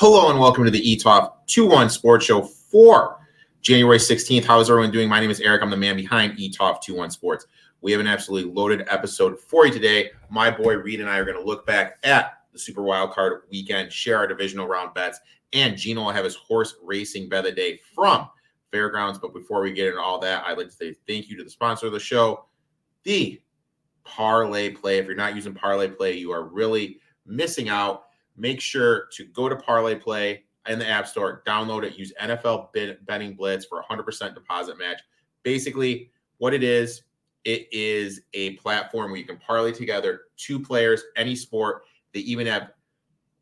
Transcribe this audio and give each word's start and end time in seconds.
Hello 0.00 0.30
and 0.30 0.40
welcome 0.40 0.64
to 0.64 0.70
the 0.70 0.80
ETOF 0.80 1.30
2-1 1.46 1.90
Sports 1.90 2.24
Show 2.24 2.40
for 2.40 3.18
January 3.60 3.98
16th. 3.98 4.46
How 4.46 4.58
is 4.58 4.70
everyone 4.70 4.90
doing? 4.90 5.10
My 5.10 5.20
name 5.20 5.28
is 5.28 5.40
Erik. 5.40 5.60
I'm 5.60 5.68
the 5.68 5.76
man 5.76 5.94
behind 5.94 6.38
ETOF 6.38 6.78
2-1 6.82 7.12
Sports. 7.12 7.44
We 7.82 7.92
have 7.92 8.00
an 8.00 8.06
absolutely 8.06 8.50
loaded 8.50 8.86
episode 8.88 9.38
for 9.38 9.66
you 9.66 9.72
today. 9.74 10.12
My 10.30 10.50
boy 10.50 10.76
Reed 10.76 11.00
and 11.00 11.10
I 11.10 11.18
are 11.18 11.26
going 11.26 11.36
to 11.36 11.44
look 11.44 11.66
back 11.66 11.98
at 12.02 12.38
the 12.54 12.58
Super 12.58 12.80
Wildcard 12.80 13.40
weekend, 13.50 13.92
share 13.92 14.16
our 14.16 14.26
divisional 14.26 14.66
round 14.66 14.94
bets, 14.94 15.20
and 15.52 15.76
Gino 15.76 16.04
will 16.04 16.12
have 16.12 16.24
his 16.24 16.34
horse 16.34 16.76
racing 16.82 17.28
bet 17.28 17.40
of 17.40 17.44
the 17.44 17.52
day 17.52 17.78
from 17.94 18.26
Fairgrounds. 18.72 19.18
But 19.18 19.34
before 19.34 19.60
we 19.60 19.70
get 19.70 19.88
into 19.88 20.00
all 20.00 20.18
that, 20.20 20.44
I'd 20.46 20.56
like 20.56 20.68
to 20.68 20.72
say 20.72 20.94
thank 21.06 21.28
you 21.28 21.36
to 21.36 21.44
the 21.44 21.50
sponsor 21.50 21.88
of 21.88 21.92
the 21.92 22.00
show, 22.00 22.46
the 23.04 23.38
Parlay 24.04 24.70
Play. 24.70 24.96
If 24.96 25.04
you're 25.04 25.14
not 25.14 25.36
using 25.36 25.52
Parlay 25.52 25.88
Play, 25.88 26.14
you 26.16 26.32
are 26.32 26.44
really 26.44 27.00
missing 27.26 27.68
out 27.68 28.04
make 28.40 28.60
sure 28.60 29.06
to 29.12 29.24
go 29.26 29.48
to 29.48 29.56
Parlay 29.56 29.94
Play 29.94 30.44
in 30.68 30.78
the 30.78 30.88
App 30.88 31.06
Store, 31.06 31.42
download 31.46 31.84
it, 31.84 31.96
use 31.96 32.12
NFL 32.20 32.68
Betting 33.06 33.34
Blitz 33.34 33.66
for 33.66 33.82
100% 33.88 34.34
deposit 34.34 34.78
match. 34.78 35.00
Basically, 35.42 36.10
what 36.38 36.54
it 36.54 36.62
is, 36.62 37.02
it 37.44 37.68
is 37.72 38.22
a 38.34 38.56
platform 38.56 39.10
where 39.10 39.18
you 39.18 39.26
can 39.26 39.38
parlay 39.38 39.72
together 39.72 40.22
two 40.36 40.60
players, 40.60 41.02
any 41.16 41.34
sport. 41.34 41.82
They 42.12 42.20
even 42.20 42.46
have 42.46 42.70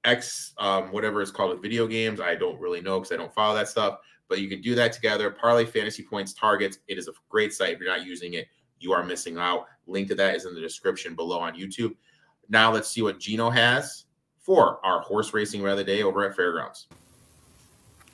X, 0.05 0.55
um, 0.59 0.92
whatever 0.92 1.20
it's 1.20 1.30
called 1.30 1.51
with 1.51 1.62
video 1.62 1.87
games. 1.87 2.20
I 2.20 2.37
don't 2.37 2.61
really 2.61 2.80
know 2.80 3.01
because 3.01 3.12
I 3.12 3.17
don't 3.17 3.34
follow 3.34 3.56
that 3.56 3.69
stuff, 3.69 3.98
but 4.28 4.41
you 4.41 4.48
can 4.48 4.61
do 4.61 4.75
that 4.77 4.92
together. 4.92 5.30
Parlay 5.30 5.65
fantasy 5.65 6.05
points 6.05 6.33
targets. 6.33 6.78
It 6.87 6.98
is 6.98 7.09
a 7.09 7.12
great 7.28 7.53
site. 7.53 7.75
If 7.75 7.80
you're 7.80 7.89
not 7.89 8.06
using 8.06 8.34
it, 8.34 8.47
you 8.78 8.92
are 8.92 9.05
missing 9.05 9.39
out. 9.39 9.67
Link 9.86 10.08
to 10.08 10.14
that 10.14 10.36
is 10.36 10.45
in 10.45 10.55
the 10.55 10.61
description 10.61 11.17
below 11.17 11.41
on 11.41 11.55
YouTube. 11.55 11.95
Now 12.48 12.73
let's 12.73 12.89
see 12.89 13.03
what 13.03 13.19
Gino 13.19 13.51
has 13.51 14.05
for 14.49 14.81
our 14.83 15.03
horse 15.03 15.35
racing 15.35 15.63
rather 15.63 15.85
day 15.85 16.03
over 16.03 16.25
at 16.25 16.35
Fairgrounds. 16.35 16.87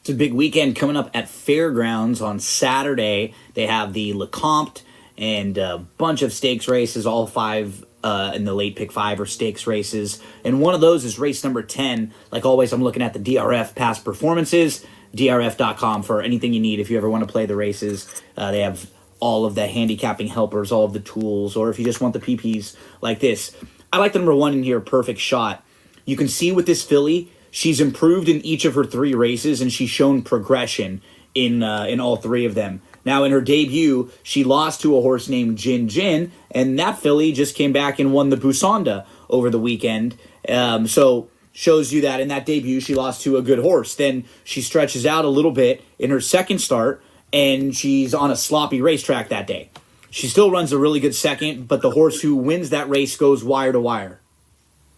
It's 0.01 0.11
a 0.11 0.15
big 0.15 0.35
weekend 0.35 0.75
coming 0.75 0.97
up 0.97 1.09
at 1.15 1.29
Fairgrounds 1.29 2.21
on 2.21 2.41
Saturday. 2.41 3.35
They 3.55 3.69
have 3.69 3.93
the 3.93 4.15
Lecomte 4.15 4.83
and 5.17 5.57
a 5.57 5.79
bunch 5.79 6.23
of 6.23 6.33
stakes 6.33 6.67
races, 6.67 7.07
all 7.07 7.29
five 7.29 7.85
uh, 8.03 8.33
in 8.35 8.45
the 8.47 8.53
late 8.53 8.75
pick 8.75 8.91
five 8.91 9.21
or 9.21 9.27
stakes 9.27 9.69
races. 9.69 10.21
And 10.45 10.61
one 10.61 10.75
of 10.75 10.81
those 10.81 11.05
is 11.05 11.21
race 11.21 11.45
number 11.45 11.63
10. 11.63 12.13
Like 12.33 12.45
always, 12.45 12.73
I'm 12.73 12.83
looking 12.83 13.01
at 13.01 13.13
the 13.13 13.21
DRF 13.21 13.77
past 13.77 14.05
performances, 14.05 14.85
drf.com 15.15 16.03
for 16.03 16.21
anything 16.21 16.53
you 16.53 16.61
need 16.61 16.81
if 16.81 16.91
you 16.91 16.97
ever 16.97 17.09
want 17.09 17.25
to 17.25 17.33
play 17.33 17.47
the 17.47 17.55
races. 17.55 18.23
Uh, 18.37 18.51
they 18.51 18.61
have 18.61 18.91
all 19.21 19.47
of 19.47 19.55
the 19.55 19.69
handicapping 19.69 20.27
helpers, 20.27 20.73
all 20.73 20.85
of 20.85 20.95
the 20.95 21.01
tools, 21.01 21.55
or 21.55 21.71
if 21.71 21.79
you 21.79 21.85
just 21.85 22.01
want 22.01 22.13
the 22.13 22.19
PPs 22.19 22.77
like 23.01 23.21
this. 23.21 23.57
I 23.93 23.99
like 23.99 24.13
the 24.13 24.19
number 24.19 24.35
one 24.35 24.53
in 24.55 24.65
here, 24.65 24.81
Perfect 24.81 25.21
Shot. 25.21 25.64
You 26.05 26.17
can 26.17 26.29
see 26.29 26.53
with 26.53 26.67
this 26.67 26.83
filly, 26.83 27.31
she's 27.51 27.81
improved 27.81 28.29
in 28.29 28.45
each 28.45 28.65
of 28.65 28.75
her 28.75 28.85
three 28.85 29.15
races, 29.15 29.61
and 29.61 29.73
she's 29.73 29.91
shown 29.91 30.23
progression 30.23 31.01
in 31.35 31.63
uh, 31.63 31.85
in 31.85 32.01
all 32.01 32.17
three 32.17 32.45
of 32.45 32.55
them. 32.55 32.83
Now, 33.05 33.25
in 33.25 33.33
her 33.33 33.41
debut, 33.41 34.11
she 34.23 34.45
lost 34.45 34.81
to 34.81 34.97
a 34.97 35.03
horse 35.03 35.29
named 35.29 35.59
Jin 35.59 35.89
Jin, 35.89 36.33
and 36.51 36.79
that 36.79 36.99
filly 36.99 37.33
just 37.33 37.55
came 37.55 37.73
back 37.73 37.99
and 37.99 38.13
won 38.13 38.31
the 38.31 38.37
Busanda 38.37 39.05
over 39.29 39.51
the 39.51 39.59
weekend. 39.59 40.17
Um, 40.49 40.87
so 40.87 41.29
shows 41.53 41.93
you 41.93 42.01
that 42.01 42.21
in 42.21 42.29
that 42.29 42.45
debut 42.45 42.81
she 42.81 42.95
lost 42.95 43.23
to 43.23 43.37
a 43.37 43.43
good 43.43 43.61
horse. 43.61 43.95
Then 43.95 44.25
she 44.43 44.61
stretches 44.61 45.07
out 45.07 45.25
a 45.25 45.29
little 45.29 45.53
bit 45.53 45.85
in 45.99 46.11
her 46.11 46.21
second 46.21 46.59
start, 46.61 47.03
and 47.33 47.75
she's 47.75 48.15
on 48.15 48.31
a 48.31 48.37
sloppy 48.37 48.81
racetrack 48.81 49.29
that 49.29 49.47
day. 49.47 49.71
She 50.11 50.29
still 50.29 50.51
runs 50.51 50.73
a 50.73 50.79
really 50.79 51.01
good 51.01 51.15
second, 51.15 51.69
but 51.69 51.83
the 51.83 51.91
horse 51.91 52.21
who 52.21 52.37
wins 52.37 52.71
that 52.71 52.89
race 52.89 53.17
goes 53.17 53.43
wire 53.43 53.73
to 53.73 53.81
wire. 53.81 54.21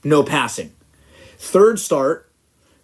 No 0.04 0.22
passing. 0.22 0.72
Third 1.38 1.78
start 1.78 2.30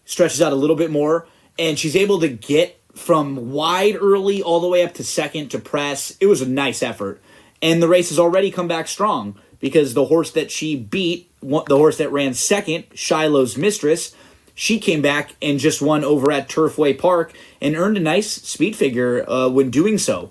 stretches 0.04 0.42
out 0.42 0.52
a 0.52 0.56
little 0.56 0.76
bit 0.76 0.90
more, 0.90 1.26
and 1.58 1.78
she's 1.78 1.96
able 1.96 2.20
to 2.20 2.28
get 2.28 2.78
from 2.94 3.52
wide 3.52 3.96
early 3.96 4.42
all 4.42 4.60
the 4.60 4.68
way 4.68 4.82
up 4.84 4.94
to 4.94 5.04
second 5.04 5.50
to 5.50 5.58
press. 5.58 6.16
It 6.20 6.26
was 6.26 6.42
a 6.42 6.48
nice 6.48 6.82
effort. 6.82 7.20
And 7.60 7.82
the 7.82 7.88
race 7.88 8.08
has 8.10 8.18
already 8.18 8.50
come 8.50 8.68
back 8.68 8.88
strong 8.88 9.36
because 9.60 9.94
the 9.94 10.06
horse 10.06 10.32
that 10.32 10.50
she 10.50 10.76
beat, 10.76 11.30
the 11.40 11.76
horse 11.76 11.98
that 11.98 12.10
ran 12.10 12.34
second, 12.34 12.84
Shiloh's 12.94 13.56
Mistress, 13.56 14.14
she 14.54 14.78
came 14.78 15.00
back 15.00 15.34
and 15.40 15.58
just 15.58 15.80
won 15.80 16.04
over 16.04 16.30
at 16.30 16.48
Turfway 16.48 16.98
Park 16.98 17.32
and 17.60 17.76
earned 17.76 17.96
a 17.96 18.00
nice 18.00 18.30
speed 18.30 18.76
figure 18.76 19.28
uh, 19.30 19.48
when 19.48 19.70
doing 19.70 19.96
so. 19.96 20.30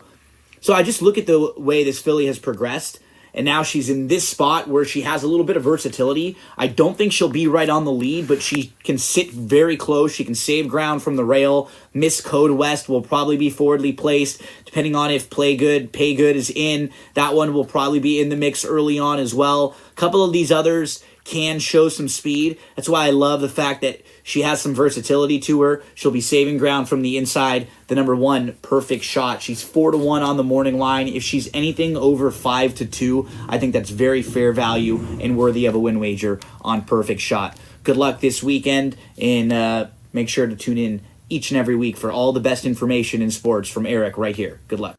So 0.59 0.73
I 0.73 0.83
just 0.83 1.01
look 1.01 1.17
at 1.17 1.25
the 1.25 1.53
way 1.57 1.83
this 1.83 1.99
filly 1.99 2.27
has 2.27 2.37
progressed 2.37 2.99
and 3.33 3.45
now 3.45 3.63
she's 3.63 3.89
in 3.89 4.07
this 4.07 4.27
spot 4.27 4.67
where 4.67 4.85
she 4.85 5.01
has 5.01 5.23
a 5.23 5.27
little 5.27 5.45
bit 5.45 5.57
of 5.57 5.63
versatility. 5.63 6.37
I 6.57 6.67
don't 6.67 6.97
think 6.97 7.13
she'll 7.13 7.29
be 7.29 7.47
right 7.47 7.69
on 7.69 7.85
the 7.85 7.91
lead, 7.91 8.27
but 8.27 8.41
she 8.41 8.73
can 8.83 8.97
sit 8.97 9.31
very 9.31 9.77
close. 9.77 10.13
She 10.13 10.25
can 10.25 10.35
save 10.35 10.67
ground 10.67 11.01
from 11.01 11.15
the 11.15 11.25
rail. 11.25 11.69
Miss 11.93 12.21
Code 12.21 12.51
West 12.51 12.89
will 12.89 13.01
probably 13.01 13.37
be 13.37 13.49
forwardly 13.49 13.93
placed, 13.93 14.41
depending 14.65 14.95
on 14.95 15.11
if 15.11 15.29
Play 15.29 15.55
Good, 15.55 15.91
Pay 15.91 16.15
Good 16.15 16.35
is 16.35 16.49
in. 16.49 16.91
That 17.13 17.33
one 17.33 17.53
will 17.53 17.65
probably 17.65 17.99
be 17.99 18.19
in 18.19 18.29
the 18.29 18.35
mix 18.35 18.65
early 18.65 18.99
on 18.99 19.19
as 19.19 19.33
well. 19.33 19.75
A 19.91 19.95
couple 19.95 20.23
of 20.23 20.33
these 20.33 20.51
others 20.51 21.03
can 21.23 21.59
show 21.59 21.89
some 21.89 22.07
speed. 22.07 22.57
That's 22.75 22.89
why 22.89 23.07
I 23.07 23.11
love 23.11 23.41
the 23.41 23.49
fact 23.49 23.81
that 23.81 24.01
she 24.23 24.41
has 24.41 24.61
some 24.61 24.73
versatility 24.73 25.39
to 25.41 25.61
her. 25.61 25.83
She'll 25.95 26.11
be 26.11 26.21
saving 26.21 26.57
ground 26.57 26.89
from 26.89 27.01
the 27.01 27.17
inside. 27.17 27.67
The 27.87 27.95
number 27.95 28.15
one 28.15 28.53
perfect 28.61 29.03
shot. 29.03 29.41
She's 29.41 29.63
four 29.63 29.91
to 29.91 29.97
one 29.97 30.21
on 30.23 30.37
the 30.37 30.43
morning 30.43 30.77
line. 30.77 31.07
If 31.07 31.23
she's 31.23 31.49
anything 31.53 31.97
over 31.97 32.31
five 32.31 32.75
to 32.75 32.85
two, 32.85 33.27
I 33.49 33.57
think 33.57 33.73
that's 33.73 33.89
very 33.89 34.21
fair 34.21 34.53
value 34.53 34.97
and 35.19 35.37
worthy 35.37 35.65
of 35.65 35.75
a 35.75 35.79
win 35.79 35.99
wager 35.99 36.39
on 36.61 36.83
perfect 36.83 37.21
shot. 37.21 37.57
Good 37.83 37.97
luck 37.97 38.19
this 38.19 38.43
weekend, 38.43 38.95
and 39.19 39.51
uh, 39.51 39.87
make 40.13 40.29
sure 40.29 40.45
to 40.45 40.55
tune 40.55 40.77
in 40.77 41.01
each 41.29 41.49
and 41.49 41.57
every 41.57 41.75
week 41.75 41.97
for 41.97 42.11
all 42.11 42.33
the 42.33 42.39
best 42.39 42.65
information 42.65 43.21
in 43.21 43.31
sports 43.31 43.69
from 43.69 43.85
Erik 43.85 44.17
right 44.17 44.35
here. 44.35 44.59
Good 44.67 44.79
luck. 44.79 44.95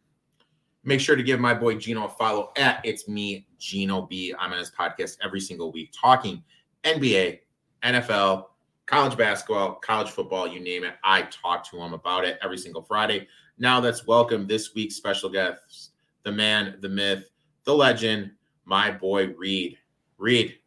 Make 0.85 0.99
sure 0.99 1.15
to 1.15 1.23
give 1.23 1.39
my 1.39 1.55
boy 1.55 1.77
Gino 1.77 2.07
a 2.07 2.09
follow 2.09 2.51
at 2.57 2.81
It's 2.83 3.07
Me 3.07 3.47
Gino 3.59 4.03
B. 4.03 4.35
I'm 4.37 4.53
on 4.53 4.59
his 4.59 4.71
podcast 4.71 5.19
every 5.23 5.41
single 5.41 5.71
week 5.71 5.93
talking 5.93 6.43
NBA, 6.83 7.39
NFL, 7.85 8.47
college 8.87 9.17
basketball, 9.17 9.75
college 9.75 10.11
football, 10.11 10.47
you 10.47 10.61
name 10.61 10.85
it. 10.85 10.95
I 11.05 11.23
talk 11.23 11.69
to 11.71 11.81
him 11.81 11.93
about 11.93 12.25
it 12.25 12.39
every 12.43 12.59
single 12.59 12.83
Friday. 12.83 13.29
Now 13.59 13.79
let's 13.79 14.07
welcome 14.07 14.47
this 14.47 14.75
week's 14.75 14.97
special 14.97 15.31
guest, 15.31 15.93
the 16.25 16.33
man, 16.33 16.77
the 16.81 16.89
myth, 16.89 17.31
the 17.65 17.75
legend, 17.75 18.33
my 18.65 18.91
boy 18.91 19.29
Reed. 19.29 19.79
Reed, 20.19 20.59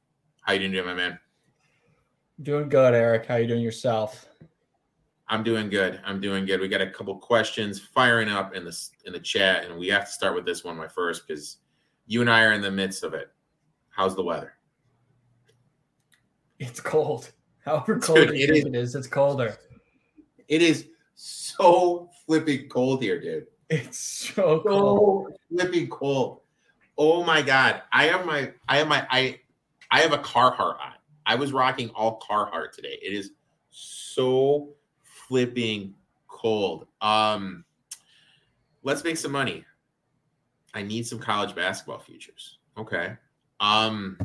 how 0.42 0.54
you 0.54 0.70
doing, 0.70 0.86
my 0.86 0.94
man? 0.94 1.20
Doing 2.42 2.70
good, 2.70 2.94
Erik. 2.94 3.26
How 3.26 3.36
you 3.36 3.48
doing 3.48 3.62
yourself? 3.62 4.28
I'm 5.28 5.44
doing 5.44 5.70
good. 5.70 6.02
I'm 6.06 6.22
doing 6.22 6.46
good. 6.46 6.60
We 6.60 6.68
got 6.68 6.82
a 6.82 6.90
couple 6.90 7.18
questions 7.18 7.80
firing 7.80 8.30
up 8.30 8.54
in 8.54 8.64
the 8.64 8.90
in 9.06 9.14
the 9.14 9.20
chat, 9.20 9.66
and 9.66 9.80
we 9.80 9.88
have 9.88 10.06
to 10.06 10.12
start 10.12 10.36
with 10.36 10.46
this 10.46 10.64
one, 10.64 10.78
my 10.78 10.88
first, 10.88 11.28
because 11.28 11.58
you 12.06 12.22
and 12.22 12.30
I 12.30 12.44
are 12.44 12.54
in 12.54 12.62
the 12.62 12.70
midst 12.70 13.04
of 13.04 13.14
it. 13.14 13.30
How's 13.90 14.16
the 14.16 14.24
weather? 14.24 14.54
It's 16.60 16.80
cold. 16.80 17.32
However 17.66 18.00
cold 18.00 18.20
dude, 18.20 18.36
it, 18.36 18.50
is, 18.52 18.66
it 18.66 18.76
is, 18.76 18.96
it's 18.96 19.08
colder. 19.08 19.58
It 20.48 20.62
is 20.62 20.88
so 21.16 22.10
flipping 22.26 22.70
cold 22.70 23.02
here, 23.02 23.20
dude. 23.20 23.48
It's 23.70 23.98
so, 23.98 24.62
so 24.64 24.70
cold. 24.70 25.34
flipping 25.50 25.90
cold. 25.90 26.42
Oh 26.98 27.24
my 27.24 27.42
god. 27.42 27.82
I 27.92 28.06
have 28.06 28.26
my 28.26 28.54
I 28.70 28.78
have 28.78 28.88
my 28.88 29.08
I 29.10 29.40
I 29.90 30.02
have 30.02 30.14
a 30.14 30.20
Carhartt 30.20 30.80
on. 30.80 30.94
I 31.26 31.36
was 31.36 31.52
rocking 31.52 31.90
all 31.90 32.20
Carhartt 32.20 32.72
today. 32.72 33.00
It 33.02 33.12
is 33.12 33.32
so 33.72 34.70
flipping 35.02 35.96
cold. 36.28 36.86
Um 37.02 37.66
let's 38.84 39.04
make 39.04 39.18
some 39.18 39.32
money. 39.32 39.66
I 40.76 40.84
need 40.84 41.08
some 41.08 41.18
college 41.18 41.56
basketball 41.56 42.00
futures. 42.00 42.60
Okay. 42.78 43.18
Um 43.60 44.20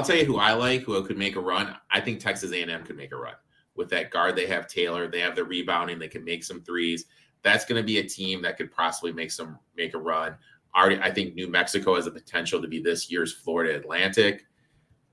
I'll 0.00 0.06
tell 0.06 0.16
you 0.16 0.24
who 0.24 0.38
I 0.38 0.54
like, 0.54 0.80
who 0.80 1.04
could 1.04 1.18
make 1.18 1.36
a 1.36 1.40
run. 1.40 1.76
I 1.90 2.00
think 2.00 2.20
Texas 2.20 2.52
A&M 2.52 2.84
could 2.84 2.96
make 2.96 3.12
a 3.12 3.16
run 3.16 3.34
with 3.74 3.90
that 3.90 4.10
guard. 4.10 4.34
They 4.34 4.46
have 4.46 4.66
Taylor. 4.66 5.06
They 5.06 5.20
have 5.20 5.36
the 5.36 5.44
rebounding. 5.44 5.98
They 5.98 6.08
can 6.08 6.24
make 6.24 6.42
some 6.42 6.62
threes. 6.62 7.04
That's 7.42 7.66
going 7.66 7.78
to 7.78 7.86
be 7.86 7.98
a 7.98 8.02
team 8.02 8.40
that 8.40 8.56
could 8.56 8.72
possibly 8.72 9.12
make 9.12 9.30
some 9.30 9.58
make 9.76 9.92
a 9.92 9.98
run. 9.98 10.36
Already, 10.74 10.98
I 11.02 11.10
think 11.10 11.34
New 11.34 11.48
Mexico 11.48 11.96
has 11.96 12.06
the 12.06 12.12
potential 12.12 12.62
to 12.62 12.66
be 12.66 12.80
this 12.80 13.10
year's 13.10 13.34
Florida 13.34 13.76
Atlantic. 13.76 14.46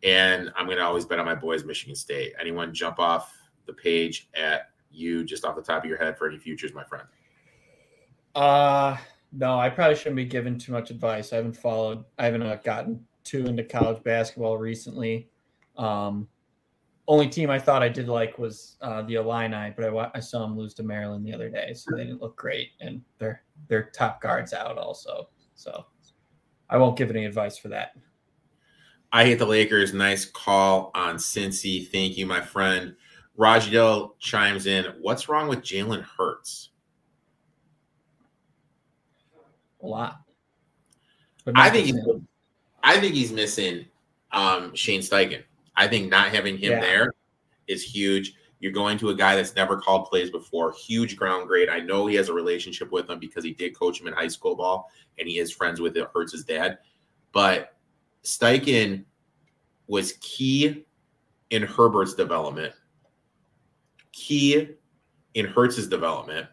And 0.03 0.53
I'm 0.55 0.67
going 0.67 0.77
to 0.77 0.85
always 0.85 1.03
bet 1.03 1.19
on 1.19 1.25
my 1.25 1.35
boys, 1.35 1.65
Michigan 1.65 1.93
State. 1.93 2.31
Anyone 2.39 2.73
jump 2.73 2.97
off 2.97 3.35
the 3.65 3.73
page 3.73 4.29
at 4.35 4.69
you 4.89 5.25
just 5.25 5.43
off 5.43 5.57
the 5.57 5.61
top 5.61 5.83
of 5.83 5.89
your 5.89 5.97
head 5.97 6.17
for 6.17 6.29
any 6.29 6.37
futures, 6.37 6.73
my 6.73 6.85
friend? 6.85 7.07
Uh, 8.35 8.95
no, 9.33 9.59
I 9.59 9.69
probably 9.69 9.97
shouldn't 9.97 10.15
be 10.15 10.23
giving 10.23 10.57
too 10.57 10.71
much 10.71 10.91
advice. 10.91 11.33
I 11.33 11.35
haven't 11.35 11.57
followed, 11.57 12.05
I 12.17 12.23
haven't 12.23 12.43
uh, 12.43 12.55
gotten 12.63 13.05
too 13.27 13.45
into 13.45 13.63
college 13.63 14.03
basketball 14.03 14.57
recently. 14.57 15.29
Um, 15.77 16.27
only 17.07 17.27
team 17.27 17.49
I 17.49 17.59
thought 17.59 17.83
I 17.83 17.89
did 17.89 18.09
like 18.09 18.37
was 18.37 18.77
uh, 18.81 19.01
the 19.03 19.15
Illini, 19.15 19.73
but 19.75 19.85
I, 19.85 20.11
I, 20.15 20.19
saw 20.19 20.39
them 20.39 20.57
lose 20.57 20.73
to 20.75 20.83
Maryland 20.83 21.25
the 21.25 21.33
other 21.33 21.49
day, 21.49 21.73
so 21.73 21.95
they 21.95 22.03
didn't 22.03 22.21
look 22.21 22.35
great, 22.35 22.71
and 22.81 23.01
their 23.17 23.43
their 23.67 23.83
top 23.91 24.21
guards 24.21 24.53
out 24.53 24.77
also. 24.77 25.29
So 25.55 25.85
I 26.69 26.77
won't 26.77 26.97
give 26.97 27.09
any 27.09 27.25
advice 27.25 27.57
for 27.57 27.69
that. 27.69 27.93
I 29.13 29.23
hate 29.23 29.39
the 29.39 29.45
Lakers. 29.45 29.93
Nice 29.93 30.25
call 30.25 30.91
on 30.93 31.15
Cincy. 31.15 31.87
Thank 31.87 32.17
you, 32.17 32.25
my 32.25 32.41
friend. 32.41 32.95
Rajadil 33.37 34.19
chimes 34.19 34.65
in. 34.65 34.85
What's 34.99 35.29
wrong 35.29 35.47
with 35.47 35.59
Jalen 35.59 36.03
Hurts? 36.03 36.71
A 39.81 39.87
lot. 39.87 40.21
I 41.55 41.69
think 41.69 41.85
he's, 41.85 41.95
I 42.83 42.99
think 42.99 43.13
he's 43.13 43.31
missing 43.31 43.85
um, 44.31 44.75
Shane 44.75 45.01
Steichen. 45.01 45.43
I 45.75 45.87
think 45.87 46.09
not 46.09 46.29
having 46.29 46.57
him 46.57 46.73
yeah. 46.73 46.81
there 46.81 47.13
is 47.67 47.83
huge. 47.83 48.33
You're 48.59 48.71
going 48.71 48.97
to 48.99 49.09
a 49.09 49.15
guy 49.15 49.35
that's 49.35 49.55
never 49.55 49.77
called 49.77 50.07
plays 50.07 50.31
before, 50.31 50.71
huge 50.71 51.15
ground 51.15 51.47
grade. 51.47 51.69
I 51.69 51.79
know 51.79 52.07
he 52.07 52.15
has 52.15 52.29
a 52.29 52.33
relationship 52.33 52.91
with 52.91 53.09
him 53.09 53.19
because 53.19 53.43
he 53.43 53.53
did 53.53 53.77
coach 53.77 54.01
him 54.01 54.07
in 54.07 54.13
high 54.13 54.27
school 54.27 54.55
ball 54.55 54.89
and 55.19 55.27
he 55.27 55.37
is 55.37 55.51
friends 55.51 55.79
with 55.79 55.95
it, 55.95 56.07
Hurts' 56.13 56.31
his 56.31 56.43
dad. 56.43 56.79
But 57.33 57.75
Steichen 58.23 59.05
was 59.87 60.13
key 60.13 60.85
in 61.51 61.63
Herbert's 61.63 62.15
development, 62.15 62.73
key 64.11 64.69
in 65.35 65.45
Hurts's 65.45 65.87
development. 65.87 66.47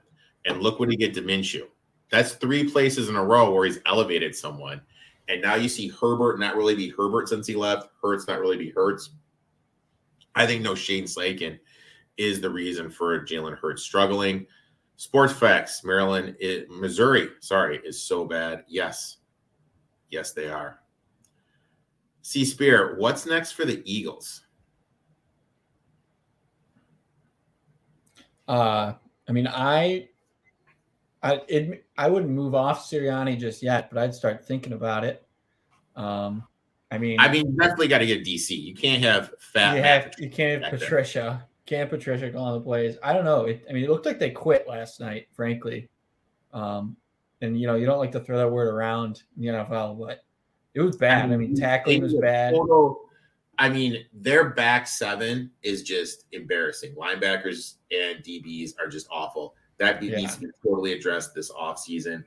And 0.47 0.61
look 0.61 0.79
what 0.79 0.91
he 0.91 0.97
get 0.97 1.15
to 1.15 1.23
Minshew. 1.23 1.63
That's 2.11 2.35
three 2.35 2.71
places 2.71 3.09
in 3.09 3.17
a 3.17 3.25
row 3.25 3.51
where 3.51 3.65
he's 3.65 3.81
elevated 3.87 4.37
someone. 4.37 4.83
And 5.29 5.41
now 5.41 5.55
you 5.55 5.69
see 5.69 5.89
Herbert 5.89 6.39
not 6.39 6.57
really 6.57 6.75
be 6.75 6.91
Herbert 6.91 7.29
since 7.29 7.47
he 7.47 7.55
left. 7.55 7.89
Hurts 8.03 8.29
not 8.29 8.41
really 8.41 8.59
be 8.59 8.71
Hurts. 8.71 9.11
I 10.35 10.47
think 10.47 10.63
no 10.63 10.75
Shane 10.75 11.05
Steichen 11.05 11.59
is 12.17 12.41
the 12.41 12.51
reason 12.51 12.91
for 12.91 13.25
Jalen 13.25 13.57
Hurts 13.59 13.83
struggling. 13.83 14.47
Sports 14.97 15.33
facts: 15.33 15.83
Maryland, 15.83 16.37
Missouri, 16.69 17.31
sorry, 17.41 17.81
is 17.85 18.01
so 18.01 18.25
bad. 18.25 18.65
Yes, 18.69 19.19
yes, 20.11 20.33
they 20.33 20.49
are. 20.49 20.81
C 22.23 22.45
Spear, 22.45 22.97
what's 22.99 23.27
next 23.27 23.53
for 23.53 23.65
the 23.65 23.83
Eagles? 23.85 24.43
Uh, 28.47 28.95
I 29.29 29.33
mean, 29.33 29.47
I, 29.47 30.09
I, 31.25 31.41
it, 31.49 31.87
I 31.97 32.09
wouldn't 32.11 32.31
move 32.31 32.55
off 32.55 32.89
Sirianni 32.89 33.41
just 33.41 33.63
yet, 33.63 33.89
but 33.91 34.03
I'd 34.03 34.15
start 34.15 34.47
thinking 34.47 34.75
about 34.75 35.05
it. 35.05 35.27
Um, 35.97 36.45
I 36.91 36.99
mean, 36.99 37.19
I 37.19 37.33
mean, 37.33 37.57
definitely 37.57 37.89
got 37.89 37.99
to 37.99 38.07
get 38.07 38.25
DC. 38.25 38.51
You 38.51 38.75
can't 38.75 39.03
have 39.03 39.33
fat. 39.39 39.75
You, 39.75 39.83
have, 39.83 40.15
you 40.19 40.29
can't 40.29 40.63
have 40.63 40.79
Patricia. 40.79 41.19
There. 41.19 41.49
Can't 41.79 41.89
Patricia 41.89 42.31
calling 42.31 42.61
the 42.61 42.61
plays. 42.61 42.99
I 43.03 43.15
don't 43.15 43.25
know. 43.25 43.47
It, 43.47 43.65
I 43.69 43.73
mean, 43.73 43.85
it 43.85 43.91
looked 43.91 44.05
like 44.05 44.19
they 44.19 44.31
quit 44.31 44.69
last 44.69 45.01
night, 45.01 45.29
frankly. 45.33 45.89
Um, 46.53 46.95
and 47.41 47.59
you 47.59 47.67
know, 47.67 47.75
you 47.75 47.87
don't 47.87 47.99
like 47.99 48.13
to 48.13 48.21
throw 48.21 48.37
that 48.37 48.51
word 48.51 48.69
around 48.69 49.23
in 49.37 49.43
the 49.43 49.49
NFL, 49.49 49.99
but 49.99 50.25
it 50.75 50.83
was 50.83 50.97
bad. 50.97 51.33
I 51.33 51.37
mean, 51.39 51.57
tackling 51.57 52.03
was 52.03 52.15
bad. 52.15 52.53
Total, 52.53 53.01
I 53.59 53.71
mean, 53.71 54.05
their 54.13 54.51
back 54.51 54.87
seven 54.87 55.51
is 55.63 55.83
just 55.83 56.27
embarrassing. 56.33 56.95
Linebackers 56.97 57.77
and 57.91 58.23
DBs 58.23 58.73
are 58.79 58.89
just 58.89 59.09
awful. 59.11 59.55
That 59.79 60.03
yeah. 60.03 60.17
needs 60.17 60.37
to 60.37 60.43
be 60.43 60.51
totally 60.65 60.93
addressed 60.93 61.35
this 61.35 61.51
offseason. 61.51 62.25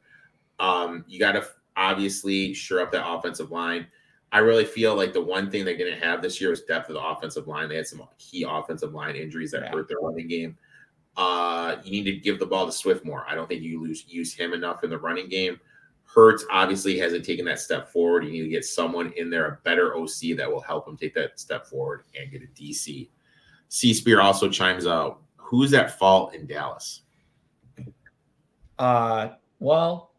Um, 0.59 1.05
you 1.07 1.19
got 1.19 1.33
to 1.33 1.45
obviously 1.75 2.53
shore 2.53 2.81
up 2.81 2.91
that 2.91 3.07
offensive 3.07 3.51
line. 3.51 3.87
I 4.31 4.39
really 4.39 4.65
feel 4.65 4.95
like 4.95 5.13
the 5.13 5.21
one 5.21 5.49
thing 5.49 5.63
they're 5.63 5.77
going 5.77 5.93
to 5.93 6.05
have 6.05 6.21
this 6.21 6.41
year 6.41 6.51
is 6.51 6.63
depth 6.63 6.89
of 6.89 6.95
the 6.95 7.01
offensive 7.01 7.47
line. 7.47 7.69
They 7.69 7.77
had 7.77 7.87
some 7.87 8.03
key 8.17 8.45
offensive 8.47 8.93
line 8.93 9.15
injuries 9.15 9.51
that 9.51 9.63
yeah. 9.63 9.71
hurt 9.71 9.87
their 9.87 9.99
running 10.01 10.27
game. 10.27 10.57
Uh, 11.15 11.77
you 11.83 11.91
need 11.91 12.03
to 12.03 12.17
give 12.17 12.37
the 12.37 12.45
ball 12.45 12.65
to 12.65 12.71
Swift 12.71 13.05
more. 13.05 13.25
I 13.27 13.35
don't 13.35 13.47
think 13.47 13.63
you 13.63 13.81
lose 13.81 14.05
use 14.07 14.33
him 14.33 14.53
enough 14.53 14.83
in 14.83 14.89
the 14.89 14.97
running 14.97 15.29
game. 15.29 15.59
Hurts 16.03 16.45
obviously 16.51 16.97
hasn't 16.97 17.25
taken 17.25 17.45
that 17.45 17.59
step 17.59 17.89
forward. 17.91 18.25
You 18.25 18.31
need 18.31 18.43
to 18.43 18.49
get 18.49 18.65
someone 18.65 19.11
in 19.17 19.29
there, 19.29 19.47
a 19.47 19.59
better 19.63 19.95
OC 19.95 20.37
that 20.37 20.51
will 20.51 20.61
help 20.61 20.87
him 20.87 20.97
take 20.97 21.13
that 21.15 21.39
step 21.39 21.65
forward 21.65 22.03
and 22.19 22.31
get 22.31 22.43
a 22.43 22.61
DC. 22.61 23.09
C 23.69 23.93
Spear 23.93 24.21
also 24.21 24.49
chimes 24.49 24.85
out. 24.85 25.21
Who's 25.37 25.73
at 25.73 25.97
fault 25.97 26.33
in 26.33 26.45
Dallas? 26.45 27.01
Uh, 28.79 29.29
well, 29.59 30.11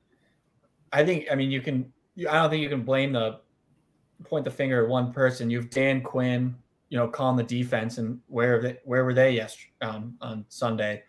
I 0.93 1.05
think 1.05 1.26
I 1.31 1.34
mean 1.34 1.50
you 1.50 1.60
can. 1.60 1.93
I 2.19 2.34
don't 2.34 2.50
think 2.50 2.62
you 2.62 2.69
can 2.69 2.82
blame 2.82 3.12
the 3.12 3.40
point 4.25 4.44
the 4.44 4.50
finger 4.50 4.82
at 4.82 4.90
one 4.90 5.12
person. 5.12 5.50
You've 5.50 5.70
Dan 5.70 6.02
Quinn, 6.02 6.56
you 6.88 6.99
know, 6.99 7.06
calling 7.06 7.37
the 7.37 7.44
defense, 7.44 7.99
and 7.99 8.19
where 8.26 8.60
they, 8.60 8.78
where 8.84 9.05
were 9.05 9.14
they 9.14 9.32
yesterday 9.32 9.72
um, 9.82 10.16
on 10.20 10.44
Sunday? 10.49 11.05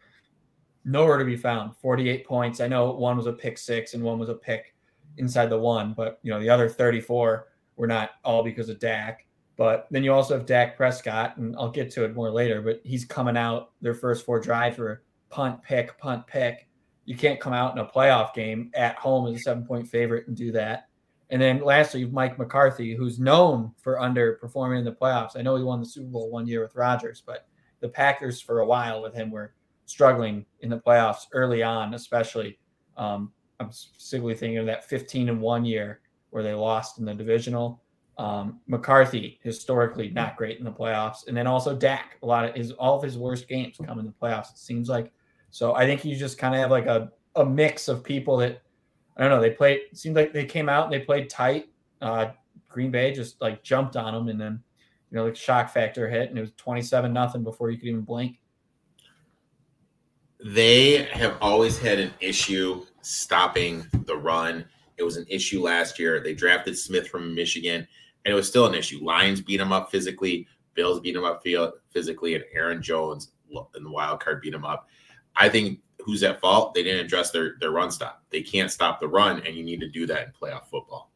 Nowhere 0.86 1.18
to 1.18 1.26
be 1.26 1.36
found. 1.36 1.76
Forty-eight 1.78 2.26
points. 2.26 2.62
I 2.62 2.68
know 2.68 2.92
one 2.92 3.18
was 3.18 3.26
a 3.26 3.34
pick 3.34 3.58
six 3.58 3.94
and 3.94 4.04
one 4.04 4.20
was 4.20 4.30
a 4.30 4.36
pick 4.36 4.76
inside 5.18 5.50
the 5.50 5.58
one, 5.58 5.94
but 5.94 6.20
you 6.22 6.32
know 6.32 6.40
the 6.40 6.50
other 6.50 6.70
thirty-four 6.70 7.48
were 7.76 7.88
not 7.88 8.12
all 8.24 8.44
because 8.44 8.70
of 8.70 8.80
Dak. 8.80 9.26
But 9.58 9.88
then 9.92 10.06
you 10.06 10.14
also 10.14 10.38
have 10.38 10.46
Dak 10.46 10.78
Prescott, 10.78 11.36
and 11.36 11.54
I'll 11.58 11.70
get 11.70 11.92
to 11.92 12.06
it 12.06 12.16
more 12.16 12.32
later. 12.32 12.62
But 12.62 12.80
he's 12.86 13.04
coming 13.04 13.36
out 13.36 13.72
their 13.82 13.94
first 13.94 14.26
four 14.26 14.40
drives 14.40 14.78
for 14.78 15.04
punt, 15.30 15.62
pick, 15.64 15.98
punt, 15.98 16.26
pick. 16.28 16.69
You 17.10 17.18
can't 17.18 17.40
come 17.40 17.54
out 17.54 17.74
in 17.74 17.80
a 17.80 17.88
playoff 17.88 18.36
game 18.36 18.70
at 18.76 18.96
home 18.98 19.26
as 19.34 19.40
a 19.40 19.44
seven-point 19.44 19.88
favorite 19.88 20.28
and 20.28 20.38
do 20.38 20.52
that. 20.52 20.90
And 21.32 21.42
then 21.42 21.60
lastly, 21.64 22.06
Mike 22.06 22.38
McCarthy, 22.38 22.94
who's 22.94 23.18
known 23.20 23.72
for 23.82 23.96
underperforming 23.96 24.78
in 24.78 24.86
the 24.86 24.92
playoffs. 24.92 25.32
I 25.36 25.42
know 25.42 25.56
he 25.56 25.64
won 25.64 25.80
the 25.80 25.88
Super 25.88 26.06
Bowl 26.06 26.30
one 26.30 26.46
year 26.46 26.62
with 26.62 26.76
Rodgers, 26.76 27.24
but 27.26 27.48
the 27.80 27.90
Packers 27.90 28.40
for 28.40 28.60
a 28.60 28.66
while 28.66 29.02
with 29.02 29.16
him 29.16 29.32
were 29.32 29.56
struggling 29.88 30.46
in 30.60 30.70
the 30.70 30.78
playoffs 30.78 31.26
early 31.32 31.64
on, 31.64 31.96
especially. 31.96 32.60
Um, 32.96 33.32
I'm 33.60 33.72
specifically 33.72 34.36
thinking 34.36 34.60
of 34.60 34.68
that 34.68 34.88
15 34.88 35.30
and 35.30 35.42
one 35.42 35.66
year 35.66 36.02
where 36.30 36.44
they 36.44 36.54
lost 36.54 37.00
in 37.00 37.06
the 37.06 37.16
divisional. 37.16 37.82
Um, 38.20 38.60
McCarthy 38.68 39.40
historically 39.42 40.12
not 40.12 40.38
great 40.38 40.60
in 40.60 40.64
the 40.64 40.72
playoffs, 40.72 41.28
and 41.28 41.36
then 41.36 41.48
also 41.48 41.76
Dak. 41.76 42.20
A 42.22 42.26
lot 42.28 42.46
of 42.46 42.54
his 42.54 42.72
all 42.74 42.96
of 42.96 43.02
his 43.02 43.18
worst 43.18 43.48
games 43.48 43.78
come 43.84 43.98
in 43.98 44.06
the 44.06 44.14
playoffs. 44.22 44.52
It 44.52 44.60
seems 44.60 44.90
like. 44.90 45.12
So 45.52 45.76
I 45.76 45.86
think 45.86 46.06
you 46.06 46.16
just 46.16 46.38
kind 46.38 46.54
of 46.54 46.62
have 46.62 46.72
like 46.72 46.86
a 46.86 47.12
a 47.36 47.46
mix 47.46 47.88
of 47.88 48.04
people 48.04 48.38
that 48.38 48.62
I 49.18 49.22
don't 49.22 49.32
know. 49.32 49.42
They 49.42 49.52
played. 49.52 49.82
Seemed 49.94 50.16
like 50.16 50.34
they 50.34 50.46
came 50.46 50.70
out 50.70 50.86
and 50.86 50.94
they 50.94 51.06
played 51.06 51.30
tight. 51.30 51.70
Uh, 52.02 52.28
Green 52.70 52.92
Bay 52.92 53.12
just 53.12 53.42
like 53.42 53.64
jumped 53.64 53.96
on 53.96 54.14
them, 54.14 54.30
and 54.30 54.40
then 54.40 54.64
you 55.12 55.18
know 55.18 55.30
the 55.30 55.36
shock 55.36 55.72
factor 55.72 56.10
hit, 56.10 56.30
and 56.30 56.38
it 56.38 56.42
was 56.42 56.52
twenty-seven 56.58 57.12
nothing 57.12 57.44
before 57.44 57.70
you 57.70 57.78
could 57.78 57.88
even 57.88 58.02
blink. 58.02 58.40
They 60.44 61.04
have 61.12 61.36
always 61.42 61.78
had 61.78 62.00
an 62.00 62.14
issue 62.22 62.86
stopping 63.02 63.86
the 64.06 64.16
run. 64.16 64.64
It 64.98 65.04
was 65.04 65.18
an 65.18 65.26
issue 65.28 65.62
last 65.62 66.00
year. 66.00 66.22
They 66.22 66.34
drafted 66.34 66.78
Smith 66.78 67.10
from 67.10 67.36
Michigan, 67.36 67.86
and 68.24 68.32
it 68.32 68.36
was 68.36 68.48
still 68.48 68.66
an 68.66 68.76
issue. 68.76 69.04
Lions 69.04 69.42
beat 69.42 69.60
him 69.60 69.74
up 69.74 69.92
physically. 69.92 70.48
Bills 70.76 71.02
beat 71.02 71.16
him 71.16 71.26
up 71.26 71.44
physically, 71.92 72.36
and 72.36 72.44
Aaron 72.54 72.82
Jones 72.82 73.32
in 73.76 73.84
the 73.84 73.92
wild 73.92 74.22
card 74.22 74.42
beat 74.42 74.54
him 74.54 74.64
up. 74.64 74.88
I 75.36 75.50
think 75.50 75.80
who's 76.00 76.24
at 76.24 76.40
fault? 76.40 76.74
They 76.74 76.84
didn't 76.84 77.06
address 77.06 77.32
their 77.32 77.56
their 77.60 77.72
run 77.72 77.92
stop. 77.92 78.24
They 78.30 78.42
can't 78.42 78.72
stop 78.72 79.00
the 79.00 79.08
run, 79.08 79.42
and 79.46 79.56
you 79.56 79.64
need 79.64 79.80
to 79.82 79.90
do 79.90 80.06
that 80.08 80.28
in 80.28 80.34
playoff 80.34 80.68
football. 80.68 81.12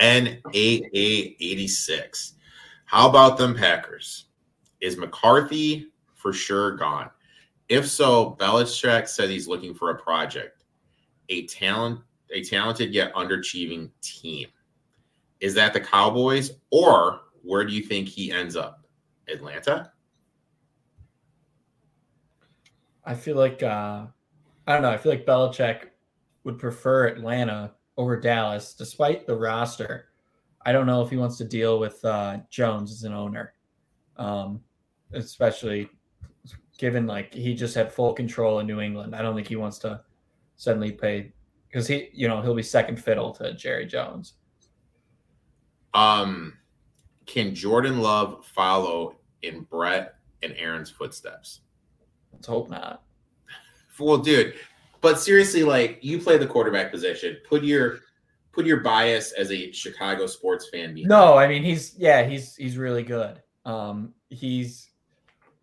NAA 0.00 0.84
86. 1.40 2.34
How 2.84 3.08
about 3.08 3.36
them 3.36 3.54
Packers? 3.54 4.26
Is 4.80 4.96
McCarthy 4.96 5.88
for 6.14 6.32
sure 6.32 6.76
gone? 6.76 7.10
If 7.68 7.88
so, 7.88 8.36
Belichick 8.38 9.08
said 9.08 9.28
he's 9.28 9.48
looking 9.48 9.74
for 9.74 9.90
a 9.90 9.98
project, 9.98 10.64
a 11.28 11.46
talent, 11.46 12.00
a 12.32 12.42
talented 12.42 12.94
yet 12.94 13.12
underachieving 13.14 13.90
team. 14.00 14.48
Is 15.40 15.54
that 15.54 15.72
the 15.72 15.80
Cowboys, 15.80 16.52
or 16.70 17.20
where 17.42 17.64
do 17.64 17.72
you 17.72 17.82
think 17.82 18.08
he 18.08 18.32
ends 18.32 18.56
up? 18.56 18.86
Atlanta? 19.28 19.92
I 23.08 23.14
feel 23.14 23.36
like 23.36 23.62
uh, 23.62 24.04
I 24.66 24.72
don't 24.74 24.82
know. 24.82 24.90
I 24.90 24.98
feel 24.98 25.10
like 25.10 25.24
Belichick 25.24 25.86
would 26.44 26.58
prefer 26.58 27.06
Atlanta 27.06 27.72
over 27.96 28.20
Dallas, 28.20 28.74
despite 28.74 29.26
the 29.26 29.34
roster. 29.34 30.10
I 30.66 30.72
don't 30.72 30.86
know 30.86 31.00
if 31.00 31.08
he 31.08 31.16
wants 31.16 31.38
to 31.38 31.44
deal 31.46 31.80
with 31.80 32.04
uh, 32.04 32.36
Jones 32.50 32.92
as 32.92 33.04
an 33.04 33.14
owner, 33.14 33.54
um, 34.18 34.60
especially 35.14 35.88
given 36.76 37.06
like 37.06 37.32
he 37.32 37.54
just 37.54 37.74
had 37.74 37.90
full 37.90 38.12
control 38.12 38.58
in 38.58 38.66
New 38.66 38.80
England. 38.80 39.14
I 39.14 39.22
don't 39.22 39.34
think 39.34 39.48
he 39.48 39.56
wants 39.56 39.78
to 39.78 40.02
suddenly 40.56 40.92
pay 40.92 41.32
because 41.66 41.86
he, 41.86 42.10
you 42.12 42.28
know, 42.28 42.42
he'll 42.42 42.54
be 42.54 42.62
second 42.62 43.02
fiddle 43.02 43.32
to 43.36 43.54
Jerry 43.54 43.86
Jones. 43.86 44.34
Um, 45.94 46.58
can 47.24 47.54
Jordan 47.54 48.00
Love 48.00 48.44
follow 48.44 49.16
in 49.40 49.62
Brett 49.62 50.16
and 50.42 50.54
Aaron's 50.58 50.90
footsteps? 50.90 51.60
Let's 52.32 52.46
hope 52.46 52.70
not. 52.70 53.02
Well, 53.98 54.18
dude, 54.18 54.54
but 55.00 55.18
seriously, 55.20 55.64
like 55.64 55.98
you 56.02 56.18
play 56.18 56.38
the 56.38 56.46
quarterback 56.46 56.90
position. 56.90 57.36
Put 57.48 57.64
your 57.64 57.98
put 58.52 58.66
your 58.66 58.80
bias 58.80 59.32
as 59.32 59.50
a 59.50 59.72
Chicago 59.72 60.26
sports 60.26 60.68
fan. 60.70 60.94
Behind. 60.94 61.08
No, 61.08 61.36
I 61.36 61.48
mean 61.48 61.62
he's 61.62 61.94
yeah 61.96 62.24
he's 62.24 62.54
he's 62.56 62.76
really 62.76 63.02
good. 63.02 63.42
Um, 63.64 64.14
he's 64.30 64.90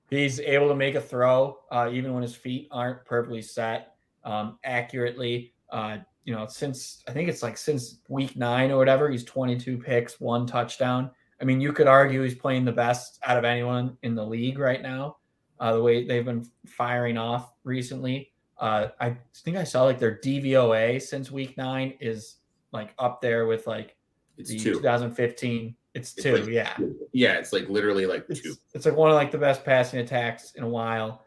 he's 0.10 0.40
able 0.40 0.68
to 0.70 0.76
make 0.76 0.96
a 0.96 1.02
throw 1.02 1.60
uh, 1.72 1.90
even 1.92 2.14
when 2.14 2.24
his 2.24 2.36
feet 2.36 2.68
aren't 2.72 3.06
perfectly 3.06 3.42
set 3.42 3.96
um, 4.24 4.60
accurately. 4.64 5.54
Uh, 5.70 5.98
you 6.24 6.34
know, 6.34 6.48
since 6.48 7.04
I 7.08 7.12
think 7.12 7.30
it's 7.30 7.44
like 7.44 7.58
since 7.58 8.00
week 8.10 8.36
nine 8.36 8.72
or 8.72 8.78
whatever, 8.78 9.10
he's 9.10 9.24
22 9.24 9.78
picks, 9.78 10.20
one 10.20 10.48
touchdown. 10.48 11.12
I 11.42 11.44
mean, 11.44 11.62
you 11.62 11.74
could 11.74 11.88
argue 11.88 12.24
he's 12.24 12.36
playing 12.36 12.66
the 12.66 12.72
best 12.72 13.20
out 13.24 13.38
of 13.38 13.44
anyone 13.44 13.98
in 14.04 14.16
the 14.16 14.26
league 14.26 14.58
right 14.58 14.82
now. 14.82 15.18
Uh, 15.60 15.74
the 15.76 15.82
way 15.82 16.06
they've 16.06 16.26
been 16.26 16.46
firing 16.66 17.18
off 17.18 17.54
recently. 17.64 18.32
Uh, 18.58 18.88
I 19.00 19.16
think 19.44 19.58
I 19.58 19.64
saw 19.64 19.84
like 19.84 20.00
their 20.00 20.18
DVOA 20.18 21.02
since 21.02 21.32
week 21.32 21.58
nine 21.58 21.94
is 22.00 22.38
like 22.72 22.94
up 23.00 23.22
there 23.22 23.46
with 23.48 23.68
like 23.68 23.96
It's 24.38 24.50
the 24.50 24.60
two. 24.60 24.74
2015. 24.76 25.76
It's 25.94 26.14
It's 26.14 26.24
two, 26.24 26.38
like- 26.38 26.48
yeah. 26.50 26.76
Yeah, 27.14 27.34
it's 27.36 27.54
like 27.54 27.70
literally 27.70 28.06
like 28.06 28.26
It's, 28.30 28.42
two. 28.42 28.56
it's 28.74 28.86
like 28.86 28.96
one 28.96 29.10
of 29.10 29.16
like 29.16 29.32
the 29.32 29.38
best 29.38 29.64
passing 29.64 30.00
attacks 30.00 30.52
in 30.56 30.64
a 30.64 30.68
while. 30.70 31.24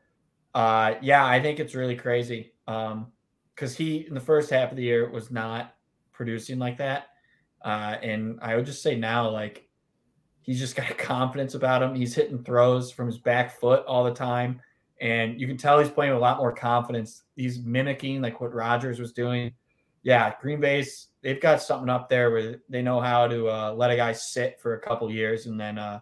Uh, 0.54 0.94
yeah, 1.00 1.25
I 1.25 1.40
think 1.40 1.58
it's 1.61 1.75
really 1.75 1.97
crazy. 1.97 2.52
Um, 2.66 3.12
because 3.54 3.76
he 3.76 4.06
in 4.06 4.14
the 4.14 4.20
first 4.20 4.50
half 4.50 4.70
of 4.70 4.76
the 4.76 4.82
year 4.85 5.11
was 5.11 5.30
not 5.30 5.75
producing 6.12 6.58
like 6.58 6.76
that. 6.78 7.08
Uh, 7.64 7.97
and 8.02 8.38
I 8.40 8.54
would 8.56 8.66
just 8.66 8.82
say 8.82 8.94
now, 8.97 9.28
like 9.30 9.67
he's 10.49 10.59
just 10.59 10.75
got 10.75 10.97
confidence 10.99 11.55
about 11.55 11.83
him. 11.83 11.95
He's 11.95 12.14
hitting 12.14 12.43
throws 12.43 12.90
from 12.90 13.07
his 13.07 13.19
back 13.19 13.61
foot 13.61 13.85
all 13.85 14.02
the 14.02 14.14
time. 14.14 14.62
And 14.99 15.38
you 15.38 15.47
can 15.47 15.59
tell 15.59 15.78
he's 15.78 15.90
playing 15.90 16.12
with 16.12 16.19
a 16.19 16.23
lot 16.23 16.38
more 16.38 16.52
confidence. 16.52 17.23
He's 17.37 17.61
mimicking 17.61 18.23
like 18.23 18.40
what 18.40 18.55
Rodgers 18.55 18.99
was 18.99 19.12
doing. 19.12 19.52
Yeah, 20.02 20.33
Green 20.40 20.59
Bay's 20.59 21.09
they've 21.23 21.40
got 21.40 21.61
something 21.61 21.90
up 21.90 22.09
there 22.09 22.31
where 22.31 22.57
they 22.69 22.81
know 22.81 22.99
how 22.99 23.28
to 23.28 23.49
uh, 23.49 23.75
let 23.75 23.90
a 23.90 23.97
guy 23.97 24.12
sit 24.12 24.59
for 24.59 24.75
a 24.75 24.81
couple 24.81 25.11
years 25.11 25.47
and 25.47 25.61
then 25.61 25.76
uh, 25.76 26.00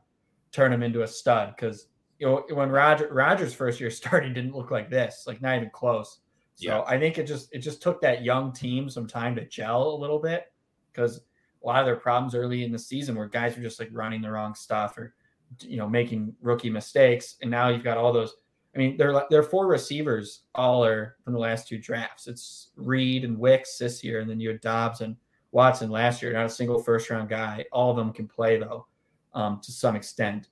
turn 0.52 0.72
him 0.72 0.84
into 0.84 1.02
a 1.02 1.08
stud. 1.08 1.54
Because 1.56 1.88
you 2.20 2.26
know 2.26 2.44
when 2.54 2.70
Roger 2.70 3.12
Rodgers 3.12 3.52
first 3.52 3.80
year 3.80 3.90
started, 4.02 4.28
he 4.28 4.34
didn't 4.34 4.54
look 4.54 4.70
like 4.70 4.88
this, 4.88 5.24
like 5.26 5.42
not 5.42 5.56
even 5.56 5.70
close. 5.70 6.20
So 6.54 6.68
Yeah. 6.68 6.82
I 6.86 6.98
think 6.98 7.18
it 7.18 7.24
just 7.24 7.52
it 7.52 7.58
just 7.58 7.82
took 7.82 8.00
that 8.00 8.22
young 8.22 8.52
team 8.52 8.88
some 8.88 9.08
time 9.08 9.34
to 9.34 9.44
gel 9.44 9.88
a 9.88 9.98
little 9.98 10.20
bit 10.20 10.52
because 10.92 11.20
a 11.66 11.68
lot 11.68 11.80
of 11.80 11.86
their 11.86 11.96
problems 11.96 12.34
early 12.34 12.64
in 12.64 12.70
the 12.70 12.78
season 12.78 13.16
where 13.16 13.26
guys 13.26 13.56
were 13.56 13.62
just 13.62 13.80
like 13.80 13.88
running 13.92 14.22
the 14.22 14.30
wrong 14.30 14.54
stuff 14.54 14.96
or 14.96 15.14
you 15.60 15.76
know 15.76 15.88
making 15.88 16.32
rookie 16.40 16.70
mistakes, 16.70 17.36
and 17.42 17.50
now 17.50 17.68
you've 17.68 17.84
got 17.84 17.98
all 17.98 18.12
those. 18.12 18.34
I 18.74 18.78
mean, 18.78 18.96
they're 18.96 19.24
they're 19.30 19.42
four 19.42 19.66
receivers 19.66 20.42
all 20.54 20.84
are 20.84 21.16
from 21.24 21.32
the 21.32 21.38
last 21.38 21.66
two 21.66 21.78
drafts. 21.78 22.28
It's 22.28 22.70
Reed 22.76 23.24
and 23.24 23.38
Wicks 23.38 23.78
this 23.78 24.04
year, 24.04 24.20
and 24.20 24.30
then 24.30 24.38
you 24.38 24.48
had 24.48 24.60
Doubs 24.60 25.00
and 25.00 25.16
Watson 25.50 25.90
last 25.90 26.22
year. 26.22 26.32
Not 26.32 26.46
a 26.46 26.50
single 26.50 26.82
first 26.82 27.10
round 27.10 27.28
guy. 27.28 27.64
All 27.72 27.90
of 27.90 27.96
them 27.96 28.12
can 28.12 28.28
play 28.28 28.58
though, 28.58 28.86
um, 29.34 29.60
to 29.62 29.72
some 29.72 29.96
extent. 29.96 30.48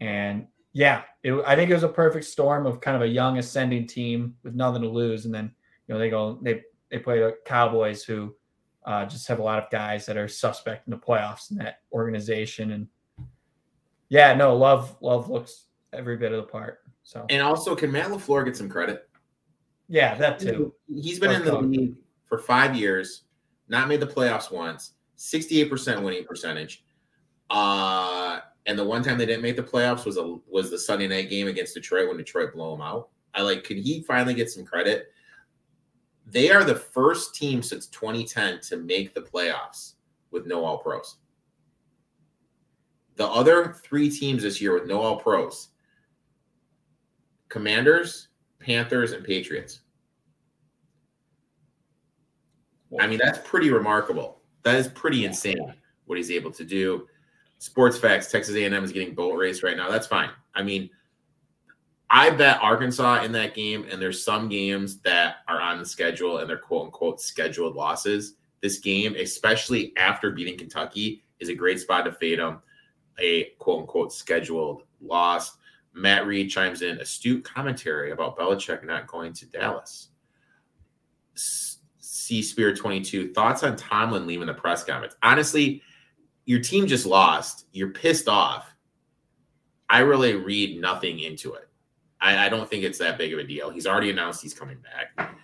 And 0.00 0.46
yeah, 0.72 1.02
it, 1.22 1.32
I 1.46 1.54
think 1.54 1.70
it 1.70 1.74
was 1.74 1.82
a 1.84 1.88
perfect 1.88 2.24
storm 2.24 2.66
of 2.66 2.80
kind 2.80 2.96
of 2.96 3.02
a 3.02 3.08
young 3.08 3.38
ascending 3.38 3.86
team 3.86 4.34
with 4.42 4.54
nothing 4.54 4.82
to 4.82 4.88
lose, 4.88 5.26
and 5.26 5.34
then 5.34 5.52
you 5.86 5.94
know 5.94 5.98
they 6.00 6.10
go 6.10 6.40
they 6.42 6.62
they 6.90 6.98
play 6.98 7.20
the 7.20 7.36
Cowboys 7.44 8.02
who 8.02 8.34
uh, 8.86 9.04
just 9.04 9.26
have 9.28 9.40
a 9.40 9.42
lot 9.42 9.62
of 9.62 9.70
guys 9.70 10.06
that 10.06 10.16
are 10.16 10.28
suspect 10.28 10.86
in 10.86 10.92
the 10.92 10.96
playoffs 10.96 11.50
in 11.50 11.58
that 11.58 11.80
organization. 11.92 12.70
And 12.72 12.86
yeah, 14.08 14.32
no, 14.34 14.56
love 14.56 14.96
love 15.00 15.28
looks 15.28 15.66
every 15.92 16.16
bit 16.16 16.32
of 16.32 16.38
the 16.38 16.50
part. 16.50 16.78
So 17.02 17.26
And 17.28 17.42
also, 17.42 17.76
can 17.76 17.92
Matt 17.92 18.08
LaFleur 18.08 18.44
get 18.44 18.56
some 18.56 18.68
credit? 18.68 19.08
yeah, 19.88 20.14
that 20.16 20.38
too. 20.38 20.74
He's 20.88 21.18
been 21.18 21.30
in 21.30 21.44
the 21.44 21.58
league 21.58 21.94
for 22.26 22.38
five 22.38 22.74
years, 22.74 23.22
not 23.68 23.88
made 23.88 24.00
the 24.00 24.06
playoffs 24.06 24.50
once, 24.50 24.92
68% 25.16 26.02
winning 26.02 26.24
percentage. 26.24 26.84
Uh, 27.50 28.40
and 28.66 28.76
the 28.76 28.84
one 28.84 29.02
time 29.02 29.18
they 29.18 29.26
didn't 29.26 29.42
make 29.42 29.54
the 29.54 29.62
playoffs 29.62 30.04
was 30.04 30.16
a 30.16 30.36
was 30.48 30.70
the 30.70 30.78
Sunday 30.78 31.06
night 31.06 31.30
game 31.30 31.46
against 31.46 31.74
Detroit 31.74 32.08
when 32.08 32.16
Detroit 32.16 32.52
blew 32.52 32.70
them 32.72 32.82
out. 32.82 33.08
I 33.34 33.42
like, 33.42 33.62
can 33.64 33.76
he 33.76 34.02
finally 34.02 34.34
get 34.34 34.50
some 34.50 34.64
credit? 34.64 35.12
They 36.26 36.50
are 36.50 36.64
the 36.64 36.74
first 36.74 37.34
team 37.34 37.62
since 37.62 37.86
2010 37.86 38.60
to 38.62 38.76
make 38.76 39.14
the 39.14 39.20
playoffs 39.20 39.94
with 40.30 40.46
no 40.46 40.64
all 40.64 40.78
pros. 40.78 41.16
The 43.14 43.26
other 43.26 43.72
three 43.84 44.10
teams 44.10 44.42
this 44.42 44.60
year 44.60 44.74
with 44.74 44.86
no 44.86 45.00
all 45.00 45.16
pros 45.16 45.68
Commanders, 47.48 48.28
Panthers, 48.58 49.12
and 49.12 49.24
Patriots. 49.24 49.80
I 53.00 53.06
mean, 53.06 53.20
that's 53.22 53.38
pretty 53.48 53.70
remarkable. 53.70 54.40
That 54.62 54.76
is 54.76 54.88
pretty 54.88 55.24
insane 55.24 55.74
what 56.06 56.18
he's 56.18 56.30
able 56.30 56.50
to 56.52 56.64
do. 56.64 57.06
Sports 57.58 57.98
facts: 57.98 58.30
Texas 58.30 58.56
A&M 58.56 58.84
is 58.84 58.92
getting 58.92 59.14
boat 59.14 59.36
race 59.36 59.62
right 59.62 59.76
now. 59.76 59.88
That's 59.88 60.06
fine. 60.06 60.30
I 60.54 60.62
mean, 60.62 60.90
I 62.08 62.30
bet 62.30 62.62
Arkansas 62.62 63.22
in 63.22 63.32
that 63.32 63.54
game, 63.54 63.86
and 63.90 64.00
there's 64.00 64.22
some 64.22 64.48
games 64.48 64.98
that 65.00 65.38
are 65.48 65.60
on 65.60 65.78
the 65.78 65.84
schedule 65.84 66.38
and 66.38 66.48
they're 66.48 66.56
quote 66.56 66.86
unquote 66.86 67.20
scheduled 67.20 67.74
losses. 67.74 68.34
This 68.62 68.78
game, 68.78 69.14
especially 69.16 69.92
after 69.96 70.30
beating 70.30 70.56
Kentucky, 70.56 71.22
is 71.40 71.48
a 71.48 71.54
great 71.54 71.80
spot 71.80 72.04
to 72.04 72.12
fade 72.12 72.38
them. 72.38 72.60
A 73.18 73.50
quote 73.58 73.80
unquote 73.80 74.12
scheduled 74.12 74.82
loss. 75.00 75.56
Matt 75.94 76.26
Reed 76.26 76.50
chimes 76.50 76.82
in 76.82 76.98
astute 76.98 77.42
commentary 77.42 78.12
about 78.12 78.36
Belichick 78.36 78.84
not 78.84 79.06
going 79.06 79.32
to 79.32 79.46
Dallas. 79.46 80.08
C 81.34 82.42
Spear 82.42 82.74
22 82.74 83.32
thoughts 83.32 83.62
on 83.62 83.76
Tomlin 83.76 84.26
leaving 84.26 84.46
the 84.46 84.54
press 84.54 84.84
conference. 84.84 85.16
Honestly, 85.22 85.82
your 86.44 86.60
team 86.60 86.86
just 86.86 87.06
lost. 87.06 87.66
You're 87.72 87.90
pissed 87.90 88.28
off. 88.28 88.72
I 89.88 90.00
really 90.00 90.34
read 90.34 90.80
nothing 90.80 91.20
into 91.20 91.54
it. 91.54 91.65
I, 92.26 92.46
I 92.46 92.48
don't 92.48 92.68
think 92.68 92.82
it's 92.82 92.98
that 92.98 93.18
big 93.18 93.32
of 93.32 93.38
a 93.38 93.44
deal. 93.44 93.70
He's 93.70 93.86
already 93.86 94.10
announced 94.10 94.42
he's 94.42 94.52
coming 94.52 94.78
back. 94.78 95.36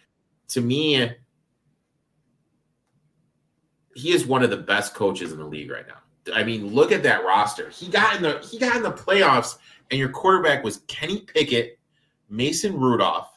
To 0.48 0.60
me, 0.60 1.12
he 3.94 4.12
is 4.12 4.26
one 4.26 4.42
of 4.42 4.50
the 4.50 4.56
best 4.56 4.94
coaches 4.94 5.30
in 5.30 5.38
the 5.38 5.46
league 5.46 5.70
right 5.70 5.86
now. 5.86 6.34
I 6.34 6.42
mean, 6.42 6.66
look 6.66 6.90
at 6.90 7.04
that 7.04 7.24
roster. 7.24 7.70
He 7.70 7.88
got 7.88 8.16
in 8.16 8.22
the 8.22 8.38
he 8.38 8.58
got 8.58 8.76
in 8.76 8.82
the 8.82 8.92
playoffs, 8.92 9.58
and 9.90 9.98
your 9.98 10.08
quarterback 10.08 10.64
was 10.64 10.78
Kenny 10.88 11.20
Pickett, 11.20 11.78
Mason 12.28 12.76
Rudolph, 12.78 13.30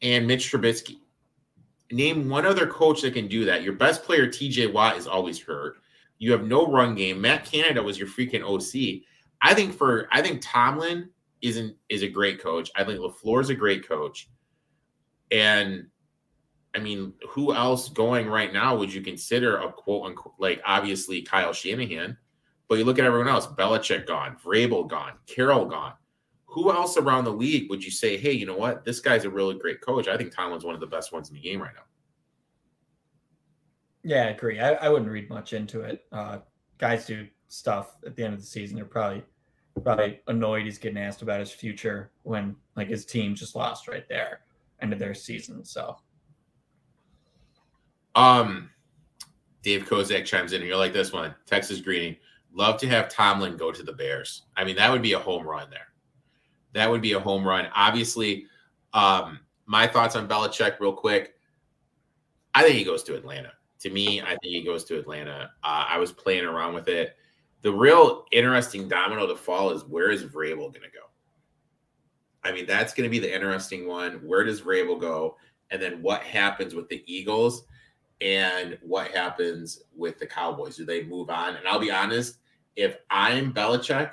and 0.00 0.26
Mitch 0.26 0.50
Trubisky. 0.50 0.96
Name 1.92 2.28
one 2.30 2.46
other 2.46 2.66
coach 2.66 3.02
that 3.02 3.14
can 3.14 3.28
do 3.28 3.44
that. 3.44 3.62
Your 3.62 3.74
best 3.74 4.02
player, 4.02 4.26
TJ 4.26 4.72
Watt, 4.72 4.96
is 4.96 5.06
always 5.06 5.40
hurt. 5.40 5.76
You 6.18 6.32
have 6.32 6.44
no 6.44 6.66
run 6.66 6.94
game. 6.94 7.20
Matt 7.20 7.44
Canada 7.44 7.82
was 7.82 7.98
your 7.98 8.08
freaking 8.08 8.42
OC. 8.42 9.02
I 9.42 9.52
think 9.54 9.74
for 9.74 10.08
I 10.10 10.22
think 10.22 10.40
Tomlin 10.42 11.10
isn't 11.46 11.76
is 11.88 12.02
a 12.02 12.08
great 12.08 12.42
coach. 12.42 12.70
I 12.74 12.84
think 12.84 12.98
LaFleur 12.98 13.40
is 13.40 13.50
a 13.50 13.54
great 13.54 13.86
coach. 13.86 14.28
And 15.30 15.86
I 16.74 16.78
mean, 16.78 17.14
who 17.28 17.54
else 17.54 17.88
going 17.88 18.26
right 18.26 18.52
now 18.52 18.76
would 18.76 18.92
you 18.92 19.00
consider 19.00 19.58
a 19.58 19.72
quote 19.72 20.06
unquote 20.06 20.34
like 20.38 20.60
obviously 20.64 21.22
Kyle 21.22 21.52
Shanahan, 21.52 22.16
but 22.68 22.78
you 22.78 22.84
look 22.84 22.98
at 22.98 23.04
everyone 23.04 23.28
else, 23.28 23.46
Belichick 23.46 24.06
gone, 24.06 24.36
Vrabel 24.44 24.88
gone, 24.88 25.12
Carroll 25.26 25.66
gone. 25.66 25.94
Who 26.46 26.72
else 26.72 26.96
around 26.96 27.24
the 27.24 27.32
league 27.32 27.70
would 27.70 27.84
you 27.84 27.90
say, 27.90 28.16
hey, 28.16 28.32
you 28.32 28.46
know 28.46 28.56
what? 28.56 28.84
This 28.84 29.00
guy's 29.00 29.24
a 29.24 29.30
really 29.30 29.58
great 29.58 29.80
coach. 29.80 30.08
I 30.08 30.16
think 30.16 30.34
Tomlin's 30.34 30.64
one 30.64 30.74
of 30.74 30.80
the 30.80 30.86
best 30.86 31.12
ones 31.12 31.28
in 31.28 31.34
the 31.34 31.40
game 31.40 31.60
right 31.60 31.74
now. 31.74 31.82
Yeah, 34.02 34.24
I 34.24 34.28
agree. 34.28 34.58
I, 34.58 34.72
I 34.74 34.88
wouldn't 34.88 35.10
read 35.10 35.28
much 35.28 35.52
into 35.52 35.82
it. 35.82 36.04
Uh, 36.12 36.38
guys 36.78 37.06
do 37.06 37.26
stuff 37.48 37.96
at 38.06 38.16
the 38.16 38.24
end 38.24 38.34
of 38.34 38.40
the 38.40 38.46
season. 38.46 38.76
They're 38.76 38.84
probably 38.84 39.22
probably 39.82 40.20
annoyed 40.26 40.64
he's 40.64 40.78
getting 40.78 40.98
asked 40.98 41.22
about 41.22 41.40
his 41.40 41.52
future 41.52 42.10
when 42.22 42.56
like 42.76 42.88
his 42.88 43.04
team 43.04 43.34
just 43.34 43.54
lost 43.54 43.88
right 43.88 44.08
there, 44.08 44.40
end 44.80 44.92
of 44.92 44.98
their 44.98 45.14
season. 45.14 45.64
So 45.64 45.96
Um, 48.16 48.70
Dave 49.62 49.84
Kozak 49.84 50.24
chimes 50.24 50.52
in. 50.52 50.62
You're 50.62 50.76
like 50.76 50.94
this 50.94 51.12
one, 51.12 51.34
Texas 51.44 51.80
Greening. 51.80 52.16
Love 52.52 52.78
to 52.80 52.88
have 52.88 53.08
Tomlin 53.08 53.56
go 53.58 53.70
to 53.70 53.82
the 53.82 53.92
Bears. 53.92 54.44
I 54.56 54.64
mean, 54.64 54.76
that 54.76 54.90
would 54.90 55.02
be 55.02 55.12
a 55.12 55.18
home 55.18 55.46
run 55.46 55.68
there. 55.70 55.88
That 56.72 56.90
would 56.90 57.02
be 57.02 57.12
a 57.12 57.20
home 57.20 57.46
run. 57.46 57.68
Obviously, 57.74 58.46
um, 58.94 59.40
my 59.66 59.86
thoughts 59.86 60.16
on 60.16 60.26
Belichick, 60.26 60.80
real 60.80 60.92
quick. 60.94 61.34
I 62.54 62.62
think 62.62 62.76
he 62.76 62.84
goes 62.84 63.02
to 63.04 63.14
Atlanta. 63.14 63.52
To 63.80 63.90
me, 63.90 64.22
I 64.22 64.28
think 64.28 64.40
he 64.44 64.64
goes 64.64 64.84
to 64.84 64.98
Atlanta. 64.98 65.50
Uh, 65.62 65.84
I 65.88 65.98
was 65.98 66.12
playing 66.12 66.46
around 66.46 66.72
with 66.72 66.88
it. 66.88 67.16
The 67.66 67.72
real 67.72 68.26
interesting 68.30 68.86
domino 68.86 69.26
to 69.26 69.34
fall 69.34 69.70
is 69.70 69.82
where 69.84 70.10
is 70.10 70.22
Vrabel 70.22 70.72
going 70.72 70.72
to 70.72 70.92
go? 70.94 71.10
I 72.44 72.52
mean, 72.52 72.64
that's 72.64 72.94
going 72.94 73.02
to 73.02 73.10
be 73.10 73.18
the 73.18 73.34
interesting 73.34 73.88
one. 73.88 74.20
Where 74.24 74.44
does 74.44 74.60
Vrabel 74.60 75.00
go? 75.00 75.36
And 75.72 75.82
then 75.82 76.00
what 76.00 76.22
happens 76.22 76.76
with 76.76 76.88
the 76.88 77.02
Eagles? 77.12 77.66
and 78.20 78.78
what 78.82 79.10
happens 79.10 79.82
with 79.94 80.18
the 80.18 80.26
Cowboys. 80.26 80.76
Do 80.76 80.84
they 80.84 81.04
move 81.04 81.28
on? 81.28 81.56
And 81.56 81.66
I'll 81.68 81.80
be 81.80 81.90
honest, 81.90 82.38
if 82.76 82.98
I'm 83.10 83.52
Belichick 83.52 84.12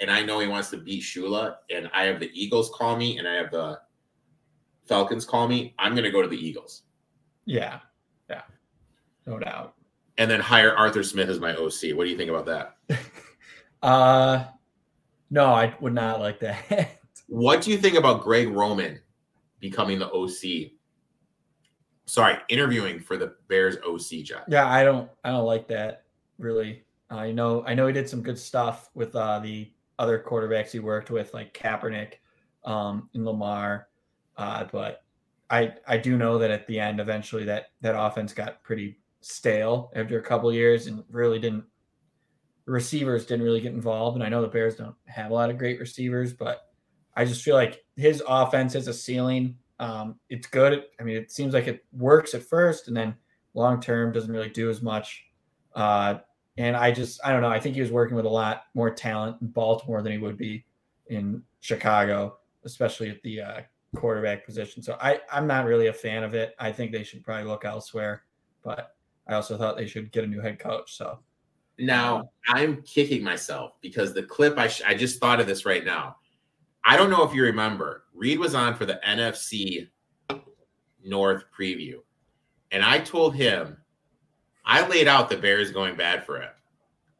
and 0.00 0.10
I 0.10 0.22
know 0.22 0.40
he 0.40 0.48
wants 0.48 0.70
to 0.70 0.76
beat 0.76 1.02
Shula, 1.02 1.56
and 1.70 1.90
I 1.92 2.04
have 2.04 2.20
the 2.20 2.30
Eagles 2.32 2.72
call 2.74 2.96
me 2.96 3.18
and 3.18 3.28
I 3.28 3.34
have 3.34 3.50
the 3.50 3.78
Falcons 4.86 5.24
call 5.24 5.46
me, 5.46 5.74
I'm 5.78 5.92
going 5.92 6.04
to 6.04 6.10
go 6.10 6.22
to 6.22 6.28
the 6.28 6.36
Eagles 6.36 6.82
yeah, 7.46 7.80
yeah, 8.30 8.42
no 9.26 9.38
doubt. 9.38 9.74
And 10.18 10.30
then 10.30 10.40
hire 10.40 10.76
Arthur 10.76 11.02
Smith 11.02 11.28
as 11.28 11.40
my 11.40 11.54
OC. 11.54 11.96
What 11.96 12.04
do 12.04 12.10
you 12.10 12.16
think 12.16 12.30
about 12.30 12.46
that? 12.46 12.76
Uh, 13.82 14.46
no, 15.28 15.44
I 15.52 15.74
would 15.78 15.92
not 15.92 16.18
like 16.18 16.40
that. 16.40 16.90
What 17.26 17.60
do 17.60 17.70
you 17.70 17.76
think 17.76 17.96
about 17.96 18.22
Greg 18.22 18.48
Roman 18.48 18.98
becoming 19.60 19.98
the 19.98 20.10
OC? 20.10 20.70
Sorry, 22.06 22.36
interviewing 22.48 22.98
for 22.98 23.18
the 23.18 23.34
Bears 23.48 23.76
OC 23.86 24.24
job. 24.24 24.44
yeah, 24.48 24.66
I 24.66 24.84
don't, 24.84 25.10
I 25.22 25.30
don't 25.30 25.44
like 25.44 25.68
that 25.68 26.04
really. 26.38 26.84
I 27.10 27.30
know 27.30 27.64
I 27.66 27.74
know 27.74 27.86
he 27.86 27.92
did 27.92 28.08
some 28.08 28.22
good 28.22 28.38
stuff 28.38 28.90
with 28.94 29.14
uh, 29.14 29.38
the 29.40 29.70
other 29.98 30.18
quarterbacks 30.18 30.70
he 30.70 30.80
worked 30.80 31.10
with, 31.10 31.32
like 31.34 31.54
Kaepernick 31.54 32.14
um, 32.64 33.08
and 33.14 33.24
Lamar. 33.24 33.88
Uh, 34.36 34.64
but 34.72 35.04
I 35.50 35.74
I 35.86 35.98
do 35.98 36.16
know 36.16 36.38
that 36.38 36.50
at 36.50 36.66
the 36.66 36.80
end, 36.80 37.00
eventually 37.00 37.44
that 37.44 37.66
that 37.80 37.98
offense 37.98 38.32
got 38.32 38.62
pretty 38.62 38.98
stale 39.24 39.90
after 39.94 40.18
a 40.18 40.22
couple 40.22 40.52
years 40.52 40.86
and 40.86 41.02
really 41.10 41.38
didn't 41.38 41.64
receivers 42.66 43.26
didn't 43.26 43.44
really 43.44 43.60
get 43.60 43.72
involved. 43.72 44.16
And 44.16 44.24
I 44.24 44.28
know 44.28 44.42
the 44.42 44.48
Bears 44.48 44.76
don't 44.76 44.94
have 45.06 45.30
a 45.30 45.34
lot 45.34 45.50
of 45.50 45.58
great 45.58 45.78
receivers, 45.78 46.32
but 46.32 46.70
I 47.16 47.24
just 47.24 47.42
feel 47.42 47.54
like 47.54 47.84
his 47.96 48.22
offense 48.26 48.72
has 48.72 48.88
a 48.88 48.94
ceiling. 48.94 49.56
Um, 49.78 50.18
it's 50.30 50.46
good. 50.46 50.84
I 51.00 51.02
mean, 51.02 51.16
it 51.16 51.30
seems 51.30 51.54
like 51.54 51.66
it 51.66 51.84
works 51.92 52.34
at 52.34 52.42
first, 52.42 52.88
and 52.88 52.96
then 52.96 53.14
long 53.54 53.80
term 53.80 54.12
doesn't 54.12 54.32
really 54.32 54.48
do 54.48 54.70
as 54.70 54.82
much. 54.82 55.24
Uh, 55.74 56.18
and 56.56 56.76
I 56.76 56.92
just, 56.92 57.20
I 57.24 57.32
don't 57.32 57.42
know. 57.42 57.48
I 57.48 57.60
think 57.60 57.74
he 57.74 57.80
was 57.80 57.90
working 57.90 58.16
with 58.16 58.26
a 58.26 58.30
lot 58.30 58.64
more 58.74 58.90
talent 58.90 59.38
in 59.42 59.48
Baltimore 59.48 60.02
than 60.02 60.12
he 60.12 60.18
would 60.18 60.38
be 60.38 60.64
in 61.08 61.42
Chicago, 61.60 62.38
especially 62.64 63.10
at 63.10 63.22
the 63.22 63.40
uh, 63.40 63.60
quarterback 63.96 64.46
position. 64.46 64.82
So 64.82 64.96
I, 65.00 65.20
I'm 65.32 65.46
not 65.46 65.66
really 65.66 65.88
a 65.88 65.92
fan 65.92 66.22
of 66.22 66.34
it. 66.34 66.54
I 66.58 66.72
think 66.72 66.92
they 66.92 67.02
should 67.02 67.24
probably 67.24 67.44
look 67.44 67.64
elsewhere. 67.64 68.22
But 68.62 68.93
I 69.26 69.34
also 69.34 69.56
thought 69.56 69.76
they 69.76 69.86
should 69.86 70.12
get 70.12 70.24
a 70.24 70.26
new 70.26 70.40
head 70.40 70.58
coach. 70.58 70.96
So 70.96 71.18
now 71.78 72.30
I'm 72.48 72.82
kicking 72.82 73.22
myself 73.22 73.72
because 73.80 74.12
the 74.12 74.22
clip 74.22 74.58
I, 74.58 74.68
sh- 74.68 74.82
I 74.86 74.94
just 74.94 75.20
thought 75.20 75.40
of 75.40 75.46
this 75.46 75.64
right 75.64 75.84
now. 75.84 76.16
I 76.84 76.96
don't 76.96 77.10
know 77.10 77.24
if 77.24 77.34
you 77.34 77.42
remember, 77.44 78.04
Reed 78.12 78.38
was 78.38 78.54
on 78.54 78.74
for 78.74 78.84
the 78.84 79.00
NFC 79.06 79.88
North 81.02 81.44
preview. 81.58 81.96
And 82.70 82.82
I 82.82 82.98
told 82.98 83.34
him, 83.34 83.78
I 84.66 84.86
laid 84.86 85.08
out 85.08 85.28
the 85.28 85.36
Bears 85.36 85.70
going 85.70 85.96
bad 85.96 86.26
for 86.26 86.40
him. 86.40 86.50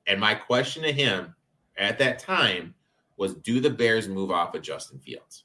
And 0.06 0.20
my 0.20 0.34
question 0.34 0.82
to 0.82 0.92
him 0.92 1.34
at 1.78 1.98
that 1.98 2.18
time 2.18 2.74
was 3.16 3.34
do 3.36 3.60
the 3.60 3.70
Bears 3.70 4.08
move 4.08 4.30
off 4.30 4.54
of 4.54 4.62
Justin 4.62 4.98
Fields? 4.98 5.44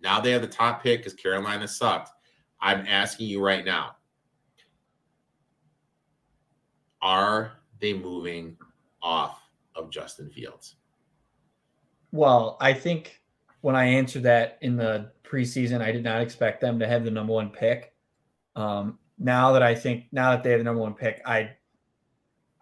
Now 0.00 0.20
they 0.20 0.30
have 0.30 0.42
the 0.42 0.48
top 0.48 0.82
pick 0.82 1.00
because 1.00 1.14
Carolina 1.14 1.68
sucked. 1.68 2.10
I'm 2.60 2.86
asking 2.86 3.28
you 3.28 3.42
right 3.42 3.64
now 3.64 3.96
are 7.04 7.52
they 7.80 7.92
moving 7.92 8.56
off 9.02 9.40
of 9.76 9.90
Justin 9.90 10.30
Fields? 10.30 10.76
Well, 12.10 12.56
I 12.60 12.72
think 12.72 13.20
when 13.60 13.76
I 13.76 13.84
answered 13.84 14.22
that 14.24 14.58
in 14.62 14.76
the 14.76 15.12
preseason, 15.22 15.80
I 15.80 15.92
did 15.92 16.02
not 16.02 16.22
expect 16.22 16.60
them 16.60 16.78
to 16.78 16.86
have 16.86 17.04
the 17.04 17.10
number 17.10 17.32
one 17.32 17.50
pick. 17.50 17.92
Um, 18.56 18.98
now 19.18 19.52
that 19.52 19.62
I 19.62 19.74
think 19.74 20.06
now 20.12 20.30
that 20.30 20.42
they 20.42 20.50
have 20.50 20.60
the 20.60 20.64
number 20.64 20.80
one 20.80 20.94
pick, 20.94 21.20
I 21.26 21.50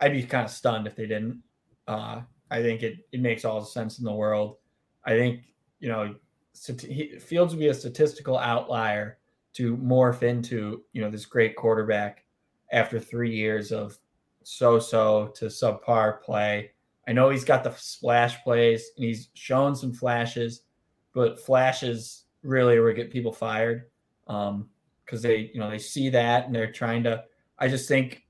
I'd 0.01 0.13
be 0.13 0.25
kind 0.25 0.45
of 0.45 0.51
stunned 0.51 0.87
if 0.87 0.97
they 0.97 1.07
didn't. 1.07 1.43
Uh, 1.87 2.23
I 2.51 2.63
think 2.63 2.83
it 2.83 3.07
it 3.13 3.21
makes 3.21 3.45
all 3.45 3.61
the 3.61 3.67
sense 3.67 3.99
in 3.99 4.05
the 4.05 4.13
world. 4.13 4.57
I 5.05 5.11
think 5.11 5.45
you 5.81 5.89
know 5.89 6.15
Fields 6.55 7.55
would 7.55 7.61
be 7.61 7.69
a 7.69 7.75
statistical 7.75 8.37
outlier 8.37 9.19
to 9.55 9.77
morph 9.77 10.23
into 10.23 10.83
you 10.93 11.01
know 11.01 11.11
this 11.11 11.27
great 11.27 11.57
quarterback 11.57 12.25
after 12.73 12.99
three 12.99 13.35
years 13.35 13.71
of 13.71 13.99
so-so 14.45 15.29
to 15.35 15.47
subpar 15.47 16.23
play. 16.23 16.71
I 17.07 17.13
know 17.13 17.31
he's 17.31 17.45
got 17.45 17.65
the 17.65 17.75
splash 17.77 18.43
plays 18.45 18.91
and 18.97 19.05
he's 19.05 19.31
shown 19.35 19.75
some 19.75 19.93
flashes, 19.93 20.63
but 21.15 21.41
flashes 21.41 22.25
really 22.43 22.79
would 22.79 22.97
get 22.97 23.11
people 23.11 23.33
fired 23.33 23.85
because 24.27 24.51
um, 24.51 24.69
they, 25.11 25.51
you 25.53 25.61
know, 25.61 25.71
they 25.71 25.79
see 25.79 26.09
that 26.11 26.47
and 26.47 26.55
they're 26.55 26.73
trying 26.73 27.03
to. 27.05 27.25
I 27.59 27.69
just 27.69 27.89
think, 27.89 28.23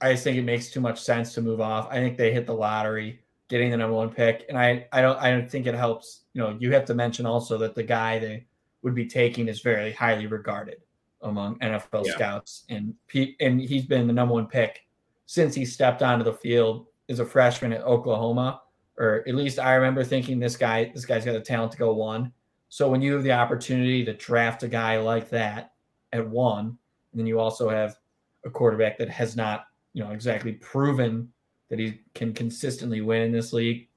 I 0.00 0.12
just 0.12 0.24
think 0.24 0.36
it 0.36 0.42
makes 0.42 0.70
too 0.70 0.80
much 0.80 1.00
sense 1.00 1.34
to 1.34 1.42
move 1.42 1.60
off. 1.60 1.88
I 1.90 1.96
think 1.96 2.16
they 2.16 2.32
hit 2.32 2.46
the 2.46 2.54
lottery 2.54 3.20
getting 3.48 3.70
the 3.70 3.76
number 3.76 3.96
one 3.96 4.10
pick, 4.10 4.46
and 4.48 4.56
I, 4.56 4.86
I 4.92 5.02
don't, 5.02 5.18
I 5.18 5.30
don't 5.30 5.50
think 5.50 5.66
it 5.66 5.74
helps. 5.74 6.22
You 6.34 6.42
know, 6.42 6.56
you 6.58 6.72
have 6.72 6.84
to 6.86 6.94
mention 6.94 7.26
also 7.26 7.58
that 7.58 7.74
the 7.74 7.82
guy 7.82 8.18
they 8.18 8.46
would 8.82 8.94
be 8.94 9.06
taking 9.06 9.48
is 9.48 9.60
very 9.60 9.92
highly 9.92 10.26
regarded 10.26 10.76
among 11.22 11.58
NFL 11.58 12.06
yeah. 12.06 12.12
scouts, 12.12 12.64
and 12.70 12.94
and 13.40 13.60
he's 13.60 13.84
been 13.84 14.06
the 14.06 14.12
number 14.12 14.34
one 14.34 14.46
pick 14.46 14.80
since 15.30 15.54
he 15.54 15.64
stepped 15.64 16.02
onto 16.02 16.24
the 16.24 16.32
field 16.32 16.88
as 17.08 17.20
a 17.20 17.24
freshman 17.24 17.72
at 17.72 17.84
Oklahoma, 17.84 18.62
or 18.98 19.22
at 19.28 19.36
least 19.36 19.60
I 19.60 19.76
remember 19.76 20.02
thinking 20.02 20.40
this 20.40 20.56
guy, 20.56 20.90
this 20.92 21.04
guy's 21.04 21.24
got 21.24 21.34
the 21.34 21.40
talent 21.40 21.70
to 21.70 21.78
go 21.78 21.94
one. 21.94 22.32
So 22.68 22.88
when 22.88 23.00
you 23.00 23.12
have 23.12 23.22
the 23.22 23.30
opportunity 23.30 24.04
to 24.04 24.12
draft 24.12 24.64
a 24.64 24.68
guy 24.68 24.98
like 24.98 25.30
that 25.30 25.74
at 26.12 26.28
one, 26.28 26.66
and 27.12 27.20
then 27.20 27.28
you 27.28 27.38
also 27.38 27.68
have 27.68 27.96
a 28.44 28.50
quarterback 28.50 28.98
that 28.98 29.08
has 29.08 29.36
not, 29.36 29.66
you 29.92 30.02
know, 30.02 30.10
exactly 30.10 30.54
proven 30.54 31.28
that 31.68 31.78
he 31.78 32.00
can 32.16 32.32
consistently 32.32 33.00
win 33.00 33.22
in 33.22 33.30
this 33.30 33.52
league, 33.52 33.88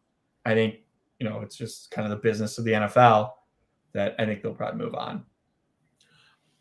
I 0.45 0.53
think, 0.53 0.81
you 1.19 1.27
know, 1.27 1.41
it's 1.41 1.55
just 1.55 1.89
kind 1.89 2.05
of 2.05 2.11
the 2.11 2.21
business 2.21 2.59
of 2.59 2.63
the 2.63 2.73
NFL 2.73 3.31
that 3.93 4.13
I 4.19 4.25
think 4.25 4.43
they'll 4.43 4.53
probably 4.53 4.85
move 4.85 4.93
on. 4.93 5.25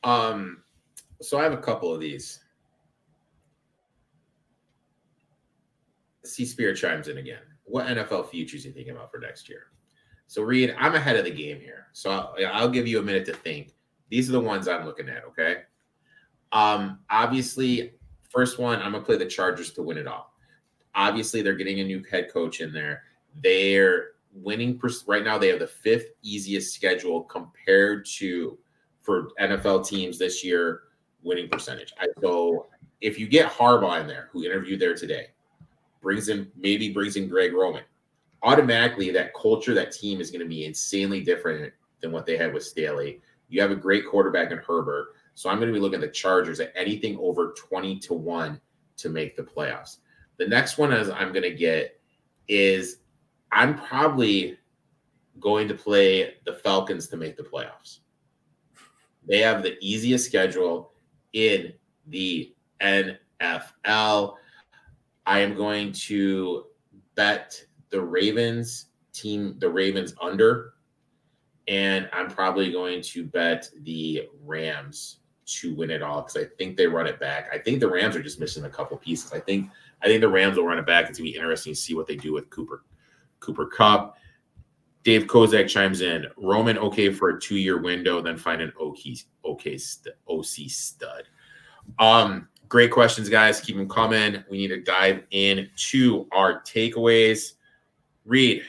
Um, 0.03 0.63
so 1.21 1.39
I 1.39 1.43
have 1.43 1.53
a 1.53 1.59
couple 1.59 1.93
of 1.93 2.01
these. 2.01 2.42
See 6.33 6.45
Spirit 6.45 6.77
chimes 6.77 7.09
in 7.09 7.19
again. 7.19 7.43
What 7.65 7.87
NFL 7.87 8.31
futures 8.31 8.65
are 8.65 8.69
you 8.69 8.75
thinking 8.75 8.95
about 8.95 9.11
for 9.11 9.19
next 9.19 9.49
year? 9.49 9.67
So 10.27 10.43
Reed, 10.43 10.75
I'm 10.79 10.95
ahead 10.95 11.17
of 11.17 11.25
the 11.25 11.31
game 11.31 11.61
here, 11.61 11.89
so 11.93 12.11
I'll, 12.11 12.35
I'll 12.53 12.69
give 12.69 12.87
you 12.87 12.99
a 12.99 13.03
minute 13.03 13.27
to 13.27 13.35
think. 13.35 13.75
These 14.09 14.29
are 14.29 14.33
the 14.33 14.41
ones 14.41 14.69
I'm 14.69 14.85
looking 14.85 15.09
at. 15.09 15.25
Okay. 15.25 15.63
Um, 16.53 17.01
obviously, 17.11 17.95
first 18.31 18.59
one 18.59 18.81
I'm 18.81 18.93
gonna 18.93 19.05
play 19.05 19.17
the 19.17 19.27
Chargers 19.27 19.73
to 19.73 19.83
win 19.83 19.99
it 19.99 20.07
all. 20.07 20.35
Obviously, 20.95 21.43
they're 21.43 21.55
getting 21.55 21.81
a 21.81 21.85
new 21.85 22.03
head 22.11 22.33
coach 22.33 22.61
in 22.61 22.73
there. 22.73 23.03
They're 23.43 24.13
winning 24.33 24.79
pers- 24.79 25.05
right 25.07 25.25
now. 25.25 25.39
They 25.39 25.49
have 25.49 25.61
the 25.61 25.67
fifth 25.67 26.13
easiest 26.23 26.75
schedule 26.75 27.23
compared 27.23 28.07
to 28.19 28.59
for 29.01 29.31
NFL 29.41 29.87
teams 29.87 30.19
this 30.19 30.45
year 30.45 30.83
winning 31.23 31.49
percentage. 31.49 31.93
I, 31.99 32.07
so 32.21 32.67
if 33.01 33.19
you 33.19 33.27
get 33.27 33.51
Harbaugh 33.51 34.01
in 34.01 34.07
there, 34.07 34.29
who 34.33 34.45
interviewed 34.45 34.81
there 34.81 34.95
today, 34.95 35.29
brings 36.03 36.29
in 36.29 36.51
maybe 36.57 36.93
brings 36.93 37.17
in 37.17 37.29
Greg 37.29 37.55
Roman, 37.55 37.85
automatically 38.43 39.11
that 39.13 39.35
culture, 39.35 39.75
that 39.75 39.93
team 39.93 40.21
is 40.21 40.31
going 40.31 40.43
to 40.43 40.49
be 40.49 40.65
insanely 40.65 41.23
different 41.23 41.73
than 42.01 42.13
what 42.13 42.27
they 42.27 42.37
had 42.37 42.53
with 42.53 42.65
Staley. 42.65 43.21
You 43.49 43.63
have 43.63 43.71
a 43.71 43.77
great 43.77 44.07
quarterback 44.07 44.51
in 44.51 44.59
Herbert. 44.59 45.15
So 45.35 45.49
I'm 45.49 45.59
going 45.59 45.69
to 45.69 45.75
be 45.75 45.81
looking 45.81 46.03
at 46.03 46.07
the 46.07 46.09
Chargers 46.09 46.61
at 46.61 46.73
anything 46.77 47.17
over 47.19 47.55
20 47.57 47.99
to 48.01 48.15
1 48.15 48.61
to 48.99 49.09
make 49.09 49.37
the 49.37 49.43
playoffs. 49.43 49.99
The 50.39 50.47
next 50.47 50.77
one 50.77 50.93
as 50.93 51.09
I'm 51.09 51.33
going 51.33 51.43
to 51.43 51.55
get 51.55 52.01
is 52.49 52.99
I'm 53.51 53.79
probably 53.79 54.59
going 55.41 55.69
to 55.69 55.75
play 55.75 56.35
the 56.45 56.53
Falcons 56.53 57.09
to 57.09 57.17
make 57.17 57.37
the 57.37 57.43
playoffs. 57.43 57.99
They 59.27 59.39
have 59.39 59.63
the 59.63 59.77
easiest 59.81 60.27
schedule 60.27 60.93
in 61.33 61.73
the 62.09 62.55
NFL. 62.81 64.35
I 65.27 65.41
am 65.41 65.55
going 65.55 65.93
to 65.93 66.65
bet 67.15 67.63
the 67.91 68.01
Ravens 68.01 68.87
team, 69.13 69.57
the 69.59 69.69
Ravens 69.69 70.15
under, 70.21 70.75
and 71.69 72.09
I'm 72.13 72.29
probably 72.29 72.73
going 72.73 73.03
to 73.03 73.25
bet 73.25 73.69
the 73.83 74.29
Rams 74.45 75.19
to 75.45 75.75
win 75.75 75.91
it 75.91 76.03
all 76.03 76.23
because 76.23 76.37
I 76.37 76.45
think 76.57 76.77
they 76.77 76.87
run 76.87 77.07
it 77.07 77.21
back. 77.21 77.49
I 77.53 77.59
think 77.59 77.81
the 77.81 77.89
Rams 77.89 78.17
are 78.17 78.23
just 78.23 78.41
missing 78.41 78.65
a 78.65 78.71
couple 78.71 78.97
pieces. 78.97 79.33
I 79.33 79.41
think 79.41 79.71
I 80.03 80.07
think 80.07 80.21
the 80.21 80.29
Rams 80.29 80.57
will 80.57 80.65
run 80.65 80.79
it 80.79 80.87
back. 80.87 81.09
It's 81.09 81.19
gonna 81.19 81.31
be 81.31 81.37
interesting 81.37 81.75
to 81.75 81.79
see 81.79 81.95
what 81.95 82.07
they 82.07 82.17
do 82.17 82.33
with 82.33 82.51
Cooper 82.51 82.85
Cooper 83.41 83.67
Kupp. 83.67 84.17
Dave 85.05 85.27
Kozak 85.27 85.69
chimes 85.69 86.01
in. 86.01 86.27
Roman 86.37 86.79
okay 86.79 87.13
for 87.13 87.31
a 87.31 87.41
two 87.41 87.57
year 87.57 87.81
window, 87.81 88.21
then 88.21 88.37
find 88.37 88.63
an 88.63 88.73
OK 88.79 89.17
OK 89.45 89.79
OC 90.29 90.47
stud. 90.69 91.25
Um, 91.99 92.49
Great 92.69 92.91
questions, 92.91 93.29
guys. 93.29 93.61
Keep 93.61 93.77
them 93.77 93.89
coming. 93.89 94.43
We 94.51 94.59
need 94.59 94.69
to 94.69 94.81
dive 94.81 95.25
into 95.31 96.27
our 96.33 96.63
takeaways. 96.63 97.53
Reed, 98.25 98.63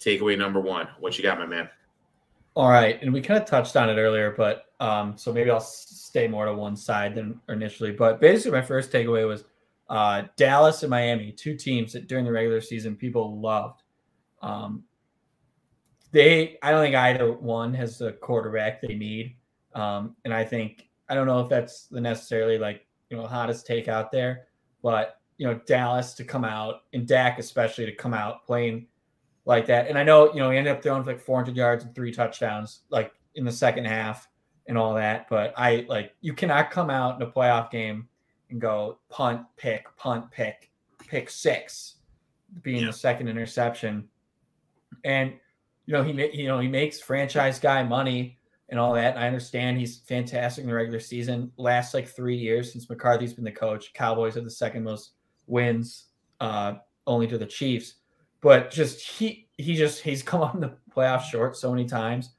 takeaway 0.00 0.36
number 0.36 0.60
one. 0.60 0.88
What 0.98 1.16
you 1.18 1.22
got, 1.22 1.38
my 1.38 1.46
man? 1.46 1.68
All 2.56 2.70
right, 2.70 3.00
and 3.02 3.12
we 3.12 3.20
kind 3.20 3.40
of 3.40 3.48
touched 3.48 3.76
on 3.76 3.90
it 3.90 4.00
earlier, 4.00 4.32
but 4.36 4.66
um, 4.78 5.16
so 5.16 5.32
maybe 5.32 5.50
I'll 5.50 5.60
stay 5.60 6.28
more 6.28 6.44
to 6.44 6.54
one 6.54 6.76
side 6.76 7.16
than 7.16 7.40
initially. 7.48 7.90
But 7.90 8.20
basically, 8.20 8.52
my 8.52 8.62
first 8.62 8.92
takeaway 8.92 9.26
was 9.26 9.44
uh, 9.88 10.24
Dallas 10.36 10.82
and 10.82 10.90
Miami, 10.90 11.32
two 11.32 11.56
teams 11.56 11.92
that 11.92 12.06
during 12.06 12.24
the 12.24 12.32
regular 12.32 12.60
season 12.60 12.94
people 12.94 13.40
loved. 13.40 13.82
Um, 14.40 14.84
they, 16.12 16.58
I 16.62 16.70
don't 16.70 16.82
think 16.82 16.94
either 16.94 17.32
one 17.32 17.74
has 17.74 17.98
the 17.98 18.12
quarterback 18.12 18.80
they 18.80 18.94
need, 18.94 19.36
um, 19.74 20.14
and 20.24 20.32
I 20.32 20.44
think 20.44 20.88
I 21.08 21.14
don't 21.14 21.26
know 21.26 21.40
if 21.40 21.48
that's 21.48 21.90
necessarily 21.90 22.56
like 22.56 22.86
you 23.14 23.20
know 23.20 23.26
hottest 23.28 23.66
take 23.66 23.88
out 23.88 24.10
there. 24.10 24.48
But 24.82 25.20
you 25.38 25.46
know 25.46 25.60
Dallas 25.66 26.14
to 26.14 26.24
come 26.24 26.44
out 26.44 26.82
and 26.92 27.06
Dak 27.06 27.38
especially 27.38 27.86
to 27.86 27.94
come 27.94 28.14
out 28.14 28.44
playing 28.44 28.86
like 29.44 29.66
that. 29.66 29.88
And 29.88 29.98
I 29.98 30.02
know 30.02 30.32
you 30.32 30.40
know 30.40 30.50
he 30.50 30.58
ended 30.58 30.74
up 30.74 30.82
throwing 30.82 31.04
like 31.04 31.20
400 31.20 31.56
yards 31.56 31.84
and 31.84 31.94
three 31.94 32.12
touchdowns 32.12 32.80
like 32.90 33.12
in 33.34 33.44
the 33.44 33.52
second 33.52 33.84
half 33.84 34.28
and 34.66 34.76
all 34.76 34.94
that. 34.94 35.28
But 35.28 35.54
I 35.56 35.86
like 35.88 36.14
you 36.20 36.34
cannot 36.34 36.70
come 36.70 36.90
out 36.90 37.16
in 37.16 37.26
a 37.26 37.30
playoff 37.30 37.70
game 37.70 38.08
and 38.50 38.60
go 38.60 38.98
punt, 39.08 39.42
pick, 39.56 39.84
punt, 39.96 40.30
pick, 40.30 40.70
pick 41.06 41.30
six. 41.30 41.96
being 42.62 42.80
Yeah. 42.80 42.86
the 42.86 42.92
second 42.92 43.28
interception. 43.28 44.08
And 45.04 45.34
you 45.86 45.92
know, 45.92 46.02
he 46.02 46.12
you 46.32 46.46
know, 46.46 46.60
he 46.60 46.68
makes 46.68 47.00
franchise 47.00 47.58
guy 47.58 47.82
money 47.82 48.38
and 48.68 48.80
all 48.80 48.94
that. 48.94 49.16
I 49.16 49.26
understand 49.26 49.78
he's 49.78 49.98
fantastic 50.00 50.62
in 50.62 50.68
the 50.68 50.74
regular 50.74 51.00
season. 51.00 51.52
Last 51.56 51.94
like 51.94 52.08
3 52.08 52.36
years 52.36 52.72
since 52.72 52.88
McCarthy's 52.88 53.34
been 53.34 53.44
the 53.44 53.52
coach, 53.52 53.92
Cowboys 53.92 54.34
have 54.34 54.44
the 54.44 54.50
second 54.50 54.84
most 54.84 55.12
wins 55.46 56.06
uh 56.40 56.74
only 57.06 57.26
to 57.26 57.38
the 57.38 57.46
Chiefs. 57.46 57.94
But 58.40 58.70
just 58.70 59.00
he 59.00 59.48
he 59.56 59.74
just 59.74 60.02
he's 60.02 60.22
come 60.30 60.42
on 60.42 60.60
the 60.60 60.76
playoffs 60.94 61.24
short 61.24 61.56
so 61.56 61.70
many 61.70 61.86
times. 61.86 62.30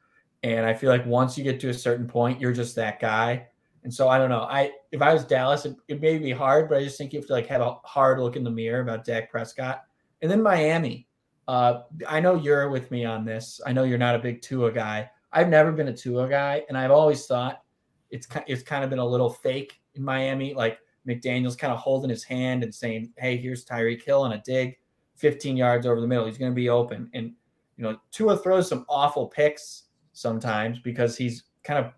And 0.43 0.65
I 0.65 0.73
feel 0.73 0.91
like 0.91 1.05
once 1.05 1.37
you 1.37 1.43
get 1.43 1.59
to 1.61 1.69
a 1.69 1.73
certain 1.73 2.07
point, 2.07 2.39
you're 2.39 2.53
just 2.53 2.75
that 2.75 2.99
guy. 2.99 3.47
And 3.83 3.93
so 3.93 4.09
I 4.09 4.17
don't 4.17 4.29
know. 4.29 4.41
I 4.41 4.71
if 4.91 5.01
I 5.01 5.13
was 5.13 5.23
Dallas, 5.23 5.65
it, 5.65 5.75
it 5.87 6.01
may 6.01 6.17
be 6.17 6.31
hard, 6.31 6.69
but 6.69 6.79
I 6.79 6.83
just 6.83 6.97
think 6.97 7.13
you 7.13 7.19
have 7.19 7.27
to 7.27 7.33
like 7.33 7.47
have 7.47 7.61
a 7.61 7.75
hard 7.83 8.19
look 8.19 8.35
in 8.35 8.43
the 8.43 8.51
mirror 8.51 8.81
about 8.81 9.05
Dak 9.05 9.31
Prescott. 9.31 9.83
And 10.21 10.29
then 10.29 10.41
Miami. 10.41 11.07
Uh, 11.47 11.81
I 12.07 12.19
know 12.19 12.33
you're 12.33 12.69
with 12.69 12.89
me 12.89 13.05
on 13.05 13.23
this. 13.23 13.61
I 13.63 13.71
know 13.71 13.83
you're 13.83 13.99
not 13.99 14.15
a 14.15 14.19
big 14.19 14.41
Tua 14.41 14.71
guy. 14.71 15.11
I've 15.35 15.49
never 15.49 15.73
been 15.73 15.89
a 15.89 15.95
Tua 15.95 16.29
guy, 16.29 16.63
and 16.69 16.77
I've 16.77 16.91
always 16.91 17.27
thought 17.27 17.61
it's 18.09 18.25
it's 18.47 18.63
kind 18.63 18.83
of 18.85 18.89
been 18.89 18.99
a 18.99 19.05
little 19.05 19.29
fake 19.29 19.81
in 19.95 20.03
Miami. 20.03 20.53
Like 20.53 20.79
McDaniel's 21.05 21.57
kind 21.57 21.73
of 21.73 21.77
holding 21.79 22.09
his 22.09 22.23
hand 22.23 22.63
and 22.63 22.73
saying, 22.73 23.11
"Hey, 23.17 23.35
here's 23.35 23.65
Tyreek 23.65 24.01
Hill 24.01 24.21
on 24.21 24.31
a 24.31 24.41
dig, 24.41 24.77
15 25.17 25.57
yards 25.57 25.85
over 25.85 25.99
the 25.99 26.07
middle. 26.07 26.25
He's 26.25 26.37
going 26.37 26.51
to 26.51 26.55
be 26.55 26.69
open." 26.69 27.09
And 27.13 27.33
you 27.75 27.83
know, 27.83 27.97
Tua 28.11 28.37
throws 28.37 28.69
some 28.69 28.85
awful 28.87 29.27
picks 29.27 29.83
sometimes 30.13 30.79
because 30.79 31.17
he's 31.17 31.43
kind 31.65 31.85
of 31.85 31.91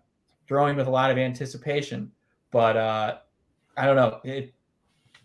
throwing 0.48 0.76
with 0.76 0.88
a 0.88 0.90
lot 0.90 1.12
of 1.12 1.16
anticipation. 1.16 2.10
But 2.50 2.76
uh, 2.76 3.18
I 3.76 3.86
don't 3.86 3.96
know. 3.96 4.18
It, 4.24 4.52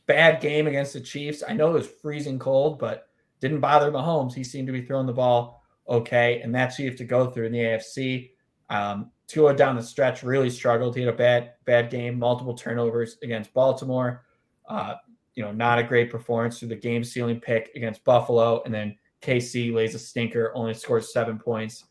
bad 0.06 0.40
game 0.40 0.68
against 0.68 0.94
the 0.94 1.02
Chiefs. 1.02 1.42
I 1.48 1.54
know 1.54 1.72
it 1.72 1.74
was 1.74 1.88
freezing 1.88 2.38
cold, 2.38 2.78
but 2.78 3.08
didn't 3.40 3.62
bother 3.62 3.92
Mahomes. 3.92 4.36
He 4.36 4.44
seemed 4.44 4.68
to 4.68 4.74
be 4.74 4.84
throwing 4.84 5.08
the 5.08 5.14
ball 5.14 5.63
okay, 5.88 6.42
and 6.42 6.54
that's 6.54 6.76
who 6.76 6.84
you 6.84 6.90
have 6.90 6.98
to 6.98 7.06
go 7.06 7.30
through 7.30 7.48
in 7.48 7.52
the 7.52 7.60
AFC. 7.60 8.32
Um, 8.70 9.12
Tua 9.28 9.56
down 9.56 9.76
the 9.76 9.84
stretch 9.84 10.24
really 10.24 10.50
struggled. 10.50 10.96
He 10.96 11.02
had 11.02 11.14
a 11.14 11.18
bad 11.18 11.54
bad 11.66 11.90
game, 11.90 12.20
multiple 12.20 12.54
turnovers 12.54 13.18
against 13.24 13.54
Baltimore. 13.54 14.26
Uh, 14.68 14.96
you 15.36 15.44
know, 15.44 15.52
not 15.52 15.80
a 15.80 15.84
great 15.84 16.12
performance 16.12 16.60
through 16.60 16.68
the 16.70 16.76
game 16.76 17.04
ceiling 17.04 17.40
pick 17.40 17.72
against 17.76 18.04
Buffalo, 18.04 18.62
and 18.64 18.74
then 18.74 18.96
KC 19.22 19.74
lays 19.74 19.96
a 19.96 20.00
stinker, 20.00 20.52
only 20.56 20.74
scores 20.74 21.14
seven 21.14 21.40
points. 21.40 21.86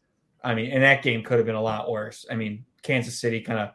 I 0.44 0.54
mean, 0.54 0.70
and 0.70 0.82
that 0.82 1.02
game 1.02 1.22
could 1.22 1.38
have 1.38 1.46
been 1.46 1.54
a 1.54 1.62
lot 1.62 1.90
worse. 1.90 2.26
I 2.30 2.34
mean, 2.34 2.64
Kansas 2.82 3.18
City 3.18 3.40
kind 3.40 3.58
of 3.58 3.70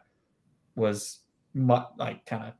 was 0.76 1.20
mu- 1.54 1.76
like 1.98 2.24
kind 2.24 2.44
of 2.44 2.52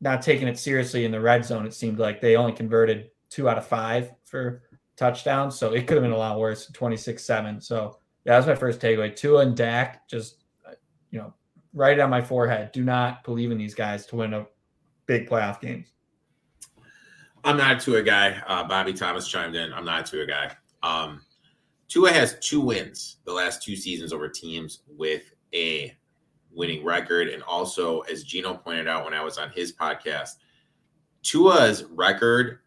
not 0.00 0.22
taking 0.22 0.48
it 0.48 0.58
seriously 0.58 1.04
in 1.04 1.12
the 1.12 1.20
red 1.20 1.44
zone. 1.44 1.66
It 1.66 1.74
seemed 1.74 1.98
like 1.98 2.20
they 2.20 2.36
only 2.36 2.52
converted 2.52 3.10
two 3.30 3.48
out 3.48 3.58
of 3.58 3.66
five 3.66 4.12
for 4.24 4.62
touchdowns, 4.98 5.58
so 5.58 5.72
it 5.72 5.86
could 5.86 5.96
have 5.96 6.04
been 6.04 6.12
a 6.12 6.16
lot 6.16 6.38
worse, 6.38 6.70
26-7. 6.72 7.62
So 7.62 7.98
yeah, 8.24 8.32
that 8.32 8.38
was 8.38 8.46
my 8.46 8.54
first 8.54 8.80
takeaway. 8.80 9.14
Tua 9.14 9.40
and 9.40 9.56
Dak 9.56 10.08
just 10.08 10.44
you 11.10 11.18
know, 11.18 11.32
right 11.72 11.98
on 11.98 12.10
my 12.10 12.22
forehead. 12.22 12.72
Do 12.72 12.84
not 12.84 13.24
believe 13.24 13.50
in 13.50 13.58
these 13.58 13.74
guys 13.74 14.06
to 14.06 14.16
win 14.16 14.34
a 14.34 14.46
big 15.06 15.28
playoff 15.28 15.60
games. 15.60 15.92
I'm 17.44 17.56
not 17.56 17.76
a 17.76 17.80
Tua 17.80 18.02
guy. 18.02 18.42
Uh, 18.46 18.64
Bobby 18.64 18.92
Thomas 18.92 19.28
chimed 19.28 19.56
in. 19.56 19.72
I'm 19.72 19.84
not 19.84 20.06
a 20.06 20.10
Tua 20.10 20.26
guy. 20.26 20.54
Um, 20.82 21.22
Tua 21.88 22.12
has 22.12 22.38
two 22.40 22.60
wins 22.60 23.18
the 23.24 23.32
last 23.32 23.62
two 23.62 23.76
seasons 23.76 24.12
over 24.12 24.28
teams 24.28 24.80
with 24.86 25.32
a 25.54 25.96
winning 26.50 26.84
record. 26.84 27.28
And 27.28 27.42
also, 27.44 28.00
as 28.00 28.24
Gino 28.24 28.54
pointed 28.54 28.88
out 28.88 29.04
when 29.04 29.14
I 29.14 29.22
was 29.22 29.38
on 29.38 29.50
his 29.50 29.72
podcast, 29.72 30.32
Tua's 31.22 31.84
record, 31.84 32.58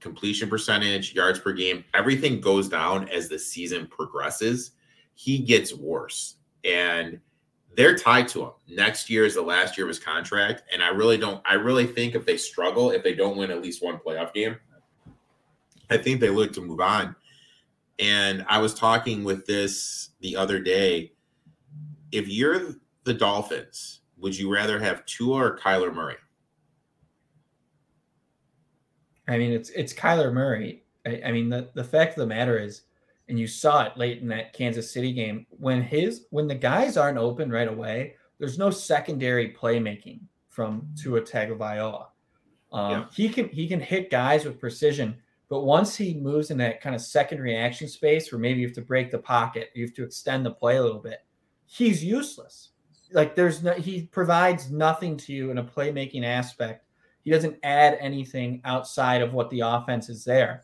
completion 0.00 0.48
percentage, 0.48 1.14
yards 1.14 1.38
per 1.38 1.52
game, 1.52 1.84
everything 1.94 2.40
goes 2.40 2.68
down 2.68 3.08
as 3.08 3.28
the 3.28 3.38
season 3.38 3.86
progresses. 3.86 4.72
He 5.14 5.38
gets 5.38 5.74
worse. 5.74 6.36
And 6.64 7.20
they're 7.76 7.96
tied 7.96 8.28
to 8.28 8.42
him. 8.42 8.50
Next 8.68 9.08
year 9.08 9.24
is 9.24 9.34
the 9.34 9.42
last 9.42 9.76
year 9.76 9.86
of 9.86 9.88
his 9.88 9.98
contract. 9.98 10.64
And 10.72 10.82
I 10.82 10.88
really 10.88 11.16
don't, 11.16 11.40
I 11.44 11.54
really 11.54 11.86
think 11.86 12.14
if 12.14 12.26
they 12.26 12.36
struggle, 12.36 12.90
if 12.90 13.02
they 13.02 13.14
don't 13.14 13.36
win 13.36 13.50
at 13.50 13.62
least 13.62 13.82
one 13.82 13.98
playoff 13.98 14.32
game, 14.32 14.56
I 15.90 15.96
think 15.96 16.20
they 16.20 16.30
look 16.30 16.52
to 16.54 16.60
move 16.60 16.80
on. 16.80 17.14
And 17.98 18.44
I 18.48 18.58
was 18.58 18.74
talking 18.74 19.24
with 19.24 19.46
this 19.46 20.10
the 20.20 20.36
other 20.36 20.60
day. 20.60 21.12
If 22.12 22.28
you're 22.28 22.74
the 23.04 23.14
Dolphins, 23.14 24.00
would 24.18 24.36
you 24.36 24.52
rather 24.52 24.78
have 24.78 25.04
Tua 25.06 25.44
or 25.44 25.58
Kyler 25.58 25.92
Murray? 25.92 26.16
I 29.28 29.38
mean, 29.38 29.52
it's 29.52 29.70
it's 29.70 29.92
Kyler 29.92 30.32
Murray. 30.32 30.84
I, 31.06 31.22
I 31.26 31.32
mean, 31.32 31.48
the, 31.48 31.70
the 31.74 31.84
fact 31.84 32.12
of 32.12 32.20
the 32.20 32.26
matter 32.26 32.58
is, 32.58 32.82
and 33.28 33.38
you 33.38 33.46
saw 33.46 33.84
it 33.84 33.96
late 33.96 34.20
in 34.22 34.28
that 34.28 34.52
Kansas 34.52 34.90
City 34.90 35.12
game, 35.12 35.46
when 35.50 35.82
his 35.82 36.26
when 36.30 36.48
the 36.48 36.54
guys 36.54 36.96
aren't 36.96 37.18
open 37.18 37.50
right 37.50 37.68
away, 37.68 38.14
there's 38.38 38.58
no 38.58 38.70
secondary 38.70 39.52
playmaking 39.52 40.20
from 40.48 40.88
Tua 41.00 41.20
Tagovailoa. 41.20 42.06
Um, 42.72 42.90
Yeah. 42.90 43.04
He 43.12 43.28
can 43.28 43.48
he 43.48 43.68
can 43.68 43.80
hit 43.80 44.10
guys 44.10 44.44
with 44.44 44.58
precision, 44.58 45.16
but 45.48 45.62
once 45.62 45.94
he 45.94 46.14
moves 46.14 46.50
in 46.50 46.58
that 46.58 46.80
kind 46.80 46.94
of 46.94 47.02
second 47.02 47.40
reaction 47.40 47.88
space 47.88 48.32
where 48.32 48.38
maybe 48.38 48.60
you 48.60 48.66
have 48.66 48.74
to 48.76 48.82
break 48.82 49.10
the 49.10 49.18
pocket, 49.18 49.70
you 49.74 49.84
have 49.84 49.94
to 49.94 50.04
extend 50.04 50.44
the 50.44 50.50
play 50.50 50.76
a 50.76 50.82
little 50.82 51.00
bit, 51.00 51.20
he's 51.66 52.02
useless. 52.02 52.70
Like 53.12 53.34
there's 53.34 53.62
no 53.62 53.72
he 53.74 54.02
provides 54.02 54.70
nothing 54.70 55.16
to 55.18 55.32
you 55.32 55.50
in 55.50 55.58
a 55.58 55.64
playmaking 55.64 56.24
aspect. 56.24 56.84
He 57.28 57.34
doesn't 57.34 57.58
add 57.62 57.98
anything 58.00 58.62
outside 58.64 59.20
of 59.20 59.34
what 59.34 59.50
the 59.50 59.60
offense 59.60 60.08
is 60.08 60.24
there. 60.24 60.62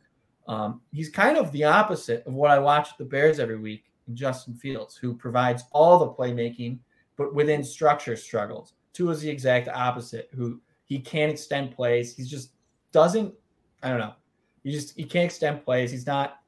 Um, 0.49 0.81
he's 0.93 1.11
kind 1.11 1.37
of 1.37 1.53
the 1.53 1.63
opposite 1.65 2.27
of 2.27 2.33
what 2.33 2.51
I 2.51 2.59
watch 2.59 2.97
the 2.97 3.05
Bears 3.05 3.39
every 3.39 3.59
week 3.59 3.85
in 4.09 4.17
Justin 4.17 4.55
Fields, 4.55 4.97
who 4.97 5.15
provides 5.15 5.65
all 5.73 5.99
the 5.99 6.09
playmaking, 6.09 6.79
but 7.19 7.35
within 7.35 7.63
structure 7.63 8.17
struggles. 8.17 8.73
Tua 8.95 9.11
is 9.13 9.21
the 9.21 9.29
exact 9.29 9.69
opposite, 9.69 10.31
who 10.35 10.59
he 10.87 10.99
can't 10.99 11.31
extend 11.31 11.73
plays. 11.77 12.17
He 12.17 12.25
just 12.25 12.53
doesn't, 12.93 13.35
I 13.83 13.91
don't 13.91 13.99
know. 13.99 14.15
He 14.63 14.73
just 14.73 14.97
he 14.97 15.05
can't 15.05 15.27
extend 15.27 15.67
plays. 15.67 15.91
He's 15.91 16.07
not 16.07 16.39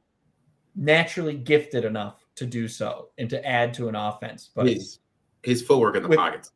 naturally 0.75 1.35
gifted 1.37 1.85
enough 1.85 2.25
to 2.37 2.47
do 2.47 2.69
so 2.69 3.11
and 3.19 3.29
to 3.29 3.47
add 3.47 3.75
to 3.75 3.89
an 3.89 3.95
offense. 3.97 4.49
But 4.55 4.67
His 4.67 5.01
his 5.43 5.61
footwork 5.61 5.95
in 5.97 6.05
the 6.05 6.09
With- 6.09 6.19
pocket. 6.19 6.49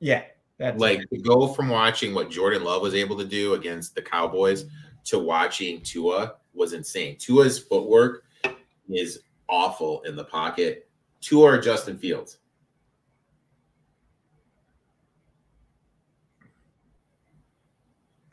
yeah, 0.00 0.24
that's 0.64 0.80
Like 0.80 1.08
to 1.10 1.18
go 1.18 1.48
from 1.48 1.68
watching 1.68 2.14
what 2.14 2.30
Jordan 2.30 2.64
Love 2.64 2.82
was 2.82 2.94
able 2.94 3.16
to 3.18 3.24
do 3.24 3.54
against 3.54 3.94
the 3.94 4.02
Cowboys 4.02 4.66
to 5.04 5.18
watching 5.18 5.80
Tua 5.82 6.34
was 6.54 6.72
insane. 6.72 7.16
Tua's 7.18 7.58
footwork 7.58 8.24
is 8.88 9.20
awful 9.48 10.02
in 10.02 10.16
the 10.16 10.24
pocket. 10.24 10.88
Tua 11.20 11.52
or 11.52 11.58
Justin 11.60 11.98
Fields. 11.98 12.38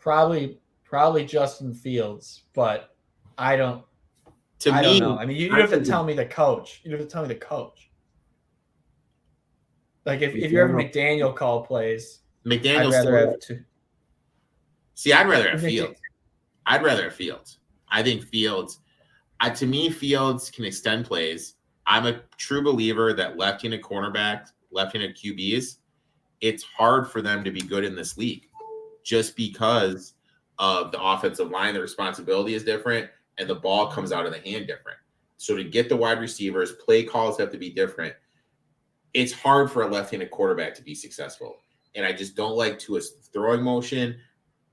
probably 0.02 0.60
probably 0.84 1.24
Justin 1.24 1.74
Fields, 1.74 2.44
but 2.54 2.96
I 3.38 3.56
don't 3.56 3.86
To 4.60 4.72
I 4.72 4.82
me, 4.82 5.00
don't 5.00 5.00
know. 5.00 5.18
I 5.18 5.26
mean, 5.26 5.38
you, 5.38 5.48
you 5.48 5.62
have 5.62 5.70
to 5.70 5.86
tell 5.86 6.04
me 6.04 6.14
the 6.14 6.26
coach. 6.26 6.82
You 6.84 6.92
have 6.92 7.00
to 7.00 7.08
tell 7.08 7.22
me 7.22 7.30
the 7.30 7.36
coach. 7.36 7.90
Like 10.06 10.22
if, 10.22 10.36
if 10.36 10.52
you're 10.52 10.64
ever 10.68 10.74
McDaniel 10.74 11.34
call 11.34 11.64
plays, 11.64 12.21
I'd 12.46 12.52
McDaniel's 12.52 12.94
rather 12.94 13.18
still- 13.18 13.32
have 13.32 13.40
Tua. 13.40 13.58
See, 14.96 15.14
I'd 15.14 15.28
rather 15.28 15.50
have 15.50 15.62
Fields. 15.62 16.00
I'd 16.66 16.84
rather 16.84 17.04
have 17.06 17.14
Fields. 17.16 17.60
I 17.90 18.04
think 18.04 18.24
Fields. 18.24 18.80
I, 19.40 19.50
to 19.50 19.66
me, 19.66 19.90
Fields 19.90 20.52
can 20.52 20.66
extend 20.66 21.06
plays. 21.06 21.56
I'm 21.88 22.06
a 22.06 22.22
true 22.38 22.62
believer 22.62 23.12
that 23.14 23.38
left-handed 23.38 23.82
cornerbacks, 23.82 24.52
left-handed 24.72 25.18
QBs, 25.18 25.78
it's 26.42 26.64
hard 26.64 27.08
for 27.08 27.22
them 27.22 27.44
to 27.44 27.52
be 27.52 27.62
good 27.62 27.84
in 27.84 27.96
this 27.96 28.18
league, 28.18 28.48
just 29.04 29.36
because 29.36 30.14
of 30.60 30.92
the 30.92 31.02
offensive 31.02 31.50
line. 31.50 31.74
The 31.74 31.82
responsibility 31.82 32.56
is 32.56 32.64
different, 32.64 33.10
and 33.38 33.50
the 33.50 33.56
ball 33.56 33.88
comes 33.92 34.12
out 34.12 34.26
of 34.26 34.32
the 34.32 34.40
hand 34.40 34.68
different. 34.68 34.98
So 35.38 35.56
to 35.56 35.64
get 35.64 35.90
the 35.90 35.96
wide 35.96 36.20
receivers, 36.20 36.74
play 36.74 37.04
calls 37.04 37.38
have 37.40 37.52
to 37.52 37.58
be 37.58 37.70
different. 37.72 38.14
It's 39.14 39.32
hard 39.32 39.72
for 39.72 39.84
a 39.84 39.88
left-handed 39.88 40.32
quarterback 40.32 40.74
to 40.76 40.84
be 40.84 40.96
successful, 40.96 41.64
and 41.96 42.06
I 42.06 42.14
just 42.14 42.36
don't 42.36 42.56
like 42.58 42.80
to 42.80 42.96
his 42.96 43.12
throwing 43.34 43.62
motion 43.64 44.20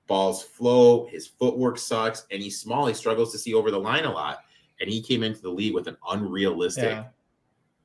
balls 0.06 0.42
flow. 0.42 1.06
His 1.06 1.26
footwork 1.26 1.78
sucks, 1.78 2.26
and 2.30 2.42
he's 2.42 2.60
small. 2.60 2.86
He 2.86 2.94
struggles 2.94 3.32
to 3.32 3.38
see 3.38 3.54
over 3.54 3.70
the 3.70 3.78
line 3.80 4.04
a 4.04 4.12
lot. 4.12 4.44
And 4.80 4.88
he 4.90 5.02
came 5.02 5.22
into 5.22 5.42
the 5.42 5.50
league 5.50 5.74
with 5.74 5.88
an 5.88 5.96
unrealistic 6.08 6.84
Yeah, 6.84 7.08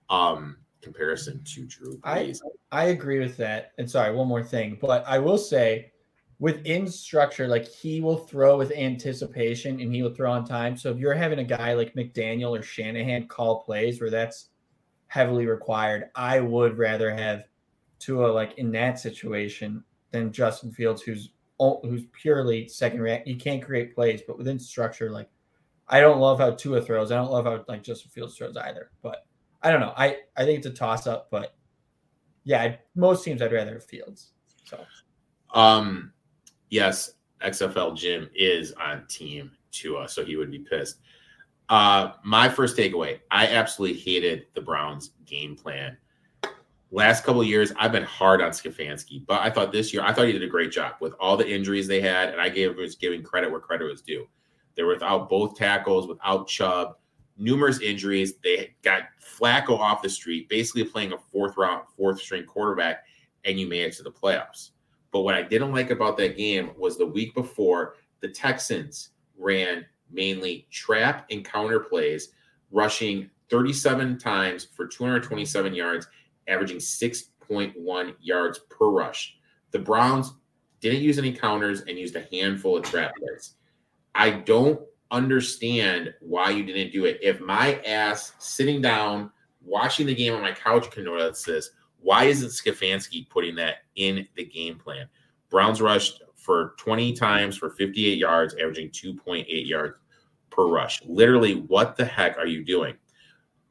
um 0.10 0.58
comparison 0.82 1.44
to 1.46 1.66
Drew 1.66 2.00
I- 2.04 2.34
I 2.72 2.86
agree 2.86 3.20
with 3.20 3.38
that. 3.38 3.72
And 3.78 3.90
sorry, 3.90 4.14
one 4.16 4.28
more 4.28 4.44
thing, 4.44 4.78
but 4.82 5.06
I 5.08 5.20
will 5.20 5.38
say 5.38 5.92
within 6.40 6.88
structure, 6.88 7.48
like 7.48 7.66
he 7.68 8.02
will 8.02 8.18
throw 8.18 8.58
with 8.58 8.72
anticipation 8.74 9.80
and 9.80 9.94
he 9.94 10.02
will 10.04 10.14
throw 10.14 10.32
on 10.32 10.46
time. 10.46 10.76
So 10.76 10.92
if 10.92 10.98
you're 10.98 11.14
having 11.14 11.40
a 11.40 11.44
guy 11.44 11.74
like 11.74 11.94
McDaniel 11.94 12.58
or 12.58 12.62
Shanahan 12.62 13.28
call 13.28 13.64
plays 13.64 14.02
where 14.02 14.10
that's 14.10 14.50
heavily 15.08 15.46
required, 15.46 16.10
I 16.16 16.40
would 16.42 16.78
rather 16.78 17.12
have 17.14 17.46
Tua 18.04 18.28
like 18.28 18.58
in 18.58 18.72
that 18.72 19.00
situation 19.00 19.84
than 20.12 20.32
Justin 20.32 20.72
Fields, 20.72 21.02
who's 21.02 21.30
all, 21.58 21.82
who's 21.84 22.04
purely 22.12 22.68
second 22.68 23.02
react. 23.02 23.28
He 23.28 23.36
can't 23.36 23.64
create 23.64 23.96
plays, 23.96 24.22
but 24.28 24.38
within 24.38 24.60
structure, 24.60 25.10
like 25.10 25.30
I 25.88 26.00
don't 26.00 26.20
love 26.20 26.40
how 26.40 26.52
Tua 26.52 26.82
throws. 26.82 27.12
I 27.12 27.16
don't 27.16 27.32
love 27.32 27.46
how 27.46 27.64
like 27.68 27.84
Justin 27.84 28.12
Fields 28.12 28.38
throws 28.38 28.58
either. 28.58 28.92
But 29.02 29.26
I 29.62 29.72
don't 29.72 29.82
know. 29.82 29.94
I 29.96 30.18
I 30.36 30.46
think 30.46 30.60
it's 30.60 30.68
a 30.68 30.72
toss 30.72 31.08
up. 31.08 31.30
But 31.32 31.56
yeah, 32.44 32.62
I, 32.62 32.80
most 32.96 33.24
teams 33.24 33.42
I'd 33.42 33.52
rather 33.52 33.80
Fields. 33.80 34.32
So, 34.66 34.84
um, 35.54 36.12
yes, 36.70 37.14
XFL 37.42 37.96
Jim 37.96 38.30
is 38.36 38.74
on 38.74 39.06
team 39.08 39.52
Tua, 39.72 40.08
so 40.08 40.24
he 40.26 40.36
would 40.36 40.52
be 40.52 40.60
pissed. 40.60 41.00
Uh, 41.70 42.14
my 42.24 42.50
first 42.50 42.78
takeaway: 42.78 43.20
I 43.32 43.48
absolutely 43.48 44.00
hated 44.00 44.48
the 44.54 44.62
Browns' 44.62 45.12
game 45.26 45.56
plan. 45.56 45.98
Last 46.94 47.24
couple 47.24 47.44
years, 47.44 47.74
I've 47.80 47.92
been 47.92 48.04
hard 48.04 48.40
on 48.40 48.52
Stefanski, 48.52 49.26
but 49.26 49.42
I 49.42 49.50
thought 49.50 49.72
this 49.72 49.92
year, 49.92 50.04
I 50.04 50.14
thought 50.14 50.28
he 50.28 50.32
did 50.32 50.44
a 50.44 50.48
great 50.48 50.72
job 50.72 50.94
with 51.00 51.16
all 51.20 51.36
the 51.36 51.50
injuries 51.50 51.88
they 51.88 52.00
had, 52.00 52.30
and 52.30 52.40
I 52.40 52.50
gave 52.50 52.76
was 52.76 52.94
giving 52.94 53.24
credit 53.24 53.50
where 53.50 53.60
credit 53.60 53.86
was 53.86 54.04
due. 54.04 54.28
They 54.76 54.84
were 54.84 54.94
without 54.94 55.28
both 55.28 55.56
tackles, 55.56 56.08
without 56.08 56.48
Chubb, 56.48 56.98
numerous 57.36 57.82
injuries. 57.82 58.36
They 58.44 58.76
got 58.84 59.06
Flacco 59.20 59.80
off 59.80 60.04
the 60.04 60.10
street, 60.10 60.50
basically 60.50 60.84
playing 60.84 61.14
a 61.14 61.18
fourth 61.18 61.58
round, 61.58 61.88
fourth 61.98 62.22
string 62.22 62.46
quarterback, 62.46 63.06
and 63.44 63.60
you 63.60 63.66
made 63.66 63.86
it 63.86 63.94
to 63.94 64.04
the 64.04 64.12
playoffs. 64.12 64.70
But 65.12 65.22
what 65.22 65.34
I 65.34 65.42
didn't 65.42 65.72
like 65.72 65.90
about 65.90 66.16
that 66.18 66.38
game 66.38 66.74
was 66.78 67.00
the 67.00 67.08
week 67.08 67.34
before, 67.34 67.96
the 68.20 68.30
Texans 68.30 69.10
ran 69.36 69.84
mainly 70.12 70.68
trap 70.70 71.26
and 71.32 71.44
counter 71.44 71.80
plays, 71.80 72.34
rushing 72.70 73.32
37 73.50 74.20
times 74.20 74.68
for 74.76 74.86
227 74.86 75.74
yards, 75.74 76.08
averaging 76.48 76.78
6.1 76.78 78.14
yards 78.22 78.60
per 78.70 78.88
rush. 78.88 79.38
The 79.72 79.80
Browns 79.80 80.34
didn't 80.80 81.02
use 81.02 81.18
any 81.18 81.34
counters 81.34 81.82
and 81.82 81.98
used 81.98 82.16
a 82.16 82.28
handful 82.32 82.78
of 82.78 82.84
trap 82.84 83.14
plays. 83.16 83.56
I 84.16 84.32
don't 84.32 84.82
understand 85.12 86.14
why 86.20 86.50
you 86.50 86.64
didn't 86.64 86.92
do 86.92 87.06
it. 87.06 87.20
If 87.22 87.40
my 87.40 87.80
ass 87.86 88.34
sitting 88.40 88.82
down 88.82 89.32
watching 89.64 90.06
the 90.06 90.16
game 90.16 90.34
on 90.34 90.42
my 90.42 90.52
couch 90.52 90.92
can 90.92 91.06
notice 91.06 91.44
this, 91.44 91.70
why 92.00 92.26
isn't 92.26 92.50
Stefanski 92.50 93.30
putting 93.30 93.56
that 93.56 93.78
in 93.96 94.28
the 94.36 94.46
game 94.46 94.78
plan? 94.78 95.08
Browns 95.50 95.82
rushed 95.82 96.22
for 96.36 96.76
20 96.78 97.14
times 97.14 97.56
for 97.56 97.70
58 97.70 98.18
yards, 98.18 98.54
averaging 98.56 98.90
2.8 98.90 99.46
yards 99.48 99.96
per 100.50 100.68
rush. 100.68 101.02
Literally, 101.06 101.56
what 101.56 101.96
the 101.96 102.06
heck 102.06 102.38
are 102.38 102.48
you 102.48 102.66
doing? 102.66 102.96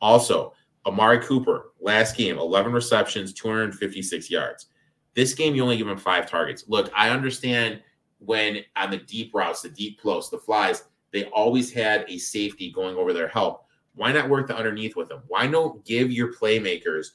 Also, 0.01 0.55
Amari 0.87 1.21
Cooper, 1.21 1.73
last 1.81 2.17
game, 2.17 2.39
11 2.39 2.73
receptions, 2.73 3.33
256 3.33 4.31
yards. 4.31 4.67
This 5.15 5.35
game, 5.35 5.55
you 5.55 5.63
only 5.63 5.77
give 5.77 5.89
him 5.89 5.99
five 5.99 6.29
targets. 6.29 6.65
Look, 6.69 6.91
I 6.97 7.11
understand 7.11 7.81
when 8.19 8.61
on 8.77 8.91
the 8.91 8.99
deep 8.99 9.33
routes, 9.35 9.63
the 9.63 9.69
deep 9.69 10.01
close, 10.01 10.31
the 10.31 10.39
flies, 10.39 10.85
they 11.13 11.25
always 11.27 11.73
had 11.73 12.05
a 12.09 12.19
safety 12.19 12.73
going 12.73 12.97
over 12.97 13.13
their 13.13 13.29
help. 13.29 13.67
Why 13.95 14.13
not 14.13 14.29
work 14.29 14.49
the 14.49 14.57
underneath 14.57 14.97
with 14.97 15.09
them? 15.09 15.23
Why 15.29 15.47
not 15.47 15.85
give 15.85 16.11
your 16.11 16.33
playmakers 16.33 17.09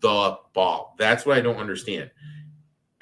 the 0.00 0.38
ball? 0.54 0.94
That's 0.98 1.26
what 1.26 1.36
I 1.36 1.42
don't 1.42 1.56
understand. 1.56 2.10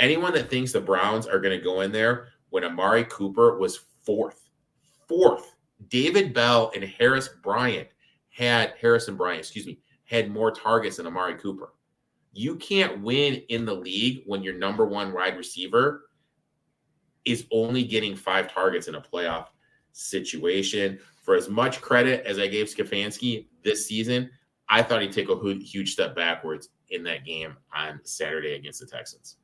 Anyone 0.01 0.33
that 0.35 0.51
thinks 0.51 0.73
the 0.73 0.81
Browns 0.81 1.27
are 1.27 1.39
going 1.39 1.57
to 1.57 1.65
go 1.65 1.83
in 1.83 1.93
there 1.93 2.29
when 2.51 2.65
Amari 2.65 3.05
Cooper 3.05 3.59
was 3.59 3.81
fourth, 4.03 4.49
fourth, 5.07 5.55
David 5.89 6.35
Bell 6.35 6.73
and 6.75 6.83
Harris 6.83 7.29
Bryant 7.43 7.89
had 8.39 8.75
Harrison 8.81 9.17
Bryant, 9.17 9.41
excuse 9.41 9.67
me, 9.67 9.81
had 10.05 10.31
more 10.31 10.53
targets 10.53 10.97
than 10.97 11.09
Amari 11.09 11.35
Cooper. 11.35 11.75
You 12.33 12.55
can't 12.55 13.03
win 13.03 13.43
in 13.49 13.65
the 13.65 13.75
league 13.75 14.23
when 14.27 14.45
your 14.45 14.55
number 14.55 14.87
one 14.87 15.13
wide 15.13 15.37
receiver 15.37 16.09
is 17.25 17.47
only 17.51 17.83
getting 17.83 18.15
five 18.15 18.51
targets 18.51 18.87
in 18.87 18.95
a 18.95 19.01
playoff 19.01 19.47
situation. 19.93 21.01
For 21.25 21.35
as 21.35 21.49
much 21.49 21.81
credit 21.81 22.25
as 22.25 22.39
I 22.39 22.47
gave 22.47 22.69
Stefanski 22.69 23.47
this 23.65 23.87
season, 23.87 24.31
I 24.69 24.83
thought 24.83 25.03
he'd 25.03 25.13
take 25.13 25.29
a 25.29 25.55
huge 25.55 25.93
step 25.93 26.15
backwards 26.15 26.69
in 26.91 27.03
that 27.03 27.25
game 27.25 27.57
on 27.75 28.01
Saturday 28.05 28.55
against 28.55 28.81
the 28.81 28.87
Texans. 28.87 29.37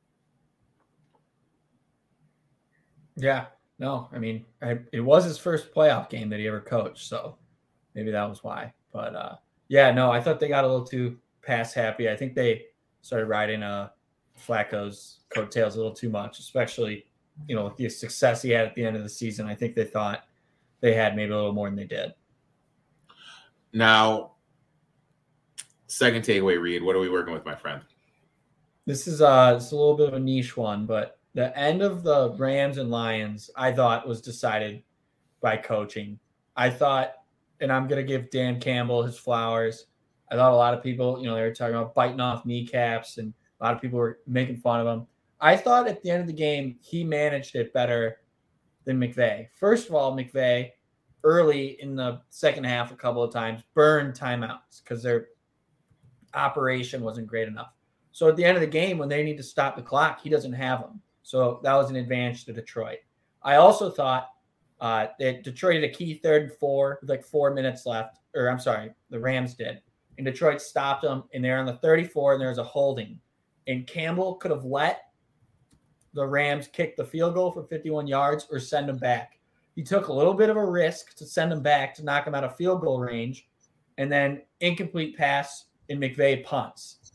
Yeah, 3.17 3.47
no, 3.77 4.07
I 4.13 4.19
mean, 4.19 4.45
I, 4.61 4.79
it 4.93 5.01
was 5.01 5.25
his 5.25 5.37
first 5.37 5.73
playoff 5.73 6.09
game 6.09 6.29
that 6.29 6.39
he 6.39 6.47
ever 6.47 6.61
coached, 6.61 7.07
so 7.07 7.37
maybe 7.93 8.11
that 8.11 8.29
was 8.29 8.43
why. 8.43 8.73
But 8.95 9.13
uh, 9.13 9.35
yeah, 9.67 9.91
no, 9.91 10.09
I 10.09 10.21
thought 10.21 10.39
they 10.39 10.47
got 10.47 10.63
a 10.63 10.67
little 10.67 10.85
too 10.85 11.17
pass 11.41 11.73
happy. 11.73 12.09
I 12.09 12.15
think 12.15 12.33
they 12.33 12.67
started 13.01 13.25
riding 13.25 13.61
uh, 13.61 13.89
Flacco's 14.39 15.19
coattails 15.33 15.75
a 15.75 15.77
little 15.77 15.93
too 15.93 16.09
much, 16.09 16.39
especially 16.39 17.05
you 17.49 17.55
know 17.57 17.65
with 17.65 17.75
the 17.75 17.89
success 17.89 18.41
he 18.41 18.51
had 18.51 18.65
at 18.65 18.73
the 18.73 18.85
end 18.85 18.95
of 18.95 19.03
the 19.03 19.09
season. 19.09 19.47
I 19.47 19.53
think 19.53 19.75
they 19.75 19.83
thought 19.83 20.23
they 20.79 20.93
had 20.93 21.13
maybe 21.13 21.33
a 21.33 21.35
little 21.35 21.51
more 21.51 21.67
than 21.67 21.75
they 21.75 21.83
did. 21.83 22.13
Now, 23.73 24.35
second 25.87 26.23
takeaway, 26.23 26.57
Reed. 26.57 26.81
What 26.81 26.95
are 26.95 26.99
we 26.99 27.09
working 27.09 27.33
with, 27.33 27.43
my 27.43 27.55
friend? 27.55 27.81
This 28.85 29.07
is 29.07 29.21
uh, 29.21 29.55
it's 29.57 29.73
a 29.73 29.75
little 29.75 29.97
bit 29.97 30.07
of 30.07 30.13
a 30.13 30.19
niche 30.21 30.55
one, 30.55 30.85
but 30.85 31.19
the 31.33 31.55
end 31.59 31.81
of 31.81 32.03
the 32.03 32.33
Rams 32.37 32.77
and 32.77 32.89
Lions, 32.89 33.49
I 33.57 33.73
thought 33.73 34.07
was 34.07 34.21
decided 34.21 34.83
by 35.41 35.57
coaching. 35.57 36.17
I 36.55 36.69
thought 36.69 37.15
and 37.61 37.71
I'm 37.71 37.87
gonna 37.87 38.03
give 38.03 38.29
Dan 38.29 38.59
Campbell 38.59 39.03
his 39.03 39.17
flowers. 39.17 39.87
I 40.31 40.35
thought 40.35 40.51
a 40.51 40.55
lot 40.55 40.73
of 40.73 40.83
people, 40.83 41.19
you 41.19 41.27
know, 41.27 41.35
they 41.35 41.41
were 41.41 41.53
talking 41.53 41.75
about 41.75 41.93
biting 41.93 42.19
off 42.19 42.45
kneecaps, 42.45 43.17
and 43.17 43.33
a 43.59 43.63
lot 43.63 43.73
of 43.73 43.81
people 43.81 43.99
were 43.99 44.19
making 44.27 44.57
fun 44.57 44.79
of 44.79 44.87
him. 44.87 45.07
I 45.39 45.55
thought 45.55 45.87
at 45.87 46.01
the 46.01 46.09
end 46.09 46.21
of 46.21 46.27
the 46.27 46.33
game 46.33 46.77
he 46.81 47.03
managed 47.03 47.55
it 47.55 47.73
better 47.73 48.17
than 48.85 48.99
McVay. 48.99 49.47
First 49.59 49.89
of 49.89 49.95
all, 49.95 50.15
McVay 50.15 50.71
early 51.23 51.81
in 51.81 51.95
the 51.95 52.21
second 52.29 52.63
half 52.63 52.91
a 52.91 52.95
couple 52.95 53.23
of 53.23 53.33
times 53.33 53.63
burned 53.73 54.13
timeouts 54.13 54.83
because 54.83 55.01
their 55.03 55.27
operation 56.33 57.01
wasn't 57.01 57.27
great 57.27 57.47
enough. 57.47 57.73
So 58.11 58.29
at 58.29 58.35
the 58.35 58.45
end 58.45 58.55
of 58.55 58.61
the 58.61 58.67
game, 58.67 58.97
when 58.97 59.09
they 59.09 59.23
need 59.23 59.37
to 59.37 59.43
stop 59.43 59.75
the 59.75 59.81
clock, 59.81 60.21
he 60.21 60.29
doesn't 60.29 60.53
have 60.53 60.81
them. 60.81 61.01
So 61.23 61.59
that 61.63 61.73
was 61.73 61.89
an 61.89 61.95
advantage 61.95 62.45
to 62.45 62.53
Detroit. 62.53 62.99
I 63.41 63.55
also 63.55 63.89
thought 63.89 64.29
uh, 64.81 65.07
Detroit 65.19 65.75
had 65.75 65.83
a 65.83 65.93
key 65.93 66.19
third 66.21 66.43
and 66.43 66.51
four 66.53 66.99
with 67.01 67.09
like 67.09 67.23
four 67.23 67.53
minutes 67.53 67.85
left, 67.85 68.19
or 68.35 68.49
I'm 68.49 68.59
sorry, 68.59 68.91
the 69.09 69.19
Rams 69.19 69.53
did. 69.53 69.81
And 70.17 70.25
Detroit 70.25 70.61
stopped 70.61 71.03
them, 71.03 71.23
and 71.33 71.43
they're 71.43 71.59
on 71.59 71.65
the 71.65 71.77
34, 71.77 72.33
and 72.33 72.41
there's 72.41 72.57
a 72.57 72.63
holding. 72.63 73.19
And 73.67 73.87
Campbell 73.87 74.35
could 74.35 74.51
have 74.51 74.63
let 74.63 75.01
the 76.13 76.25
Rams 76.25 76.67
kick 76.67 76.95
the 76.95 77.05
field 77.05 77.33
goal 77.33 77.51
for 77.51 77.63
51 77.63 78.07
yards 78.07 78.47
or 78.49 78.59
send 78.59 78.87
them 78.87 78.97
back. 78.97 79.39
He 79.75 79.83
took 79.83 80.07
a 80.07 80.13
little 80.13 80.33
bit 80.33 80.49
of 80.49 80.55
a 80.55 80.65
risk 80.65 81.15
to 81.17 81.25
send 81.25 81.51
them 81.51 81.61
back 81.61 81.93
to 81.95 82.03
knock 82.03 82.25
them 82.25 82.35
out 82.35 82.45
of 82.45 82.55
field 82.55 82.81
goal 82.81 82.99
range, 82.99 83.47
and 83.97 84.11
then 84.11 84.41
incomplete 84.61 85.17
pass 85.17 85.65
and 85.89 85.99
McVay 85.99 86.43
punts. 86.43 87.11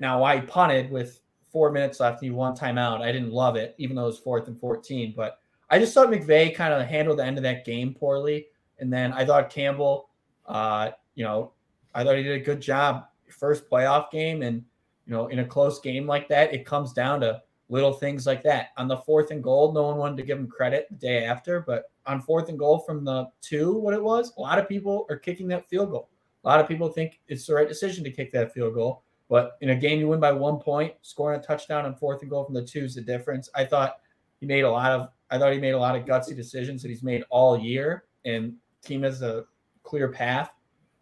Now, 0.00 0.20
why 0.20 0.36
he 0.36 0.46
punted 0.46 0.90
with 0.90 1.20
four 1.50 1.70
minutes 1.70 2.00
left 2.00 2.22
he 2.22 2.30
won 2.30 2.56
timeout, 2.56 3.02
I 3.02 3.12
didn't 3.12 3.32
love 3.32 3.56
it, 3.56 3.74
even 3.78 3.96
though 3.96 4.04
it 4.04 4.06
was 4.06 4.18
fourth 4.18 4.48
and 4.48 4.58
14. 4.58 5.12
But 5.14 5.41
I 5.72 5.78
just 5.78 5.94
thought 5.94 6.08
McVay 6.08 6.54
kind 6.54 6.74
of 6.74 6.86
handled 6.86 7.18
the 7.18 7.24
end 7.24 7.38
of 7.38 7.44
that 7.44 7.64
game 7.64 7.94
poorly. 7.94 8.48
And 8.78 8.92
then 8.92 9.10
I 9.14 9.24
thought 9.24 9.48
Campbell, 9.48 10.10
uh, 10.44 10.90
you 11.14 11.24
know, 11.24 11.52
I 11.94 12.04
thought 12.04 12.18
he 12.18 12.22
did 12.22 12.42
a 12.42 12.44
good 12.44 12.60
job. 12.60 13.06
First 13.30 13.70
playoff 13.70 14.10
game. 14.10 14.42
And, 14.42 14.62
you 15.06 15.14
know, 15.14 15.28
in 15.28 15.38
a 15.38 15.44
close 15.46 15.80
game 15.80 16.06
like 16.06 16.28
that, 16.28 16.52
it 16.52 16.66
comes 16.66 16.92
down 16.92 17.20
to 17.20 17.40
little 17.70 17.94
things 17.94 18.26
like 18.26 18.42
that. 18.42 18.72
On 18.76 18.86
the 18.86 18.98
fourth 18.98 19.30
and 19.30 19.42
goal, 19.42 19.72
no 19.72 19.84
one 19.84 19.96
wanted 19.96 20.18
to 20.18 20.24
give 20.24 20.38
him 20.38 20.46
credit 20.46 20.88
the 20.90 20.96
day 20.96 21.24
after. 21.24 21.60
But 21.60 21.84
on 22.04 22.20
fourth 22.20 22.50
and 22.50 22.58
goal 22.58 22.80
from 22.80 23.02
the 23.02 23.28
two, 23.40 23.72
what 23.72 23.94
it 23.94 24.02
was, 24.02 24.34
a 24.36 24.42
lot 24.42 24.58
of 24.58 24.68
people 24.68 25.06
are 25.08 25.16
kicking 25.16 25.48
that 25.48 25.70
field 25.70 25.90
goal. 25.90 26.10
A 26.44 26.48
lot 26.48 26.60
of 26.60 26.68
people 26.68 26.90
think 26.90 27.18
it's 27.28 27.46
the 27.46 27.54
right 27.54 27.68
decision 27.68 28.04
to 28.04 28.10
kick 28.10 28.30
that 28.32 28.52
field 28.52 28.74
goal. 28.74 29.04
But 29.30 29.52
in 29.62 29.70
a 29.70 29.74
game 29.74 30.00
you 30.00 30.08
win 30.08 30.20
by 30.20 30.32
one 30.32 30.58
point, 30.58 30.92
scoring 31.00 31.40
a 31.40 31.42
touchdown 31.42 31.86
on 31.86 31.94
fourth 31.94 32.20
and 32.20 32.30
goal 32.30 32.44
from 32.44 32.52
the 32.52 32.62
two 32.62 32.84
is 32.84 32.94
the 32.94 33.00
difference. 33.00 33.48
I 33.54 33.64
thought 33.64 34.00
he 34.38 34.44
made 34.44 34.64
a 34.64 34.70
lot 34.70 34.92
of 34.92 35.08
I 35.32 35.38
thought 35.38 35.54
he 35.54 35.58
made 35.58 35.70
a 35.70 35.78
lot 35.78 35.96
of 35.96 36.04
gutsy 36.04 36.36
decisions 36.36 36.82
that 36.82 36.88
he's 36.88 37.02
made 37.02 37.24
all 37.30 37.58
year, 37.58 38.04
and 38.26 38.52
team 38.84 39.02
has 39.02 39.22
a 39.22 39.46
clear 39.82 40.08
path. 40.08 40.52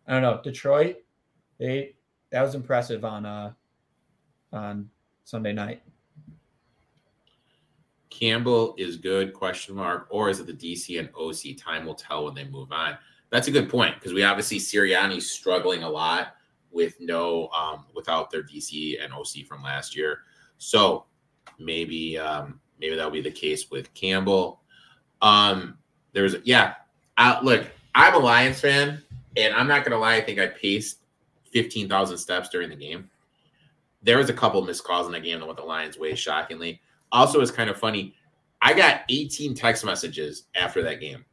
I 0.06 0.12
don't 0.12 0.22
know 0.22 0.40
Detroit. 0.42 0.98
They 1.58 1.96
that 2.30 2.42
was 2.42 2.54
impressive 2.54 3.04
on 3.04 3.26
uh 3.26 3.52
on 4.52 4.88
Sunday 5.24 5.52
night. 5.52 5.82
Campbell 8.08 8.74
is 8.78 8.96
good? 8.96 9.34
Question 9.34 9.74
mark. 9.74 10.06
Or 10.10 10.30
is 10.30 10.40
it 10.40 10.46
the 10.46 10.52
DC 10.52 10.98
and 10.98 11.08
OC? 11.18 11.56
Time 11.56 11.84
will 11.84 11.94
tell 11.94 12.24
when 12.24 12.34
they 12.34 12.44
move 12.44 12.70
on. 12.70 12.98
That's 13.30 13.48
a 13.48 13.50
good 13.50 13.68
point 13.68 13.94
because 13.94 14.12
we 14.12 14.22
obviously 14.22 14.58
Sirianni's 14.58 15.30
struggling 15.30 15.82
a 15.82 15.88
lot 15.88 16.34
with 16.70 17.00
no 17.00 17.48
um, 17.48 17.86
without 17.94 18.30
their 18.30 18.42
DC 18.42 19.02
and 19.02 19.12
OC 19.12 19.46
from 19.46 19.62
last 19.62 19.96
year. 19.96 20.20
So 20.58 21.06
maybe 21.58 22.18
um, 22.18 22.59
maybe 22.80 22.96
that'll 22.96 23.10
be 23.10 23.20
the 23.20 23.30
case 23.30 23.70
with 23.70 23.92
Campbell. 23.94 24.60
Um, 25.22 25.78
there's 26.12 26.36
yeah, 26.44 26.74
look, 27.42 27.66
I'm 27.94 28.14
a 28.14 28.18
Lions 28.18 28.60
fan, 28.60 29.02
and 29.36 29.54
I'm 29.54 29.68
not 29.68 29.84
gonna 29.84 29.98
lie. 29.98 30.16
I 30.16 30.20
think 30.20 30.38
I 30.38 30.46
paced 30.46 30.98
fifteen 31.52 31.88
thousand 31.88 32.18
steps 32.18 32.48
during 32.48 32.68
the 32.68 32.76
game. 32.76 33.10
There 34.02 34.18
was 34.18 34.30
a 34.30 34.34
couple 34.34 34.62
missed 34.62 34.84
calls 34.84 35.06
in 35.06 35.12
the 35.12 35.20
game 35.20 35.40
that 35.40 35.46
went 35.46 35.58
the 35.58 35.64
Lions 35.64 35.98
way 35.98 36.14
shockingly. 36.14 36.80
Also, 37.12 37.40
it's 37.40 37.50
kind 37.50 37.68
of 37.68 37.76
funny. 37.76 38.14
I 38.62 38.74
got 38.74 39.02
18 39.08 39.54
text 39.54 39.84
messages 39.84 40.44
after 40.54 40.82
that 40.82 41.00
game. 41.00 41.24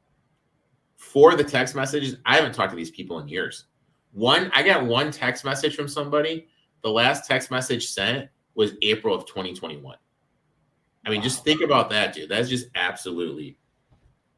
For 0.95 1.35
the 1.35 1.43
text 1.43 1.75
messages, 1.75 2.17
I 2.25 2.35
haven't 2.35 2.53
talked 2.53 2.71
to 2.71 2.75
these 2.75 2.91
people 2.91 3.19
in 3.19 3.27
years. 3.27 3.65
One, 4.13 4.49
I 4.53 4.63
got 4.63 4.85
one 4.85 5.11
text 5.11 5.45
message 5.45 5.75
from 5.75 5.87
somebody. 5.87 6.47
The 6.83 6.89
last 6.89 7.27
text 7.27 7.51
message 7.51 7.87
sent 7.87 8.29
was 8.55 8.73
April 8.81 9.13
of 9.13 9.25
2021. 9.25 9.95
I 11.07 11.09
mean, 11.09 11.21
just 11.21 11.45
think 11.45 11.61
about 11.61 11.89
that, 11.91 12.13
dude. 12.13 12.27
That's 12.27 12.49
just 12.49 12.67
absolutely 12.75 13.57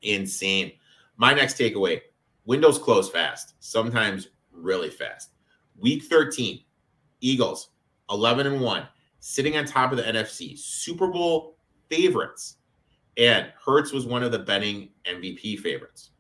insane. 0.04 0.74
My 1.18 1.34
next 1.34 1.58
takeaway 1.58 2.02
windows 2.46 2.78
close 2.78 3.10
fast, 3.10 3.56
sometimes 3.60 4.28
really 4.52 4.92
fast. 4.92 5.32
Week 5.80 6.04
13, 6.04 6.60
Eagles 7.22 7.72
11 8.12 8.46
and 8.46 8.62
1, 8.62 8.88
sitting 9.20 9.58
on 9.58 9.66
top 9.66 9.92
of 9.92 9.98
the 9.98 10.04
NFC, 10.04 10.60
Super 10.60 11.08
Bowl 11.08 11.58
favorites. 11.90 12.58
And 13.18 13.52
Hurts 13.66 13.92
was 13.92 14.06
one 14.06 14.22
of 14.22 14.32
the 14.32 14.40
betting 14.40 14.90
MVP 15.06 15.58
favorites. 15.60 16.12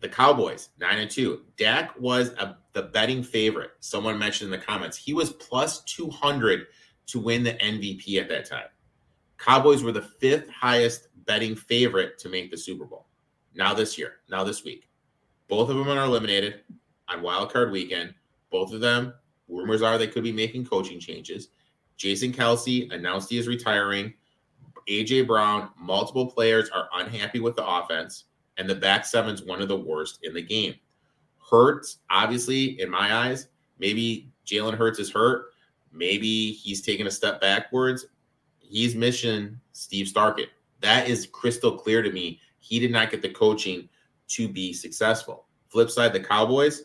The 0.00 0.08
Cowboys, 0.08 0.70
9 0.80 0.98
and 0.98 1.10
2. 1.10 1.42
Dak 1.56 1.94
was 2.00 2.30
a, 2.30 2.58
the 2.72 2.82
betting 2.82 3.22
favorite. 3.22 3.70
Someone 3.78 4.18
mentioned 4.18 4.52
in 4.52 4.58
the 4.58 4.66
comments. 4.66 4.96
He 4.96 5.14
was 5.14 5.30
plus 5.30 5.84
200 5.84 6.66
to 7.06 7.20
win 7.20 7.44
the 7.44 7.54
MVP 7.54 8.20
at 8.20 8.28
that 8.28 8.46
time. 8.46 8.66
Cowboys 9.42 9.82
were 9.82 9.90
the 9.90 10.02
fifth 10.02 10.48
highest 10.50 11.08
betting 11.26 11.56
favorite 11.56 12.16
to 12.20 12.28
make 12.28 12.52
the 12.52 12.56
Super 12.56 12.84
Bowl. 12.84 13.06
Now 13.56 13.74
this 13.74 13.98
year, 13.98 14.20
now 14.30 14.44
this 14.44 14.62
week. 14.62 14.88
Both 15.48 15.68
of 15.68 15.76
them 15.76 15.88
are 15.88 16.04
eliminated 16.04 16.60
on 17.08 17.22
wild 17.22 17.52
card 17.52 17.72
weekend. 17.72 18.14
Both 18.52 18.72
of 18.72 18.80
them, 18.80 19.12
rumors 19.48 19.82
are 19.82 19.98
they 19.98 20.06
could 20.06 20.22
be 20.22 20.32
making 20.32 20.66
coaching 20.66 21.00
changes. 21.00 21.48
Jason 21.96 22.32
Kelce 22.32 22.92
announced 22.92 23.30
he 23.30 23.38
is 23.38 23.48
retiring. 23.48 24.14
AJ 24.88 25.26
Brown, 25.26 25.70
multiple 25.76 26.26
players 26.26 26.70
are 26.70 26.88
unhappy 26.94 27.40
with 27.40 27.56
the 27.56 27.66
offense, 27.66 28.26
and 28.58 28.70
the 28.70 28.74
back 28.76 29.04
seven's 29.04 29.42
one 29.42 29.60
of 29.60 29.66
the 29.66 29.76
worst 29.76 30.20
in 30.22 30.34
the 30.34 30.42
game. 30.42 30.74
Hurts, 31.50 31.98
obviously, 32.10 32.80
in 32.80 32.88
my 32.88 33.12
eyes, 33.12 33.48
maybe 33.80 34.30
Jalen 34.46 34.76
Hurts 34.76 35.00
is 35.00 35.10
hurt. 35.10 35.46
Maybe 35.92 36.52
he's 36.52 36.80
taking 36.80 37.08
a 37.08 37.10
step 37.10 37.40
backwards. 37.40 38.06
He's 38.72 38.94
missing 38.94 39.60
Steve 39.72 40.06
Sarkisian. 40.06 40.46
That 40.80 41.06
is 41.06 41.26
crystal 41.26 41.76
clear 41.76 42.00
to 42.00 42.10
me. 42.10 42.40
He 42.58 42.80
did 42.80 42.90
not 42.90 43.10
get 43.10 43.20
the 43.20 43.28
coaching 43.28 43.86
to 44.28 44.48
be 44.48 44.72
successful. 44.72 45.44
Flip 45.68 45.90
side, 45.90 46.14
the 46.14 46.20
Cowboys, 46.20 46.84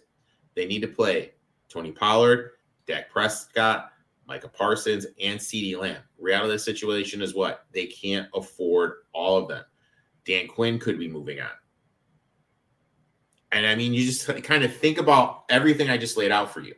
they 0.53 0.65
need 0.65 0.81
to 0.81 0.89
play 0.89 1.31
Tony 1.69 1.93
Pollard, 1.93 2.51
Dak 2.87 3.09
Prescott, 3.09 3.93
Micah 4.27 4.49
Parsons, 4.49 5.05
and 5.21 5.39
CeeDee 5.39 5.79
Lamb. 5.79 6.01
Reality 6.19 6.47
of 6.47 6.51
the 6.51 6.59
situation 6.59 7.21
is 7.21 7.33
what? 7.33 7.65
They 7.71 7.85
can't 7.85 8.27
afford 8.35 8.95
all 9.13 9.37
of 9.37 9.47
them. 9.47 9.63
Dan 10.25 10.49
Quinn 10.49 10.79
could 10.79 10.99
be 10.99 11.07
moving 11.07 11.39
on. 11.39 11.47
And 13.53 13.65
I 13.65 13.75
mean, 13.75 13.93
you 13.93 14.03
just 14.05 14.27
kind 14.43 14.65
of 14.65 14.75
think 14.75 14.97
about 14.97 15.45
everything 15.49 15.89
I 15.89 15.97
just 15.97 16.17
laid 16.17 16.33
out 16.33 16.53
for 16.53 16.59
you. 16.59 16.75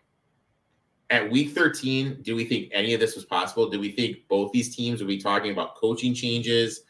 At 1.10 1.30
week 1.30 1.52
13, 1.52 2.22
do 2.22 2.36
we 2.36 2.46
think 2.46 2.70
any 2.72 2.94
of 2.94 3.00
this 3.00 3.16
was 3.16 3.26
possible? 3.26 3.70
Do 3.70 3.80
we 3.80 3.92
think 3.92 4.28
both 4.28 4.52
these 4.52 4.76
teams 4.76 5.00
would 5.00 5.08
be 5.08 5.18
talking 5.18 5.52
about 5.52 5.76
coaching 5.76 6.14
changes, 6.14 6.82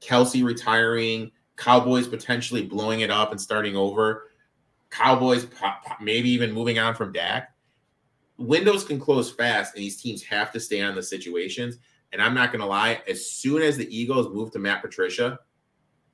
Kelce 0.00 0.44
retiring, 0.44 1.32
Cowboys 1.56 2.06
potentially 2.06 2.62
blowing 2.62 3.00
it 3.00 3.10
up 3.10 3.30
and 3.32 3.40
starting 3.40 3.76
over, 3.76 4.30
Cowboys 4.90 5.46
maybe 6.00 6.30
even 6.30 6.52
moving 6.52 6.78
on 6.78 6.94
from 6.94 7.12
Dak? 7.12 7.54
windows 8.38 8.84
can 8.84 8.98
close 8.98 9.30
fast, 9.30 9.74
and 9.74 9.82
these 9.82 10.00
teams 10.00 10.22
have 10.22 10.52
to 10.52 10.60
stay 10.60 10.82
on 10.82 10.94
the 10.94 11.02
situations. 11.02 11.78
And 12.12 12.22
I'm 12.22 12.34
not 12.34 12.52
going 12.52 12.60
to 12.60 12.66
lie, 12.66 13.02
as 13.08 13.28
soon 13.28 13.62
as 13.62 13.76
the 13.76 13.96
Eagles 13.96 14.32
moved 14.32 14.52
to 14.54 14.58
Matt 14.58 14.82
Patricia, 14.82 15.38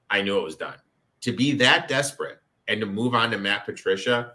I 0.09 0.23
knew 0.23 0.38
it 0.38 0.44
was 0.44 0.57
done. 0.57 0.77
To 1.23 1.33
be 1.33 1.53
that 1.53 1.88
desperate 1.88 2.38
and 2.68 2.81
to 2.81 2.87
move 2.87 3.14
on 3.14 3.31
to 3.31 3.38
Matt 3.38 3.66
Patricia, 3.66 4.33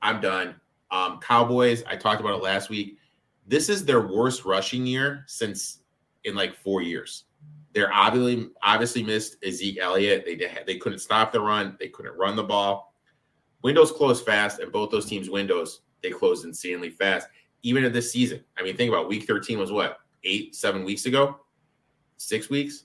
I'm 0.00 0.20
done. 0.20 0.54
Um, 0.90 1.20
Cowboys, 1.20 1.82
I 1.86 1.96
talked 1.96 2.20
about 2.20 2.34
it 2.34 2.42
last 2.42 2.70
week. 2.70 2.98
This 3.46 3.68
is 3.68 3.84
their 3.84 4.06
worst 4.06 4.44
rushing 4.44 4.86
year 4.86 5.24
since 5.26 5.80
in 6.24 6.34
like 6.34 6.54
four 6.54 6.82
years. 6.82 7.24
They're 7.74 7.92
obviously 7.92 8.50
obviously 8.62 9.02
missed 9.02 9.36
Zeke 9.48 9.78
Elliott. 9.80 10.24
They 10.24 10.36
they 10.66 10.78
couldn't 10.78 10.98
stop 11.00 11.32
the 11.32 11.40
run. 11.40 11.76
They 11.78 11.88
couldn't 11.88 12.16
run 12.16 12.36
the 12.36 12.42
ball. 12.42 12.94
Windows 13.62 13.92
close 13.92 14.22
fast, 14.22 14.60
and 14.60 14.72
both 14.72 14.90
those 14.90 15.06
teams' 15.06 15.30
windows 15.30 15.80
they 16.02 16.10
closed 16.10 16.44
insanely 16.44 16.90
fast. 16.90 17.28
Even 17.62 17.84
in 17.84 17.92
this 17.92 18.12
season, 18.12 18.44
I 18.56 18.62
mean, 18.62 18.76
think 18.76 18.88
about 18.88 19.08
week 19.08 19.24
13 19.26 19.58
was 19.58 19.72
what 19.72 19.98
eight, 20.24 20.54
seven 20.54 20.84
weeks 20.84 21.06
ago, 21.06 21.40
six 22.16 22.48
weeks. 22.48 22.84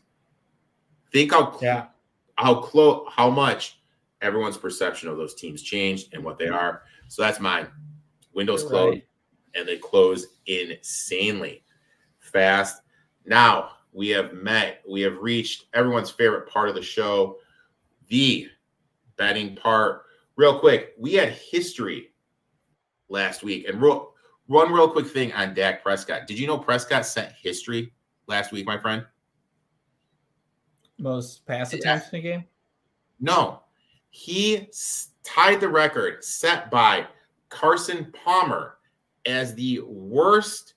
Think 1.12 1.32
how 1.32 1.58
yeah. 1.62 1.88
how 2.36 2.56
close, 2.56 3.08
how 3.12 3.30
much 3.30 3.80
everyone's 4.22 4.58
perception 4.58 5.10
of 5.10 5.18
those 5.18 5.36
teams 5.36 5.62
changed 5.62 6.14
and 6.14 6.24
what 6.24 6.40
they 6.40 6.48
are. 6.48 6.84
So 7.08 7.22
that's 7.22 7.40
mine. 7.40 7.68
Windows 8.34 8.64
closed, 8.64 8.96
right. 8.96 9.08
and 9.56 9.68
they 9.68 9.78
close 9.78 10.28
insanely 10.46 11.64
fast. 12.20 12.82
Now 13.26 13.72
we 13.92 14.10
have 14.10 14.34
met, 14.34 14.82
we 14.90 15.02
have 15.02 15.18
reached 15.18 15.66
everyone's 15.74 16.10
favorite 16.10 16.50
part 16.50 16.70
of 16.70 16.76
the 16.76 16.82
show, 16.82 17.38
the 18.08 18.48
betting 19.18 19.56
part. 19.56 20.04
Real 20.36 20.60
quick, 20.60 20.94
we 20.98 21.14
had 21.14 21.30
history 21.30 22.12
last 23.10 23.44
week. 23.44 23.68
And 23.68 23.82
real, 23.82 24.14
one 24.48 24.72
real 24.72 24.90
quick 24.90 25.08
thing 25.08 25.32
on 25.34 25.54
Dak 25.54 25.84
Prescott. 25.84 26.28
Did 26.28 26.40
you 26.40 26.48
know 26.48 26.58
Prescott 26.58 27.06
set 27.06 27.36
history 27.42 27.94
last 28.28 28.52
week, 28.52 28.66
my 28.66 28.78
friend? 28.78 29.06
Most 30.98 31.46
pass 31.46 31.74
attempts 31.74 32.10
in 32.10 32.20
a 32.20 32.22
game? 32.22 32.44
No. 33.20 33.62
He 34.10 34.70
tied 35.24 35.60
the 35.60 35.70
record 35.70 36.24
set 36.24 36.70
by 36.70 37.08
Carson 37.54 38.12
Palmer 38.26 38.78
as 39.26 39.54
the 39.54 39.82
worst 39.86 40.74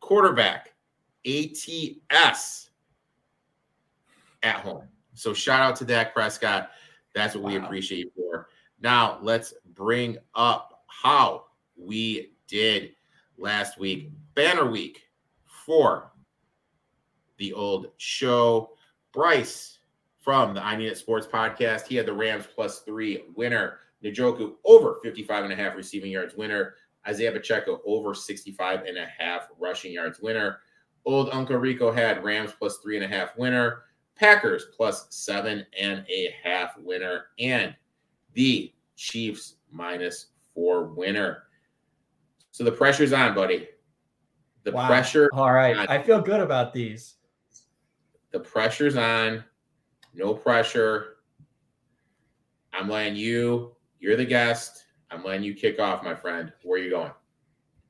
quarterback 0.00 0.72
ATS 1.26 2.70
at 4.42 4.56
home. 4.56 4.88
So 5.14 5.34
shout 5.34 5.60
out 5.60 5.76
to 5.76 5.84
Dak 5.84 6.14
Prescott. 6.14 6.70
That's 7.14 7.34
what 7.34 7.44
wow. 7.44 7.50
we 7.50 7.56
appreciate 7.56 7.98
you 7.98 8.10
for. 8.16 8.48
Now 8.80 9.18
let's 9.20 9.52
bring 9.74 10.16
up 10.34 10.84
how 10.86 11.44
we 11.76 12.32
did 12.48 12.92
last 13.36 13.78
week. 13.78 14.10
Banner 14.34 14.70
week 14.70 15.02
for 15.44 16.12
the 17.36 17.52
old 17.52 17.88
show. 17.98 18.70
Bryce 19.12 19.78
from 20.20 20.54
the 20.54 20.64
I 20.64 20.76
Need 20.76 20.88
It 20.88 20.98
Sports 20.98 21.26
podcast. 21.26 21.86
He 21.86 21.96
had 21.96 22.06
the 22.06 22.12
Rams 22.12 22.46
plus 22.54 22.80
three 22.80 23.24
winner. 23.34 23.80
Njoku 24.04 24.54
over 24.64 24.98
55 25.02 25.44
and 25.44 25.52
a 25.52 25.56
half 25.56 25.76
receiving 25.76 26.10
yards 26.10 26.34
winner. 26.36 26.74
Isaiah 27.06 27.32
Pacheco 27.32 27.80
over 27.86 28.14
65 28.14 28.82
and 28.82 28.98
a 28.98 29.06
half 29.06 29.48
rushing 29.58 29.92
yards 29.92 30.20
winner. 30.20 30.58
Old 31.04 31.30
Uncle 31.32 31.56
Rico 31.56 31.92
had 31.92 32.24
Rams 32.24 32.52
plus 32.58 32.78
three 32.78 32.96
and 32.96 33.04
a 33.04 33.08
half 33.08 33.36
winner. 33.38 33.82
Packers 34.16 34.66
plus 34.76 35.06
seven 35.10 35.64
and 35.78 36.04
a 36.08 36.34
half 36.42 36.76
winner. 36.78 37.26
And 37.38 37.74
the 38.34 38.72
Chiefs 38.96 39.56
minus 39.70 40.28
four 40.54 40.84
winner. 40.84 41.44
So 42.50 42.64
the 42.64 42.72
pressure's 42.72 43.12
on, 43.12 43.34
buddy. 43.34 43.68
The 44.64 44.72
wow. 44.72 44.88
pressure. 44.88 45.28
All 45.32 45.52
right. 45.52 45.76
On. 45.76 45.86
I 45.88 46.02
feel 46.02 46.20
good 46.20 46.40
about 46.40 46.72
these. 46.72 47.14
The 48.32 48.40
pressure's 48.40 48.96
on. 48.96 49.44
No 50.14 50.34
pressure. 50.34 51.18
I'm 52.72 52.88
letting 52.88 53.16
you, 53.16 53.75
you're 54.06 54.16
the 54.16 54.24
guest. 54.24 54.84
I'm 55.10 55.24
letting 55.24 55.42
you 55.42 55.52
kick 55.52 55.80
off, 55.80 56.04
my 56.04 56.14
friend. 56.14 56.52
Where 56.62 56.78
are 56.78 56.82
you 56.82 56.90
going? 56.90 57.10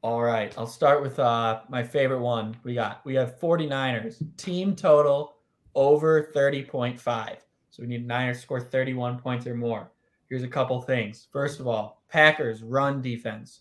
All 0.00 0.22
right. 0.22 0.54
I'll 0.56 0.66
start 0.66 1.02
with 1.02 1.18
uh 1.18 1.60
my 1.68 1.82
favorite 1.82 2.20
one. 2.20 2.56
We 2.64 2.72
got 2.72 3.04
we 3.04 3.14
have 3.16 3.38
49ers. 3.38 4.24
Team 4.38 4.74
total 4.74 5.36
over 5.74 6.30
30.5. 6.34 7.36
So 7.68 7.82
we 7.82 7.86
need 7.86 8.06
Niners 8.06 8.40
score 8.40 8.62
31 8.62 9.18
points 9.18 9.46
or 9.46 9.54
more. 9.54 9.92
Here's 10.30 10.42
a 10.42 10.48
couple 10.48 10.80
things. 10.80 11.28
First 11.30 11.60
of 11.60 11.66
all, 11.66 12.02
Packers 12.08 12.62
run 12.62 13.02
defense 13.02 13.60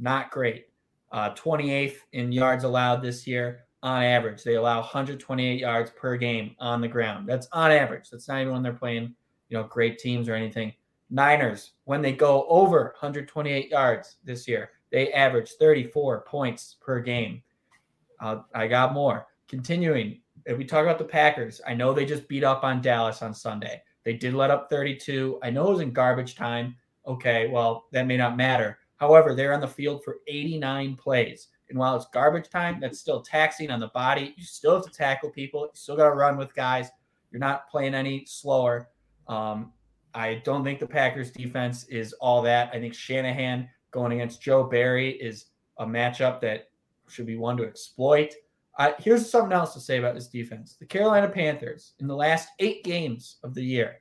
not 0.00 0.32
great. 0.32 0.66
Uh, 1.12 1.30
28th 1.34 1.98
in 2.12 2.32
yards 2.32 2.64
allowed 2.64 3.02
this 3.02 3.24
year 3.24 3.66
on 3.84 4.02
average. 4.02 4.42
They 4.42 4.56
allow 4.56 4.78
128 4.78 5.60
yards 5.60 5.92
per 5.92 6.16
game 6.16 6.56
on 6.58 6.80
the 6.80 6.88
ground. 6.88 7.28
That's 7.28 7.46
on 7.52 7.70
average. 7.70 8.10
That's 8.10 8.26
not 8.26 8.40
even 8.40 8.52
when 8.52 8.62
they're 8.64 8.72
playing, 8.72 9.14
you 9.48 9.56
know, 9.56 9.62
great 9.62 9.98
teams 9.98 10.28
or 10.28 10.34
anything. 10.34 10.72
Niners, 11.10 11.72
when 11.84 12.02
they 12.02 12.12
go 12.12 12.46
over 12.48 12.94
128 12.98 13.70
yards 13.70 14.16
this 14.24 14.46
year, 14.46 14.70
they 14.90 15.12
average 15.12 15.52
34 15.52 16.22
points 16.22 16.76
per 16.80 17.00
game. 17.00 17.42
Uh, 18.20 18.40
I 18.54 18.66
got 18.66 18.92
more. 18.92 19.26
Continuing, 19.48 20.20
if 20.44 20.56
we 20.58 20.64
talk 20.64 20.82
about 20.82 20.98
the 20.98 21.04
Packers, 21.04 21.60
I 21.66 21.74
know 21.74 21.92
they 21.92 22.04
just 22.04 22.28
beat 22.28 22.44
up 22.44 22.64
on 22.64 22.82
Dallas 22.82 23.22
on 23.22 23.32
Sunday. 23.32 23.82
They 24.04 24.14
did 24.14 24.34
let 24.34 24.50
up 24.50 24.68
32. 24.70 25.38
I 25.42 25.50
know 25.50 25.68
it 25.68 25.72
was 25.72 25.80
in 25.80 25.92
garbage 25.92 26.34
time. 26.34 26.76
Okay, 27.06 27.48
well, 27.48 27.86
that 27.92 28.06
may 28.06 28.16
not 28.16 28.36
matter. 28.36 28.78
However, 28.96 29.34
they're 29.34 29.54
on 29.54 29.60
the 29.60 29.68
field 29.68 30.02
for 30.04 30.18
89 30.26 30.96
plays. 30.96 31.48
And 31.70 31.78
while 31.78 31.96
it's 31.96 32.06
garbage 32.12 32.48
time, 32.48 32.80
that's 32.80 32.98
still 32.98 33.20
taxing 33.20 33.70
on 33.70 33.80
the 33.80 33.88
body. 33.88 34.34
You 34.36 34.44
still 34.44 34.74
have 34.74 34.84
to 34.84 34.90
tackle 34.90 35.30
people. 35.30 35.62
You 35.62 35.70
still 35.74 35.96
got 35.96 36.08
to 36.08 36.14
run 36.14 36.36
with 36.36 36.54
guys. 36.54 36.88
You're 37.30 37.40
not 37.40 37.68
playing 37.70 37.94
any 37.94 38.24
slower. 38.26 38.88
Um, 39.26 39.72
I 40.18 40.42
don't 40.44 40.64
think 40.64 40.80
the 40.80 40.86
Packers 40.86 41.30
defense 41.30 41.84
is 41.84 42.12
all 42.14 42.42
that. 42.42 42.70
I 42.74 42.80
think 42.80 42.92
Shanahan 42.92 43.68
going 43.92 44.10
against 44.10 44.42
Joe 44.42 44.64
Barry 44.64 45.12
is 45.12 45.46
a 45.78 45.86
matchup 45.86 46.40
that 46.40 46.70
should 47.08 47.24
be 47.24 47.36
one 47.36 47.56
to 47.58 47.64
exploit. 47.64 48.34
Uh, 48.80 48.94
here's 48.98 49.30
something 49.30 49.52
else 49.52 49.74
to 49.74 49.80
say 49.80 49.96
about 49.96 50.16
this 50.16 50.26
defense. 50.26 50.74
The 50.74 50.86
Carolina 50.86 51.28
Panthers, 51.28 51.92
in 52.00 52.08
the 52.08 52.16
last 52.16 52.48
eight 52.58 52.82
games 52.82 53.36
of 53.44 53.54
the 53.54 53.62
year, 53.62 54.00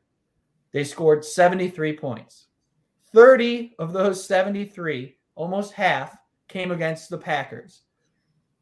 they 0.72 0.84
scored 0.84 1.24
73 1.24 1.96
points. 1.96 2.48
30 3.14 3.76
of 3.78 3.94
those 3.94 4.26
73, 4.26 5.18
almost 5.36 5.74
half, 5.74 6.18
came 6.48 6.72
against 6.72 7.12
the 7.12 7.18
Packers. 7.20 7.84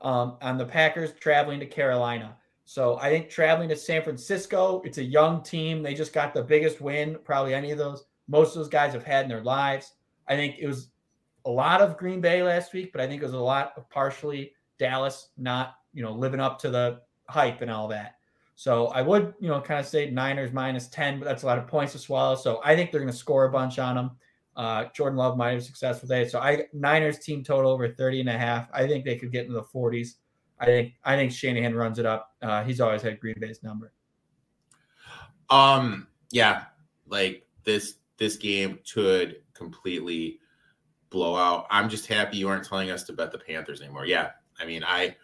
Um, 0.02 0.36
on 0.42 0.58
the 0.58 0.66
Packers 0.66 1.14
traveling 1.14 1.62
to 1.62 1.66
Carolina. 1.66 2.36
So 2.66 2.98
I 2.98 3.10
think 3.10 3.30
traveling 3.30 3.70
to 3.70 3.76
San 3.76 4.04
Francisco, 4.04 4.82
it's 4.84 4.98
a 4.98 5.04
young 5.04 5.44
team. 5.44 5.84
They 5.84 5.94
just 5.94 6.14
got 6.14 6.34
the 6.34 6.44
biggest 6.44 6.82
win, 6.82 7.18
probably 7.24 7.54
any 7.54 7.72
of 7.72 7.78
those. 7.78 8.06
Most 8.28 8.50
of 8.50 8.56
those 8.56 8.70
guys 8.70 8.92
have 8.94 9.04
had 9.04 9.24
in 9.24 9.30
their 9.30 9.44
lives. 9.44 9.94
I 10.28 10.36
think 10.36 10.56
it 10.60 10.68
was 10.68 10.90
a 11.46 11.50
lot 11.50 11.82
of 11.82 11.98
Green 11.98 12.22
Bay 12.22 12.42
last 12.42 12.74
week, 12.74 12.92
but 12.92 13.02
I 13.02 13.08
think 13.08 13.22
it 13.22 13.26
was 13.26 13.36
a 13.36 13.40
lot 13.40 13.74
of 13.78 13.88
partially 13.90 14.54
Dallas 14.80 15.30
not, 15.38 15.76
you 15.94 16.02
know, 16.02 16.12
living 16.12 16.40
up 16.40 16.58
to 16.60 16.72
the 16.72 17.02
hype 17.30 17.62
and 17.62 17.70
all 17.70 17.88
that. 17.90 18.16
So 18.56 18.88
I 18.88 19.02
would, 19.02 19.34
you 19.40 19.50
know, 19.50 19.62
kind 19.62 19.80
of 19.80 19.86
say 19.86 20.10
Niners 20.10 20.52
minus 20.52 20.88
10, 20.88 21.20
but 21.20 21.26
that's 21.26 21.44
a 21.44 21.46
lot 21.46 21.60
of 21.60 21.68
points 21.68 21.94
to 21.94 22.00
swallow. 22.00 22.36
So 22.36 22.62
I 22.64 22.76
think 22.76 22.92
they're 22.92 23.02
going 23.02 23.12
to 23.12 23.18
score 23.18 23.46
a 23.46 23.52
bunch 23.52 23.78
on 23.78 23.96
them. 23.96 24.12
Uh, 24.56 24.86
Jordan 24.94 25.18
Love 25.18 25.38
might 25.38 25.52
have 25.52 25.64
success 25.64 26.02
with 26.02 26.10
that. 26.10 26.32
So 26.32 26.40
I 26.40 26.66
Niners 26.74 27.20
team 27.20 27.44
total 27.44 27.70
over 27.70 27.90
30 27.90 28.22
and 28.22 28.30
a 28.30 28.38
half. 28.38 28.70
I 28.74 28.88
think 28.88 29.04
they 29.04 29.18
could 29.18 29.32
get 29.32 29.46
into 29.46 29.54
the 29.54 29.64
40s. 29.64 30.16
I 30.60 30.66
think 30.66 30.94
I 31.04 31.16
think 31.16 31.32
Shanahan 31.32 31.76
runs 31.76 32.00
it 32.00 32.06
up. 32.06 32.34
Uh, 32.42 32.64
he's 32.64 32.80
always 32.80 33.02
had 33.02 33.20
Green 33.20 33.36
Bay's 33.40 33.64
number. 33.64 33.92
Um, 35.50 36.08
yeah, 36.32 36.64
like 37.08 37.46
this 37.64 37.96
this 38.18 38.38
game 38.38 38.80
could 38.92 39.42
completely 39.54 40.40
blow 41.10 41.36
out. 41.36 41.68
I'm 41.70 41.90
just 41.90 42.08
happy 42.08 42.38
you 42.38 42.48
aren't 42.48 42.66
telling 42.66 42.90
us 42.90 43.04
to 43.04 43.14
bet 43.14 43.32
the 43.32 43.38
Panthers 43.38 43.82
anymore. 43.82 44.06
Yeah, 44.06 44.32
I 44.60 44.66
mean, 44.66 44.84
I 44.84 45.16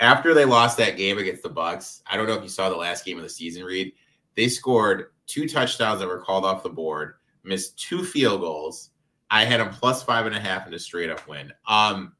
after 0.00 0.34
they 0.34 0.44
lost 0.44 0.76
that 0.78 0.96
game 0.96 1.18
against 1.18 1.42
the 1.42 1.48
Bucks, 1.48 2.02
I 2.06 2.16
don't 2.16 2.26
know 2.26 2.34
if 2.34 2.42
you 2.42 2.48
saw 2.48 2.68
the 2.68 2.76
last 2.76 3.04
game 3.04 3.16
of 3.16 3.22
the 3.22 3.30
season, 3.30 3.64
Reed. 3.64 3.92
They 4.36 4.48
scored 4.48 5.06
two 5.26 5.48
touchdowns 5.48 6.00
that 6.00 6.08
were 6.08 6.20
called 6.20 6.44
off 6.44 6.62
the 6.62 6.68
board, 6.68 7.14
missed 7.44 7.78
two 7.78 8.04
field 8.04 8.40
goals. 8.40 8.90
I 9.30 9.44
had 9.44 9.60
them 9.60 9.70
plus 9.70 10.02
five 10.02 10.26
and 10.26 10.36
a 10.36 10.40
half 10.40 10.66
in 10.66 10.74
a 10.74 10.78
straight 10.78 11.10
up 11.10 11.26
win. 11.26 11.52
Um, 11.66 12.12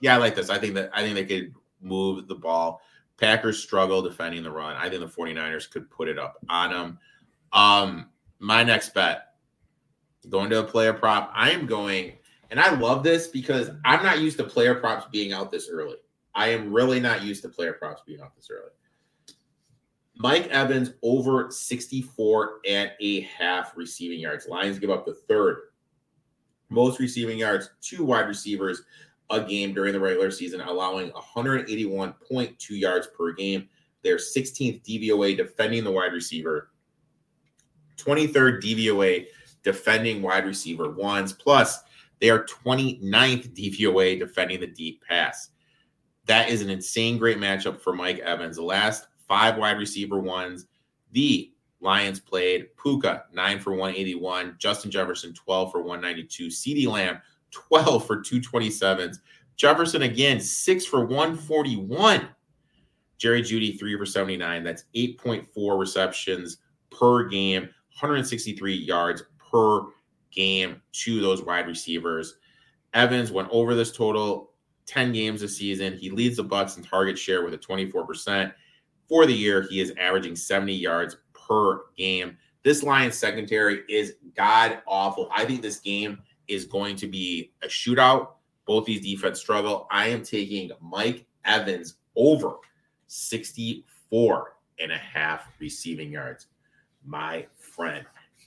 yeah, 0.00 0.14
I 0.14 0.18
like 0.18 0.34
this. 0.34 0.50
I 0.50 0.58
think 0.58 0.74
that 0.74 0.90
I 0.94 1.02
think 1.02 1.14
they 1.14 1.24
could 1.24 1.54
move 1.84 2.26
the 2.26 2.34
ball. 2.34 2.80
Packers 3.18 3.62
struggle 3.62 4.02
defending 4.02 4.42
the 4.42 4.50
run. 4.50 4.76
I 4.76 4.88
think 4.88 5.00
the 5.00 5.06
49ers 5.06 5.70
could 5.70 5.90
put 5.90 6.08
it 6.08 6.18
up 6.18 6.36
on 6.48 6.70
them. 6.70 6.98
Um, 7.52 8.10
my 8.40 8.64
next 8.64 8.92
bet, 8.94 9.34
going 10.28 10.50
to 10.50 10.60
a 10.60 10.64
player 10.64 10.92
prop. 10.92 11.30
I 11.34 11.50
am 11.50 11.66
going, 11.66 12.14
and 12.50 12.58
I 12.58 12.74
love 12.74 13.04
this 13.04 13.28
because 13.28 13.70
I'm 13.84 14.02
not 14.02 14.20
used 14.20 14.38
to 14.38 14.44
player 14.44 14.74
props 14.74 15.06
being 15.12 15.32
out 15.32 15.52
this 15.52 15.68
early. 15.70 15.96
I 16.34 16.48
am 16.48 16.72
really 16.72 16.98
not 16.98 17.22
used 17.22 17.42
to 17.42 17.48
player 17.48 17.74
props 17.74 18.02
being 18.04 18.20
out 18.20 18.34
this 18.34 18.48
early. 18.50 18.70
Mike 20.16 20.48
Evans 20.48 20.92
over 21.02 21.50
64 21.50 22.60
and 22.68 22.90
a 23.00 23.20
half 23.22 23.76
receiving 23.76 24.18
yards. 24.18 24.48
Lions 24.48 24.78
give 24.78 24.90
up 24.90 25.04
the 25.04 25.14
third 25.14 25.58
most 26.70 26.98
receiving 26.98 27.38
yards 27.38 27.70
two 27.80 28.04
wide 28.04 28.26
receivers 28.26 28.82
a 29.30 29.40
game 29.42 29.72
during 29.72 29.92
the 29.92 30.00
regular 30.00 30.30
season, 30.30 30.60
allowing 30.60 31.10
181.2 31.10 32.70
yards 32.70 33.08
per 33.08 33.32
game. 33.32 33.68
They're 34.02 34.16
16th 34.16 34.82
DVOA 34.84 35.36
defending 35.36 35.82
the 35.82 35.90
wide 35.90 36.12
receiver, 36.12 36.70
23rd 37.96 38.62
DVOA 38.62 39.26
defending 39.62 40.20
wide 40.20 40.44
receiver 40.44 40.90
ones, 40.90 41.32
plus 41.32 41.80
they 42.20 42.30
are 42.30 42.44
29th 42.44 43.54
DVOA 43.54 44.18
defending 44.18 44.60
the 44.60 44.66
deep 44.66 45.02
pass. 45.06 45.50
That 46.26 46.50
is 46.50 46.62
an 46.62 46.70
insane 46.70 47.18
great 47.18 47.38
matchup 47.38 47.80
for 47.80 47.92
Mike 47.92 48.18
Evans. 48.18 48.56
The 48.56 48.62
last 48.62 49.08
five 49.26 49.56
wide 49.56 49.78
receiver 49.78 50.18
ones, 50.18 50.66
the 51.12 51.50
Lions 51.80 52.18
played 52.18 52.68
Puka, 52.82 53.24
9 53.32 53.58
for 53.60 53.72
181, 53.72 54.56
Justin 54.58 54.90
Jefferson, 54.90 55.34
12 55.34 55.70
for 55.70 55.82
192, 55.82 56.46
CeeDee 56.46 56.86
Lamb, 56.88 57.20
12 57.54 58.06
for 58.06 58.18
227s. 58.18 59.18
Jefferson 59.56 60.02
again, 60.02 60.40
6 60.40 60.86
for 60.86 61.04
141. 61.04 62.28
Jerry 63.18 63.42
Jeudy, 63.42 63.78
3 63.78 63.96
for 63.96 64.06
79. 64.06 64.64
That's 64.64 64.84
8.4 64.94 65.78
receptions 65.78 66.58
per 66.90 67.24
game, 67.24 67.62
163 68.00 68.74
yards 68.74 69.22
per 69.38 69.82
game 70.30 70.82
to 70.92 71.20
those 71.20 71.42
wide 71.42 71.66
receivers. 71.66 72.36
Evans 72.92 73.32
went 73.32 73.48
over 73.50 73.74
this 73.74 73.92
total 73.92 74.50
10 74.86 75.12
games 75.12 75.40
this 75.40 75.56
season. 75.56 75.96
He 75.96 76.10
leads 76.10 76.36
the 76.36 76.44
Bucks 76.44 76.76
in 76.76 76.82
target 76.82 77.18
share 77.18 77.44
with 77.44 77.54
a 77.54 77.58
24%. 77.58 78.52
For 79.08 79.26
the 79.26 79.32
year, 79.32 79.62
he 79.62 79.80
is 79.80 79.92
averaging 79.98 80.36
70 80.36 80.74
yards 80.74 81.16
per 81.32 81.82
game. 81.96 82.36
This 82.62 82.82
Lions 82.82 83.16
secondary 83.16 83.82
is 83.88 84.14
god 84.34 84.80
awful. 84.86 85.28
I 85.34 85.44
think 85.44 85.60
this 85.60 85.80
game 85.80 86.18
is 86.48 86.64
going 86.64 86.96
to 86.96 87.06
be 87.06 87.52
a 87.62 87.66
shootout. 87.66 88.28
Both 88.66 88.86
these 88.86 89.02
defense 89.02 89.40
struggle. 89.40 89.86
I 89.90 90.08
am 90.08 90.22
taking 90.22 90.70
Mike 90.80 91.26
Evans 91.44 91.96
over 92.16 92.54
64 93.08 94.54
and 94.80 94.92
a 94.92 94.96
half 94.96 95.48
receiving 95.58 96.10
yards, 96.10 96.46
my 97.04 97.46
friend. 97.58 98.06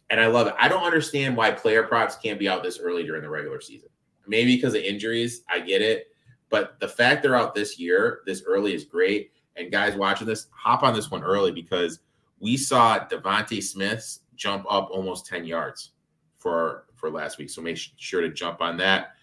And 0.09 0.19
I 0.19 0.27
love 0.27 0.47
it. 0.47 0.55
I 0.59 0.67
don't 0.67 0.83
understand 0.83 1.35
why 1.35 1.51
player 1.51 1.83
props 1.83 2.15
can't 2.15 2.39
be 2.39 2.47
out 2.47 2.63
this 2.63 2.79
early 2.79 3.03
during 3.03 3.21
the 3.21 3.29
regular 3.29 3.61
season. 3.61 3.89
Maybe 4.25 4.55
because 4.55 4.73
of 4.73 4.81
injuries. 4.81 5.43
I 5.49 5.59
get 5.59 5.81
it. 5.81 6.07
But 6.49 6.79
the 6.79 6.87
fact 6.87 7.23
they're 7.23 7.35
out 7.35 7.53
this 7.53 7.77
year, 7.77 8.21
this 8.25 8.43
early 8.47 8.73
is 8.73 8.85
great. 8.85 9.31
And 9.57 9.71
guys 9.71 9.95
watching 9.95 10.27
this, 10.27 10.47
hop 10.51 10.83
on 10.83 10.93
this 10.93 11.11
one 11.11 11.23
early 11.23 11.51
because 11.51 11.99
we 12.39 12.55
saw 12.57 12.99
DeVonta 12.99 13.61
Smith's 13.61 14.21
jump 14.35 14.65
up 14.69 14.89
almost 14.91 15.25
10 15.25 15.45
yards 15.45 15.91
for 16.37 16.85
for 16.97 17.09
last 17.09 17.37
week. 17.37 17.49
So 17.49 17.61
make 17.61 17.77
sure 17.77 18.21
to 18.21 18.29
jump 18.29 18.61
on 18.61 18.77
that. 18.77 19.13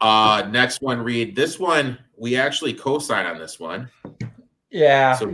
Uh 0.00 0.48
next 0.50 0.82
one, 0.82 1.00
Reed. 1.00 1.34
This 1.34 1.58
one 1.58 1.98
we 2.16 2.36
actually 2.36 2.74
co-sign 2.74 3.26
on 3.26 3.38
this 3.38 3.58
one. 3.58 3.90
Yeah. 4.70 5.14
So 5.16 5.26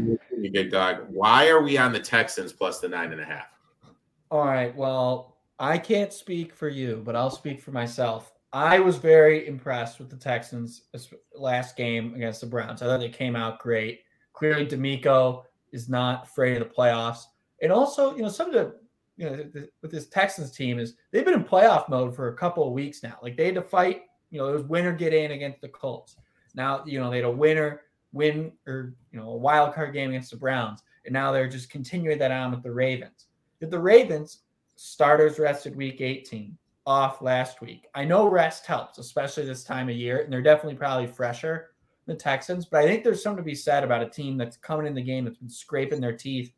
big 0.53 0.71
dog. 0.71 1.07
Why 1.09 1.49
are 1.49 1.63
we 1.63 1.79
on 1.79 1.93
the 1.93 2.01
Texans 2.01 2.53
plus 2.53 2.81
the 2.81 2.89
nine 2.89 3.13
and 3.13 3.21
a 3.21 3.25
half? 3.25 3.47
All 4.31 4.45
right. 4.45 4.75
Well, 4.77 5.37
I 5.59 5.79
can't 5.79 6.13
speak 6.13 6.55
for 6.55 6.69
you, 6.69 7.03
but 7.05 7.17
I'll 7.17 7.31
speak 7.31 7.61
for 7.61 7.73
myself. 7.73 8.33
I 8.53 8.79
was 8.79 8.97
very 8.97 9.47
impressed 9.47 9.99
with 9.99 10.09
the 10.09 10.17
Texans 10.17 10.83
last 11.35 11.77
game 11.77 12.15
against 12.15 12.41
the 12.41 12.47
Browns. 12.47 12.81
I 12.81 12.87
thought 12.87 13.01
they 13.01 13.09
came 13.09 13.37
out 13.37 13.59
great. 13.59 14.01
Clearly, 14.33 14.67
DeMeco 14.67 15.43
is 15.73 15.89
not 15.89 16.25
afraid 16.25 16.61
of 16.61 16.69
the 16.69 16.75
playoffs. 16.75 17.25
And 17.61 17.73
also, 17.73 18.17
you 18.17 18.23
know, 18.23 18.29
some 18.29 18.49
of 18.49 18.55
the, 18.55 18.77
you 19.19 19.29
know, 19.29 19.45
with 19.83 19.91
this 19.91 20.07
Texans 20.07 20.53
team 20.53 20.79
is 20.79 20.95
they've 21.11 21.25
been 21.25 21.35
in 21.35 21.45
playoff 21.45 21.89
mode 21.89 22.15
for 22.15 22.29
a 22.29 22.37
couple 22.37 22.67
of 22.67 22.73
weeks 22.73 23.03
now. 23.03 23.19
Like 23.23 23.37
they 23.37 23.47
had 23.47 23.57
to 23.57 23.63
fight, 23.63 24.03
you 24.31 24.39
know, 24.39 24.49
it 24.49 24.53
was 24.53 24.63
winner 24.63 24.93
get 24.93 25.13
in 25.13 25.33
against 25.33 25.61
the 25.61 25.69
Colts. 25.69 26.17
Now, 26.55 26.85
you 26.87 26.99
know, 26.99 27.11
they 27.11 27.17
had 27.17 27.25
a 27.25 27.31
winner 27.31 27.83
win 28.13 28.53
or, 28.67 28.95
you 29.13 29.19
know, 29.19 29.31
a 29.31 29.37
wild 29.37 29.75
card 29.75 29.93
game 29.93 30.11
against 30.11 30.31
the 30.31 30.37
Browns. 30.37 30.83
And 31.05 31.13
now 31.13 31.33
they're 31.33 31.49
just 31.49 31.69
continuing 31.69 32.19
that 32.19 32.31
on 32.31 32.53
with 32.53 32.63
the 32.63 32.73
Ravens. 32.73 33.27
If 33.61 33.71
the 33.71 33.79
Ravens 33.79 34.43
starters 34.77 35.41
rested 35.41 35.75
week 35.75 36.01
18 36.01 36.57
off 36.87 37.21
last 37.21 37.61
week. 37.61 37.87
I 37.95 38.05
know 38.05 38.31
rest 38.31 38.65
helps, 38.65 38.99
especially 38.99 39.45
this 39.45 39.65
time 39.65 39.89
of 39.91 39.97
year, 39.97 40.21
and 40.21 40.33
they're 40.33 40.41
definitely 40.41 40.77
probably 40.77 41.07
fresher 41.07 41.73
than 42.07 42.17
the 42.17 42.23
Texans. 42.23 42.65
But 42.65 42.83
I 42.83 42.87
think 42.87 43.05
there's 43.05 43.23
something 43.23 43.43
to 43.43 43.47
be 43.47 43.55
said 43.55 43.85
about 43.85 44.03
a 44.03 44.09
team 44.09 44.39
that's 44.39 44.57
coming 44.57 44.87
in 44.87 44.95
the 44.95 45.03
game 45.03 45.25
that's 45.25 45.37
been 45.37 45.51
scraping 45.51 46.01
their 46.01 46.17
teeth 46.17 46.53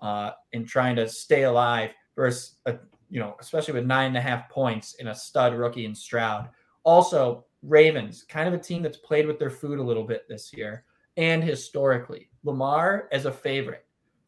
uh, 0.00 0.30
and 0.52 0.66
trying 0.66 0.96
to 0.96 1.08
stay 1.08 1.44
alive 1.44 1.90
versus 2.16 2.56
a 2.66 2.78
you 3.10 3.20
know, 3.20 3.36
especially 3.40 3.74
with 3.74 3.86
nine 3.86 4.08
and 4.08 4.16
a 4.16 4.20
half 4.20 4.48
points 4.50 4.94
in 4.94 5.08
a 5.08 5.14
stud 5.14 5.54
rookie 5.54 5.86
in 5.86 5.94
Stroud. 5.94 6.48
Also, 6.84 7.44
Ravens, 7.62 8.24
kind 8.28 8.46
of 8.46 8.54
a 8.54 8.62
team 8.62 8.82
that's 8.82 8.98
played 8.98 9.26
with 9.26 9.38
their 9.38 9.50
food 9.50 9.78
a 9.78 9.82
little 9.82 10.04
bit 10.04 10.28
this 10.28 10.52
year 10.52 10.84
and 11.16 11.42
historically. 11.42 12.30
Lamar 12.44 13.08
as 13.10 13.24
a 13.24 13.32
favorite, 13.32 13.86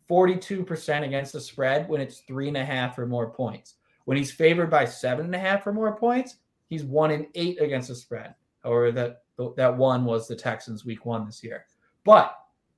42% 0.09 1.05
against 1.05 1.33
the 1.33 1.41
spread 1.41 1.89
when 1.89 2.01
it's 2.01 2.21
three 2.21 2.49
and 2.49 2.57
a 2.57 2.65
half 2.65 2.99
or 2.99 3.07
more 3.07 3.31
points. 3.31 3.75
When 4.07 4.17
he's 4.17 4.33
favored 4.33 4.71
by 4.71 4.87
seven 4.87 5.27
and 5.27 5.35
a 5.35 5.39
half 5.39 5.67
or 5.67 5.73
more 5.73 5.97
points, 5.97 6.37
he's 6.69 6.85
one 6.85 7.11
in 7.11 7.29
eight 7.35 7.61
against 7.61 7.89
the 7.89 7.95
spread. 7.95 8.35
However, 8.65 8.91
that 8.93 9.23
that 9.57 9.77
one 9.77 10.05
was 10.05 10.27
the 10.27 10.37
Texans 10.37 10.85
week 10.85 11.07
one 11.07 11.25
this 11.25 11.43
year. 11.43 11.65
But 12.05 12.37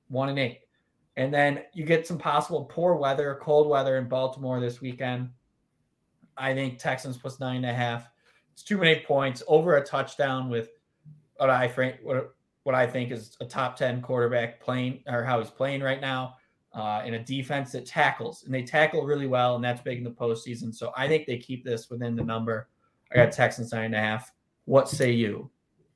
one 0.09 0.29
and 0.29 0.39
eight. 0.39 0.59
And 1.15 1.33
then 1.33 1.63
you 1.73 1.85
get 1.85 2.07
some 2.07 2.17
possible 2.17 2.65
poor 2.65 2.95
weather, 2.95 3.37
cold 3.41 3.67
weather 3.67 3.97
in 3.97 4.07
Baltimore 4.07 4.59
this 4.59 4.81
weekend. 4.81 5.29
I 6.37 6.53
think 6.53 6.79
Texans 6.79 7.17
plus 7.17 7.39
nine 7.39 7.57
and 7.57 7.65
a 7.65 7.73
half. 7.73 8.09
It's 8.53 8.63
too 8.63 8.77
many 8.77 9.01
points 9.01 9.43
over 9.47 9.77
a 9.77 9.85
touchdown 9.85 10.49
with 10.49 10.69
what 11.37 11.49
I 11.49 11.67
what 12.01 12.35
what 12.63 12.75
I 12.75 12.87
think 12.87 13.11
is 13.11 13.35
a 13.41 13.45
top 13.45 13.75
10 13.75 14.01
quarterback 14.01 14.59
playing 14.61 15.03
or 15.07 15.23
how 15.23 15.39
he's 15.39 15.49
playing 15.49 15.81
right 15.81 15.99
now 15.99 16.37
uh, 16.73 17.03
in 17.05 17.15
a 17.15 17.19
defense 17.23 17.73
that 17.73 17.85
tackles 17.85 18.43
and 18.45 18.53
they 18.53 18.63
tackle 18.63 19.05
really 19.05 19.27
well. 19.27 19.55
And 19.55 19.63
that's 19.63 19.81
big 19.81 19.97
in 19.97 20.03
the 20.03 20.11
postseason. 20.11 20.73
So 20.73 20.91
I 20.95 21.07
think 21.07 21.27
they 21.27 21.37
keep 21.37 21.63
this 21.63 21.89
within 21.89 22.15
the 22.15 22.23
number. 22.23 22.69
I 23.11 23.17
got 23.17 23.31
Texans 23.31 23.71
nine 23.73 23.85
and 23.85 23.95
a 23.95 23.99
half. 23.99 24.31
What 24.65 24.89
say 24.89 25.11
you? 25.11 25.49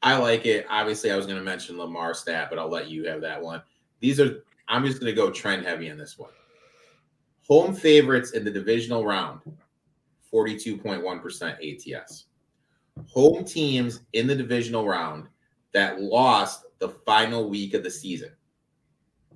I 0.04 0.18
like 0.18 0.46
it. 0.46 0.66
Obviously, 0.70 1.12
I 1.12 1.16
was 1.16 1.26
going 1.26 1.40
to 1.40 1.44
mention 1.44 1.78
Lamar 1.78 2.14
stat, 2.14 2.50
but 2.50 2.60
I'll 2.60 2.70
let 2.70 2.90
you 2.90 3.08
have 3.08 3.22
that 3.22 3.42
one. 3.42 3.62
These 4.00 4.20
are, 4.20 4.44
I'm 4.68 4.86
just 4.86 5.00
going 5.00 5.10
to 5.10 5.16
go 5.16 5.32
trend 5.32 5.66
heavy 5.66 5.90
on 5.90 5.98
this 5.98 6.18
one. 6.18 6.32
Home 7.48 7.74
favorites 7.74 8.32
in 8.32 8.44
the 8.44 8.52
divisional 8.52 9.06
round, 9.06 9.40
42.1% 10.34 11.96
ATS. 11.96 12.26
Home 13.14 13.46
teams 13.46 14.02
in 14.14 14.28
the 14.28 14.36
divisional 14.36 14.86
round 14.86 15.28
that 15.74 16.02
lost 16.02 16.66
the 16.80 16.90
final 16.90 17.50
week 17.50 17.74
of 17.74 17.84
the 17.84 17.92
season. 17.92 18.32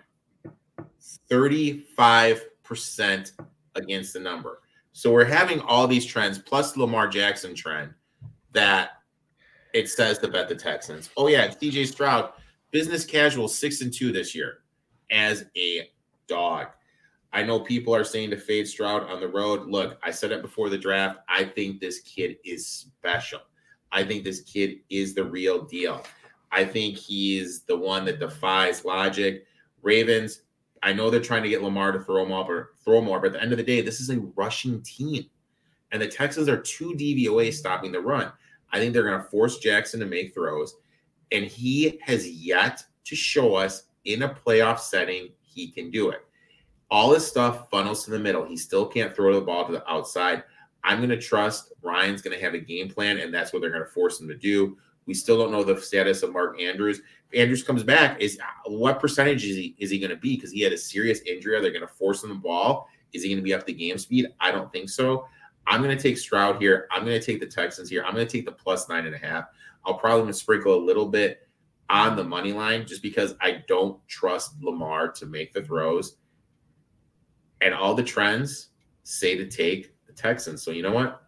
35% 1.29 3.31
against 3.75 4.13
the 4.13 4.19
number. 4.19 4.61
So 4.93 5.11
we're 5.11 5.25
having 5.25 5.59
all 5.61 5.87
these 5.87 6.05
trends 6.05 6.37
plus 6.39 6.75
Lamar 6.75 7.07
Jackson 7.07 7.55
trend 7.55 7.93
that 8.51 8.89
it 9.73 9.89
says 9.89 10.17
to 10.19 10.27
bet 10.27 10.49
the 10.49 10.55
Texans. 10.55 11.09
Oh 11.17 11.27
yeah, 11.27 11.47
CJ 11.47 11.87
Stroud, 11.87 12.31
business 12.71 13.05
casual 13.05 13.47
six 13.47 13.81
and 13.81 13.93
two 13.93 14.11
this 14.11 14.35
year 14.35 14.59
as 15.11 15.45
a 15.55 15.89
dog. 16.27 16.67
I 17.33 17.43
know 17.43 17.59
people 17.59 17.93
are 17.93 18.03
saying 18.03 18.29
to 18.31 18.37
fade 18.37 18.67
Stroud 18.67 19.03
on 19.03 19.19
the 19.19 19.27
road. 19.27 19.67
Look, 19.67 19.99
I 20.03 20.11
said 20.11 20.31
it 20.31 20.41
before 20.41 20.69
the 20.69 20.77
draft. 20.77 21.19
I 21.27 21.43
think 21.43 21.79
this 21.79 21.99
kid 21.99 22.37
is 22.43 22.67
special. 22.67 23.41
I 23.91 24.03
think 24.03 24.23
this 24.23 24.41
kid 24.41 24.79
is 24.89 25.13
the 25.13 25.23
real 25.23 25.63
deal. 25.63 26.03
I 26.51 26.65
think 26.65 26.97
he's 26.97 27.61
the 27.61 27.77
one 27.77 28.05
that 28.05 28.19
defies 28.19 28.85
logic. 28.85 29.45
Ravens, 29.81 30.41
I 30.83 30.93
know 30.93 31.09
they're 31.09 31.19
trying 31.19 31.43
to 31.43 31.49
get 31.49 31.63
Lamar 31.63 31.91
to 31.91 31.99
throw 31.99 32.25
up 32.33 32.49
or 32.49 32.71
throw 32.83 33.01
more, 33.01 33.19
but 33.19 33.27
at 33.27 33.33
the 33.33 33.41
end 33.41 33.51
of 33.51 33.57
the 33.57 33.63
day, 33.63 33.81
this 33.81 33.99
is 33.99 34.09
a 34.09 34.19
rushing 34.35 34.81
team. 34.81 35.25
And 35.91 36.01
the 36.01 36.07
Texans 36.07 36.49
are 36.49 36.61
two 36.61 36.93
DVOA 36.93 37.53
stopping 37.53 37.91
the 37.91 37.99
run. 37.99 38.31
I 38.71 38.79
think 38.79 38.93
they're 38.93 39.03
going 39.07 39.21
to 39.21 39.29
force 39.29 39.59
Jackson 39.59 39.99
to 39.99 40.05
make 40.05 40.33
throws. 40.33 40.75
And 41.31 41.45
he 41.45 41.99
has 42.03 42.29
yet 42.29 42.83
to 43.05 43.15
show 43.15 43.55
us 43.55 43.83
in 44.05 44.23
a 44.23 44.29
playoff 44.29 44.79
setting 44.79 45.29
he 45.41 45.69
can 45.69 45.89
do 45.91 46.09
it. 46.09 46.23
All 46.89 47.13
his 47.13 47.27
stuff 47.27 47.69
funnels 47.69 48.05
to 48.05 48.11
the 48.11 48.19
middle. 48.19 48.45
He 48.45 48.55
still 48.55 48.85
can't 48.85 49.15
throw 49.15 49.33
the 49.33 49.41
ball 49.41 49.65
to 49.65 49.73
the 49.73 49.91
outside. 49.91 50.43
I'm 50.83 50.99
going 50.99 51.09
to 51.09 51.19
trust 51.19 51.73
Ryan's 51.81 52.21
going 52.21 52.37
to 52.37 52.43
have 52.43 52.53
a 52.53 52.59
game 52.59 52.89
plan, 52.89 53.17
and 53.17 53.33
that's 53.33 53.51
what 53.51 53.61
they're 53.61 53.71
going 53.71 53.83
to 53.83 53.89
force 53.89 54.21
him 54.21 54.27
to 54.29 54.37
do. 54.37 54.77
We 55.05 55.13
still 55.13 55.37
don't 55.37 55.51
know 55.51 55.63
the 55.63 55.81
status 55.81 56.23
of 56.23 56.31
Mark 56.31 56.61
Andrews. 56.61 57.01
If 57.31 57.39
Andrews 57.39 57.63
comes 57.63 57.83
back, 57.83 58.21
is 58.21 58.39
what 58.65 58.99
percentage 58.99 59.43
is 59.43 59.55
he 59.55 59.75
is 59.79 59.89
he 59.89 59.99
going 59.99 60.11
to 60.11 60.17
be? 60.17 60.35
Because 60.35 60.51
he 60.51 60.61
had 60.61 60.73
a 60.73 60.77
serious 60.77 61.21
injury. 61.21 61.55
Are 61.55 61.61
they 61.61 61.71
going 61.71 61.81
to 61.81 61.87
force 61.87 62.23
him 62.23 62.29
the 62.29 62.35
ball? 62.35 62.87
Is 63.13 63.23
he 63.23 63.29
going 63.29 63.37
to 63.37 63.43
be 63.43 63.53
up 63.53 63.65
the 63.65 63.73
game 63.73 63.97
speed? 63.97 64.27
I 64.39 64.51
don't 64.51 64.71
think 64.71 64.89
so. 64.89 65.25
I'm 65.65 65.81
going 65.81 65.95
to 65.95 66.01
take 66.01 66.17
Stroud 66.17 66.61
here. 66.61 66.87
I'm 66.91 67.03
going 67.03 67.19
to 67.19 67.25
take 67.25 67.39
the 67.39 67.47
Texans 67.47 67.89
here. 67.89 68.03
I'm 68.05 68.13
going 68.13 68.27
to 68.27 68.31
take 68.31 68.45
the 68.45 68.51
plus 68.51 68.87
nine 68.87 69.05
and 69.05 69.15
a 69.15 69.17
half. 69.17 69.45
I'll 69.87 69.97
probably 69.97 70.33
sprinkle 70.33 70.75
a 70.75 70.83
little 70.83 71.07
bit 71.07 71.47
on 71.89 72.17
the 72.17 72.23
money 72.23 72.51
line 72.51 72.85
just 72.85 73.01
because 73.01 73.35
I 73.41 73.63
don't 73.67 74.05
trust 74.07 74.61
Lamar 74.61 75.09
to 75.13 75.25
make 75.25 75.53
the 75.53 75.63
throws. 75.63 76.17
And 77.61 77.73
all 77.73 77.95
the 77.95 78.03
trends 78.03 78.69
say 79.03 79.37
to 79.37 79.47
take 79.47 79.93
the 80.05 80.13
Texans. 80.13 80.61
So 80.61 80.71
you 80.71 80.83
know 80.83 80.91
what? 80.91 81.23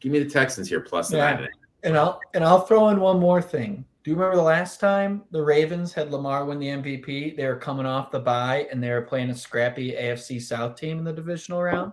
Give 0.00 0.10
me 0.10 0.18
the 0.18 0.28
Texans 0.28 0.68
here 0.68 0.80
plus 0.80 1.12
yeah. 1.12 1.34
nine. 1.34 1.48
And 1.84 1.96
I'll 1.96 2.20
and 2.34 2.44
I'll 2.44 2.60
throw 2.60 2.88
in 2.88 3.00
one 3.00 3.20
more 3.20 3.40
thing. 3.40 3.84
Do 4.02 4.10
you 4.10 4.16
remember 4.16 4.36
the 4.36 4.42
last 4.42 4.80
time 4.80 5.22
the 5.30 5.42
Ravens 5.42 5.92
had 5.92 6.10
Lamar 6.10 6.44
win 6.44 6.58
the 6.58 6.66
MVP? 6.66 7.36
They 7.36 7.46
were 7.46 7.56
coming 7.56 7.86
off 7.86 8.10
the 8.10 8.18
bye 8.18 8.66
and 8.70 8.82
they 8.82 8.90
were 8.90 9.02
playing 9.02 9.30
a 9.30 9.34
scrappy 9.34 9.92
AFC 9.92 10.42
South 10.42 10.74
team 10.74 10.98
in 10.98 11.04
the 11.04 11.12
divisional 11.12 11.62
round. 11.62 11.92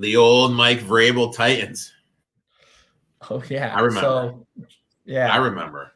The 0.00 0.16
old 0.16 0.52
Mike 0.52 0.80
Vrabel 0.80 1.34
Titans. 1.34 1.92
Oh 3.30 3.42
yeah, 3.48 3.74
I 3.74 3.80
remember. 3.80 4.00
So, 4.00 4.46
yeah, 5.04 5.32
I 5.32 5.36
remember. 5.36 5.92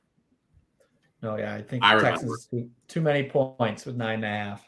No, 1.22 1.36
yeah, 1.36 1.54
I 1.54 1.62
think 1.62 1.82
I 1.82 1.98
Texas 2.00 2.46
too, 2.46 2.70
too 2.86 3.00
many 3.00 3.24
points 3.24 3.84
with 3.84 3.96
nine 3.96 4.16
and 4.16 4.24
a 4.24 4.28
half. 4.28 4.64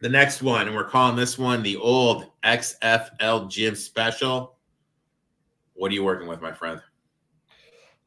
The 0.00 0.08
next 0.08 0.42
one, 0.42 0.66
and 0.66 0.74
we're 0.74 0.88
calling 0.88 1.16
this 1.16 1.38
one 1.38 1.62
the 1.62 1.76
old 1.76 2.26
XFL 2.44 3.48
Gym 3.48 3.74
Special. 3.74 4.56
What 5.74 5.90
are 5.90 5.94
you 5.94 6.04
working 6.04 6.28
with, 6.28 6.40
my 6.40 6.52
friend? 6.52 6.80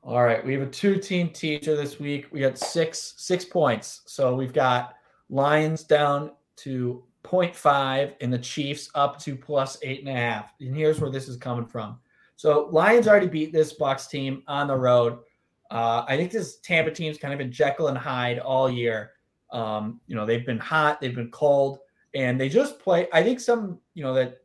All 0.04 0.24
right, 0.24 0.46
we 0.46 0.54
have 0.54 0.62
a 0.62 0.70
two-team 0.70 1.30
teaser 1.30 1.76
this 1.76 2.00
week. 2.00 2.28
We 2.32 2.42
got 2.42 2.58
six 2.58 3.16
six 3.18 3.44
points. 3.44 4.02
So 4.06 4.36
we've 4.36 4.54
got 4.54 4.96
Lions 5.30 5.84
down 5.84 6.32
to 6.58 7.04
0.5 7.24 8.14
and 8.22 8.32
the 8.32 8.38
Chiefs 8.38 8.90
up 8.94 9.20
to 9.22 9.36
plus 9.36 9.78
eight 9.82 10.02
and 10.02 10.10
a 10.10 10.14
half. 10.14 10.54
And 10.60 10.76
here's 10.76 11.00
where 11.00 11.10
this 11.10 11.28
is 11.28 11.38
coming 11.38 11.66
from. 11.66 12.00
So 12.36 12.68
Lions 12.72 13.08
already 13.08 13.28
beat 13.28 13.54
this 13.54 13.74
Bucks 13.74 14.08
team 14.08 14.44
on 14.48 14.68
the 14.68 14.76
road. 14.76 15.20
Uh, 15.72 16.06
I 16.08 16.18
think 16.18 16.32
this 16.32 16.58
Tampa 16.58 16.92
team's 16.92 17.18
kind 17.18 17.34
of 17.34 17.38
been 17.38 17.52
Jekyll 17.52 17.88
and 17.88 17.98
Hyde 17.98 18.40
all 18.40 18.70
year. 18.70 19.12
Um, 19.52 20.00
you 20.08 20.16
know, 20.16 20.26
they've 20.26 20.46
been 20.46 20.60
hot, 20.60 21.00
they've 21.00 21.16
been 21.16 21.32
cold, 21.32 21.80
and 22.14 22.40
they 22.40 22.50
just 22.50 22.80
play. 22.80 23.08
I 23.14 23.24
think 23.24 23.40
some, 23.40 23.80
you 23.94 24.04
know, 24.04 24.14
that 24.14 24.42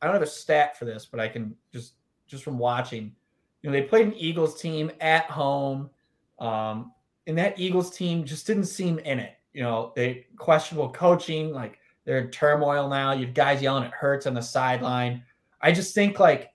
I 0.00 0.06
don't 0.06 0.14
have 0.14 0.22
a 0.22 0.26
stat 0.26 0.78
for 0.78 0.84
this, 0.84 1.06
but 1.06 1.20
I 1.20 1.28
can 1.28 1.54
just 1.72 1.94
just 2.26 2.44
from 2.44 2.58
watching. 2.58 3.14
You 3.62 3.70
know, 3.70 3.72
they 3.72 3.82
played 3.82 4.06
an 4.06 4.14
Eagles 4.14 4.60
team 4.60 4.90
at 5.00 5.24
home, 5.30 5.90
um, 6.38 6.92
and 7.26 7.36
that 7.38 7.58
Eagles 7.58 7.96
team 7.96 8.24
just 8.24 8.46
didn't 8.46 8.66
seem 8.66 8.98
in 9.00 9.18
it. 9.18 9.34
You 9.52 9.62
know, 9.62 9.92
they 9.96 10.26
questionable 10.36 10.90
coaching, 10.90 11.52
like 11.52 11.78
they're 12.04 12.18
in 12.18 12.30
turmoil 12.30 12.88
now. 12.88 13.12
You've 13.12 13.34
guys 13.34 13.62
yelling 13.62 13.84
at 13.84 13.92
Hurts 13.92 14.26
on 14.26 14.34
the 14.34 14.42
sideline. 14.42 15.22
I 15.60 15.72
just 15.72 15.94
think 15.94 16.18
like 16.18 16.50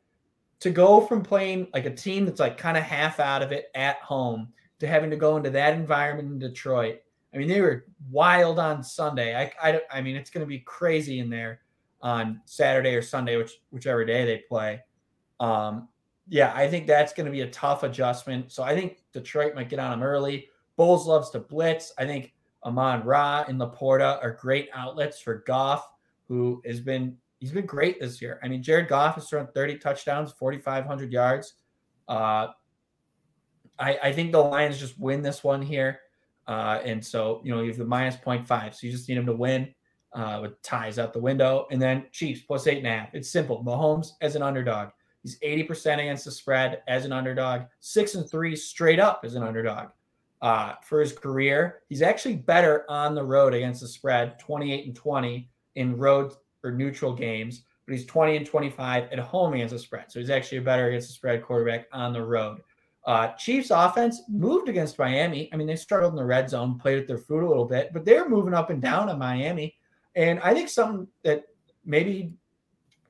to 0.59 0.69
go 0.69 1.01
from 1.01 1.21
playing 1.21 1.67
like 1.73 1.85
a 1.85 1.93
team 1.93 2.25
that's 2.25 2.39
like 2.39 2.57
kind 2.57 2.77
of 2.77 2.83
half 2.83 3.19
out 3.19 3.41
of 3.41 3.51
it 3.51 3.65
at 3.75 3.97
home 3.97 4.49
to 4.79 4.87
having 4.87 5.09
to 5.09 5.15
go 5.15 5.37
into 5.37 5.49
that 5.49 5.73
environment 5.73 6.29
in 6.29 6.39
Detroit. 6.39 6.99
I 7.33 7.37
mean, 7.37 7.47
they 7.47 7.61
were 7.61 7.85
wild 8.09 8.59
on 8.59 8.83
Sunday. 8.83 9.35
I, 9.35 9.51
I, 9.61 9.81
I 9.91 10.01
mean, 10.01 10.15
it's 10.15 10.29
going 10.29 10.45
to 10.45 10.49
be 10.49 10.59
crazy 10.59 11.19
in 11.19 11.29
there 11.29 11.61
on 12.01 12.41
Saturday 12.45 12.95
or 12.95 13.01
Sunday, 13.01 13.37
which 13.37 13.61
whichever 13.71 14.03
day 14.03 14.25
they 14.25 14.43
play. 14.49 14.81
Um, 15.39 15.87
yeah, 16.27 16.53
I 16.55 16.67
think 16.67 16.87
that's 16.87 17.13
going 17.13 17.25
to 17.25 17.31
be 17.31 17.41
a 17.41 17.49
tough 17.49 17.83
adjustment. 17.83 18.51
So 18.51 18.63
I 18.63 18.75
think 18.75 19.03
Detroit 19.13 19.55
might 19.55 19.69
get 19.69 19.79
on 19.79 19.91
them 19.91 20.03
early. 20.03 20.47
Bowles 20.75 21.07
loves 21.07 21.29
to 21.31 21.39
blitz. 21.39 21.93
I 21.97 22.05
think 22.05 22.33
Amon 22.63 23.03
Ra 23.05 23.45
and 23.47 23.59
LaPorta 23.59 24.21
are 24.23 24.37
great 24.39 24.69
outlets 24.73 25.19
for 25.19 25.43
Goff, 25.47 25.87
who 26.27 26.61
has 26.65 26.79
been 26.79 27.17
he's 27.39 27.51
been 27.51 27.65
great 27.65 27.99
this 27.99 28.21
year. 28.21 28.39
I 28.43 28.47
mean, 28.47 28.61
Jared 28.61 28.87
Goff 28.87 29.15
has 29.15 29.29
thrown 29.29 29.47
30 29.47 29.77
touchdowns, 29.77 30.31
4,500 30.33 31.11
yards. 31.11 31.53
Uh, 32.07 32.47
I, 33.79 33.97
I 34.03 34.13
think 34.13 34.31
the 34.31 34.39
Lions 34.39 34.79
just 34.79 34.99
win 34.99 35.21
this 35.21 35.43
one 35.43 35.61
here. 35.61 36.01
Uh, 36.47 36.79
and 36.83 37.03
so, 37.03 37.41
you 37.43 37.53
know, 37.53 37.61
you 37.61 37.69
have 37.69 37.77
the 37.77 37.85
minus 37.85 38.17
0.5. 38.17 38.73
So 38.73 38.87
you 38.87 38.91
just 38.91 39.07
need 39.07 39.17
him 39.17 39.25
to 39.25 39.33
win 39.33 39.73
uh, 40.13 40.39
with 40.41 40.61
ties 40.61 40.99
out 40.99 41.13
the 41.13 41.19
window. 41.19 41.67
And 41.71 41.81
then 41.81 42.07
Chiefs 42.11 42.41
plus 42.41 42.67
eight 42.67 42.79
and 42.79 42.87
a 42.87 42.89
half. 42.89 43.13
It's 43.13 43.29
simple. 43.29 43.63
Mahomes 43.63 44.11
as 44.21 44.35
an 44.35 44.41
underdog. 44.41 44.89
He's 45.23 45.39
80% 45.39 45.99
against 45.99 46.25
the 46.25 46.31
spread 46.31 46.81
as 46.87 47.05
an 47.05 47.11
underdog, 47.11 47.63
six 47.81 48.15
and 48.15 48.29
three 48.29 48.55
straight 48.55 48.99
up 48.99 49.21
as 49.23 49.35
an 49.35 49.43
underdog. 49.43 49.89
Uh, 50.41 50.75
for 50.81 51.01
his 51.01 51.11
career, 51.11 51.81
he's 51.89 52.01
actually 52.01 52.37
better 52.37 52.85
on 52.89 53.13
the 53.13 53.23
road 53.23 53.53
against 53.53 53.81
the 53.81 53.87
spread, 53.87 54.39
28 54.39 54.85
and 54.85 54.95
20 54.95 55.49
in 55.75 55.97
road 55.97 56.31
or 56.63 56.71
neutral 56.71 57.13
games, 57.13 57.63
but 57.85 57.93
he's 57.93 58.05
20 58.05 58.37
and 58.37 58.45
25 58.45 59.11
at 59.11 59.19
home 59.19 59.53
against 59.53 59.73
the 59.73 59.79
spread. 59.79 60.11
So 60.11 60.19
he's 60.19 60.29
actually 60.29 60.59
a 60.59 60.61
better 60.61 60.87
against 60.87 61.07
the 61.07 61.13
spread 61.13 61.43
quarterback 61.43 61.87
on 61.91 62.13
the 62.13 62.23
road. 62.23 62.61
Uh, 63.05 63.29
Chiefs 63.29 63.71
offense 63.71 64.21
moved 64.29 64.69
against 64.69 64.99
Miami. 64.99 65.49
I 65.51 65.57
mean, 65.57 65.67
they 65.67 65.75
struggled 65.75 66.13
in 66.13 66.17
the 66.17 66.25
red 66.25 66.49
zone, 66.49 66.77
played 66.77 66.97
with 66.97 67.07
their 67.07 67.17
foot 67.17 67.43
a 67.43 67.47
little 67.47 67.65
bit, 67.65 67.91
but 67.93 68.05
they're 68.05 68.29
moving 68.29 68.53
up 68.53 68.69
and 68.69 68.81
down 68.81 69.09
on 69.09 69.17
Miami. 69.17 69.75
And 70.15 70.39
I 70.41 70.53
think 70.53 70.69
something 70.69 71.07
that 71.23 71.45
maybe 71.85 72.33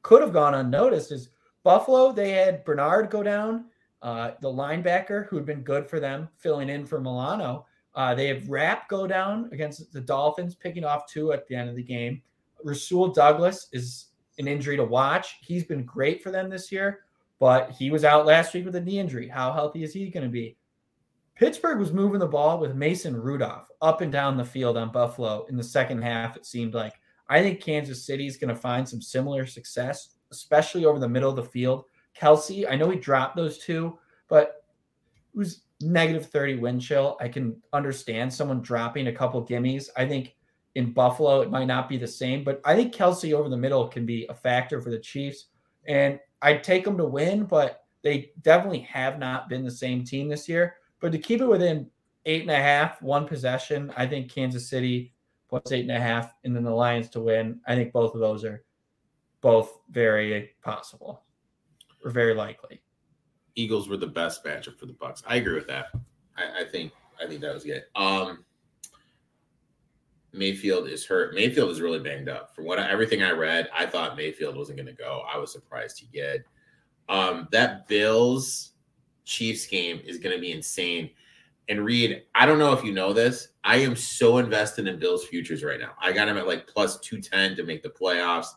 could 0.01 0.21
have 0.21 0.31
gone 0.31 0.53
unnoticed 0.53 1.11
is 1.11 1.29
Buffalo, 1.63 2.11
they 2.13 2.31
had 2.31 2.63
Bernard 2.63 3.09
go 3.09 3.23
down 3.23 3.65
Uh, 4.01 4.31
the 4.39 4.47
linebacker 4.47 5.27
who 5.27 5.35
had 5.35 5.45
been 5.45 5.61
good 5.61 5.85
for 5.85 5.99
them, 5.99 6.29
filling 6.37 6.69
in 6.69 6.85
for 6.85 7.01
Milano. 7.01 7.65
Uh, 7.95 8.15
they 8.15 8.27
have 8.27 8.49
Rapp 8.49 8.87
go 8.87 9.05
down 9.05 9.49
against 9.51 9.91
the 9.91 9.99
Dolphins, 9.99 10.55
picking 10.55 10.85
off 10.85 11.05
two 11.05 11.33
at 11.33 11.45
the 11.47 11.55
end 11.55 11.69
of 11.69 11.75
the 11.75 11.83
game. 11.83 12.21
Rasul 12.64 13.10
Douglas 13.10 13.68
is 13.72 14.07
an 14.38 14.47
injury 14.47 14.78
to 14.78 14.84
watch. 14.84 15.38
He's 15.41 15.66
been 15.66 15.84
great 15.84 16.24
for 16.24 16.32
them 16.32 16.49
this 16.49 16.72
year, 16.72 17.01
but 17.39 17.72
he 17.72 17.91
was 17.91 18.03
out 18.03 18.26
last 18.26 18.53
week 18.53 18.66
with 18.66 18.76
a 18.76 18.82
knee 18.82 18.99
injury. 18.99 19.28
How 19.28 19.51
healthy 19.51 19.84
is 19.84 19.93
he 19.93 20.10
going 20.10 20.26
to 20.26 20.30
be? 20.30 20.57
Pittsburgh 21.36 21.80
was 21.80 21.93
moving 21.93 22.20
the 22.20 22.28
ball 22.28 22.60
with 22.60 22.76
Mason 22.76 23.16
Rudolph 23.16 23.68
up 23.82 24.01
and 24.01 24.12
down 24.12 24.36
the 24.36 24.43
field 24.43 24.76
on 24.76 24.91
Buffalo 24.91 25.45
in 25.45 25.55
the 25.55 25.64
second 25.64 26.01
half, 26.01 26.36
it 26.36 26.45
seemed 26.45 26.74
like. 26.74 26.93
I 27.30 27.41
think 27.41 27.62
Kansas 27.62 28.05
City 28.05 28.28
is 28.28 28.38
going 28.38 28.53
to 28.53 28.60
find 28.60 28.88
some 28.88 29.01
similar 29.01 29.45
success, 29.45 30.16
especially 30.32 30.84
over 30.84 30.99
the 30.99 31.07
middle 31.07 31.30
of 31.30 31.36
the 31.36 31.43
field. 31.43 31.86
Kelce, 32.20 32.70
I 32.70 32.76
know 32.76 32.89
he 32.89 32.97
dropped 32.97 33.36
those 33.36 33.57
two, 33.57 33.97
but 34.28 34.66
it 35.34 35.38
was 35.38 35.62
negative 35.80 36.26
30 36.26 36.55
wind 36.55 36.82
chill. 36.82 37.18
I 37.22 37.30
can 37.30 37.62
understand 37.72 38.34
someone 38.34 38.62
dropping 38.62 39.07
a 39.07 39.14
couple 39.14 39.45
gimmies. 39.45 39.89
I 39.95 40.05
think 40.05 40.36
in 40.80 40.93
Buffalo, 40.93 41.41
it 41.41 41.51
might 41.51 41.65
not 41.67 41.89
be 41.89 41.97
the 41.97 42.07
same, 42.07 42.41
but 42.41 42.61
I 42.63 42.73
think 42.73 42.95
Kelce 42.95 43.34
over 43.34 43.49
the 43.49 43.57
middle 43.57 43.89
can 43.89 44.05
be 44.05 44.25
a 44.30 44.34
factor 44.34 44.80
for 44.80 44.89
the 44.89 44.97
Chiefs. 44.97 45.47
And 45.89 46.21
I'd 46.41 46.63
take 46.63 46.86
them 46.86 46.97
to 46.97 47.05
win, 47.05 47.43
but 47.43 47.84
they 48.01 48.32
definitely 48.43 48.80
have 48.80 49.19
not 49.19 49.49
been 49.49 49.65
the 49.65 49.71
same 49.71 50.05
team 50.05 50.30
this 50.30 50.47
year. 50.47 50.77
But 51.01 51.11
to 51.11 51.17
keep 51.17 51.41
it 51.41 51.47
within 51.47 51.89
eight 52.25 52.43
and 52.43 52.51
a 52.51 52.55
half, 52.55 53.01
one 53.01 53.27
possession, 53.27 53.91
I 53.97 54.07
think 54.07 54.32
Kansas 54.32 54.69
City 54.69 55.13
plus 55.49 55.69
eight 55.73 55.82
and 55.82 55.91
a 55.91 55.99
half, 55.99 56.34
and 56.45 56.55
then 56.55 56.63
the 56.63 56.71
Lions 56.71 57.09
to 57.09 57.19
win. 57.19 57.59
I 57.67 57.75
think 57.75 57.91
both 57.91 58.13
of 58.13 58.21
those 58.21 58.45
are 58.45 58.63
both 59.41 59.82
very 59.89 60.51
possible 60.63 61.23
or 62.05 62.11
very 62.11 62.36
likely. 62.36 62.82
Eagles 63.55 63.89
were 63.89 63.97
the 63.97 64.07
best 64.07 64.45
matchup 64.45 64.80
for 64.80 64.86
the 64.86 64.93
Bucks. 64.93 65.23
I 65.27 65.36
agree 65.36 65.55
with 65.55 65.67
that. 65.67 65.88
I, 66.38 66.61
I 66.61 66.63
think 66.63 66.93
I 67.21 67.27
think 67.27 67.41
that 67.41 67.53
was 67.53 67.65
good. 67.65 67.84
Um, 67.97 68.45
Mayfield 70.34 70.88
is 70.88 71.05
hurt. 71.05 71.34
Mayfield 71.34 71.71
is 71.71 71.82
really 71.82 71.99
banged 71.99 72.30
up. 72.30 72.55
From 72.55 72.65
what 72.65 72.80
everything 72.80 73.23
I 73.23 73.32
read, 73.32 73.69
I 73.75 73.86
thought 73.86 74.17
Mayfield 74.17 74.55
wasn't 74.55 74.77
going 74.77 74.88
to 74.88 74.93
go. 74.93 75.23
I 75.32 75.38
was 75.38 75.51
surprised 75.51 75.99
he 75.99 76.07
did. 76.11 76.43
Um, 77.07 77.47
that 77.51 77.88
Bills 77.88 78.73
Chiefs 79.25 79.65
game 79.65 79.99
is 80.05 80.17
going 80.17 80.36
to 80.36 80.41
be 80.41 80.51
insane. 80.51 81.09
And 81.67 81.86
Reed, 81.86 82.23
I 82.34 82.45
don't 82.45 82.59
know 82.59 82.73
if 82.73 82.84
you 82.84 82.91
know 82.91 83.13
this. 83.13 83.49
I 83.63 83.77
am 83.77 83.95
so 83.95 84.39
invested 84.39 84.88
in 84.88 84.99
Bills 84.99 85.25
futures 85.25 85.63
right 85.63 85.80
now. 85.80 85.91
I 86.01 86.11
got 86.11 86.27
him 86.27 86.38
at 86.38 86.47
like 86.47 86.67
plus 86.67 86.99
210 86.99 87.55
to 87.57 87.63
make 87.63 87.84
the 87.84 87.89
playoffs, 87.89 88.47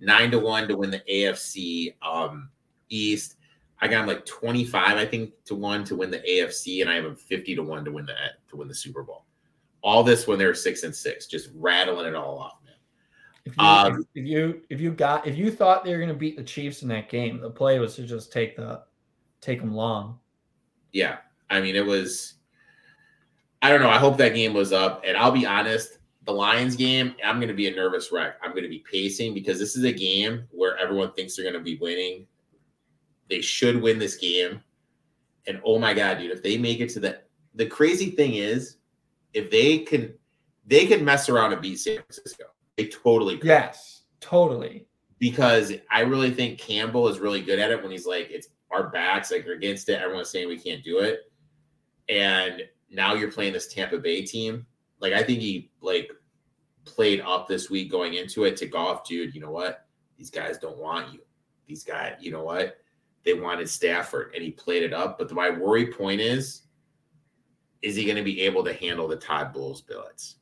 nine 0.00 0.30
to 0.30 0.38
one 0.38 0.68
to 0.68 0.76
win 0.76 0.90
the 0.90 1.02
AFC 1.10 1.94
um, 2.02 2.48
East. 2.88 3.36
I 3.80 3.88
got 3.88 4.02
him 4.02 4.06
like 4.06 4.24
25, 4.24 4.96
I 4.96 5.04
think, 5.04 5.32
to 5.46 5.54
one 5.54 5.84
to 5.84 5.96
win 5.96 6.10
the 6.10 6.20
AFC, 6.20 6.82
and 6.82 6.90
I 6.90 6.94
have 6.94 7.04
him 7.04 7.16
50 7.16 7.56
to 7.56 7.62
one 7.62 7.84
to 7.84 7.90
win 7.90 8.06
the 8.06 8.14
to 8.48 8.56
win 8.56 8.68
the 8.68 8.74
Super 8.74 9.02
Bowl. 9.02 9.24
All 9.82 10.02
this 10.02 10.26
when 10.26 10.38
they 10.38 10.46
were 10.46 10.54
six 10.54 10.84
and 10.84 10.94
six, 10.94 11.26
just 11.26 11.50
rattling 11.54 12.06
it 12.06 12.14
all 12.14 12.38
off, 12.38 12.58
man. 12.64 12.74
If 13.44 13.56
you, 13.56 13.64
um, 13.64 14.06
if 14.14 14.26
you 14.26 14.62
if 14.70 14.80
you 14.80 14.92
got 14.92 15.26
if 15.26 15.36
you 15.36 15.50
thought 15.50 15.84
they 15.84 15.92
were 15.92 15.98
going 15.98 16.08
to 16.08 16.14
beat 16.14 16.36
the 16.36 16.44
Chiefs 16.44 16.82
in 16.82 16.88
that 16.88 17.08
game, 17.08 17.40
the 17.40 17.50
play 17.50 17.78
was 17.78 17.96
to 17.96 18.06
just 18.06 18.32
take 18.32 18.56
the 18.56 18.82
take 19.40 19.60
them 19.60 19.74
long 19.74 20.18
yeah, 20.92 21.18
I 21.50 21.60
mean, 21.60 21.74
it 21.74 21.84
was. 21.84 22.34
I 23.62 23.70
don't 23.70 23.80
know. 23.80 23.90
I 23.90 23.98
hope 23.98 24.16
that 24.18 24.34
game 24.34 24.54
was 24.54 24.72
up. 24.72 25.02
And 25.06 25.16
I'll 25.16 25.30
be 25.30 25.46
honest, 25.46 25.98
the 26.24 26.32
Lions 26.32 26.76
game, 26.76 27.14
I'm 27.24 27.36
going 27.36 27.48
to 27.48 27.54
be 27.54 27.68
a 27.68 27.74
nervous 27.74 28.10
wreck. 28.10 28.34
I'm 28.42 28.50
going 28.50 28.64
to 28.64 28.68
be 28.68 28.84
pacing 28.90 29.34
because 29.34 29.58
this 29.58 29.76
is 29.76 29.84
a 29.84 29.92
game 29.92 30.44
where 30.50 30.76
everyone 30.78 31.12
thinks 31.12 31.36
they're 31.36 31.44
going 31.44 31.54
to 31.54 31.60
be 31.60 31.78
winning. 31.80 32.26
They 33.30 33.40
should 33.40 33.80
win 33.80 33.98
this 33.98 34.16
game. 34.16 34.60
And 35.46 35.60
oh 35.64 35.78
my 35.78 35.94
god, 35.94 36.18
dude, 36.18 36.32
if 36.32 36.42
they 36.42 36.58
make 36.58 36.80
it 36.80 36.88
to 36.90 37.00
the 37.00 37.20
the 37.54 37.66
crazy 37.66 38.10
thing 38.10 38.34
is, 38.34 38.76
if 39.34 39.50
they 39.50 39.78
can, 39.78 40.14
they 40.66 40.86
can 40.86 41.04
mess 41.04 41.28
around 41.28 41.52
and 41.52 41.62
beat 41.62 41.80
San 41.80 41.96
Francisco. 41.96 42.44
They 42.76 42.86
totally 42.86 43.36
could. 43.36 43.48
Yes, 43.48 44.02
totally. 44.20 44.86
Because 45.18 45.72
I 45.90 46.00
really 46.00 46.32
think 46.32 46.58
Campbell 46.58 47.08
is 47.08 47.18
really 47.18 47.42
good 47.42 47.58
at 47.58 47.70
it 47.70 47.80
when 47.80 47.92
he's 47.92 48.06
like, 48.06 48.28
it's 48.30 48.48
our 48.70 48.88
backs, 48.88 49.30
like 49.30 49.46
are 49.46 49.52
against 49.52 49.88
it. 49.88 50.00
Everyone's 50.00 50.30
saying 50.30 50.48
we 50.48 50.58
can't 50.58 50.82
do 50.82 50.98
it. 50.98 51.30
And 52.08 52.62
now 52.90 53.14
you're 53.14 53.30
playing 53.30 53.52
this 53.52 53.72
Tampa 53.72 53.98
Bay 53.98 54.22
team. 54.22 54.66
Like 55.00 55.12
I 55.12 55.22
think 55.22 55.40
he 55.40 55.70
like 55.80 56.10
played 56.84 57.20
up 57.20 57.46
this 57.46 57.70
week 57.70 57.90
going 57.90 58.14
into 58.14 58.44
it 58.44 58.56
to 58.58 58.66
Goff, 58.66 59.06
dude. 59.06 59.34
You 59.34 59.40
know 59.40 59.50
what? 59.50 59.86
These 60.16 60.30
guys 60.30 60.58
don't 60.58 60.78
want 60.78 61.12
you. 61.12 61.20
These 61.66 61.84
guys, 61.84 62.16
you 62.20 62.32
know 62.32 62.44
what? 62.44 62.78
They 63.24 63.34
wanted 63.34 63.68
Stafford 63.68 64.32
and 64.34 64.42
he 64.42 64.50
played 64.50 64.82
it 64.82 64.92
up. 64.92 65.18
But 65.18 65.30
my 65.32 65.50
worry 65.50 65.92
point 65.92 66.20
is, 66.20 66.62
is 67.82 67.96
he 67.96 68.04
going 68.04 68.16
to 68.16 68.22
be 68.22 68.40
able 68.42 68.64
to 68.64 68.72
handle 68.72 69.08
the 69.08 69.16
Todd 69.16 69.52
Bowles 69.52 69.82
billets? 69.82 70.36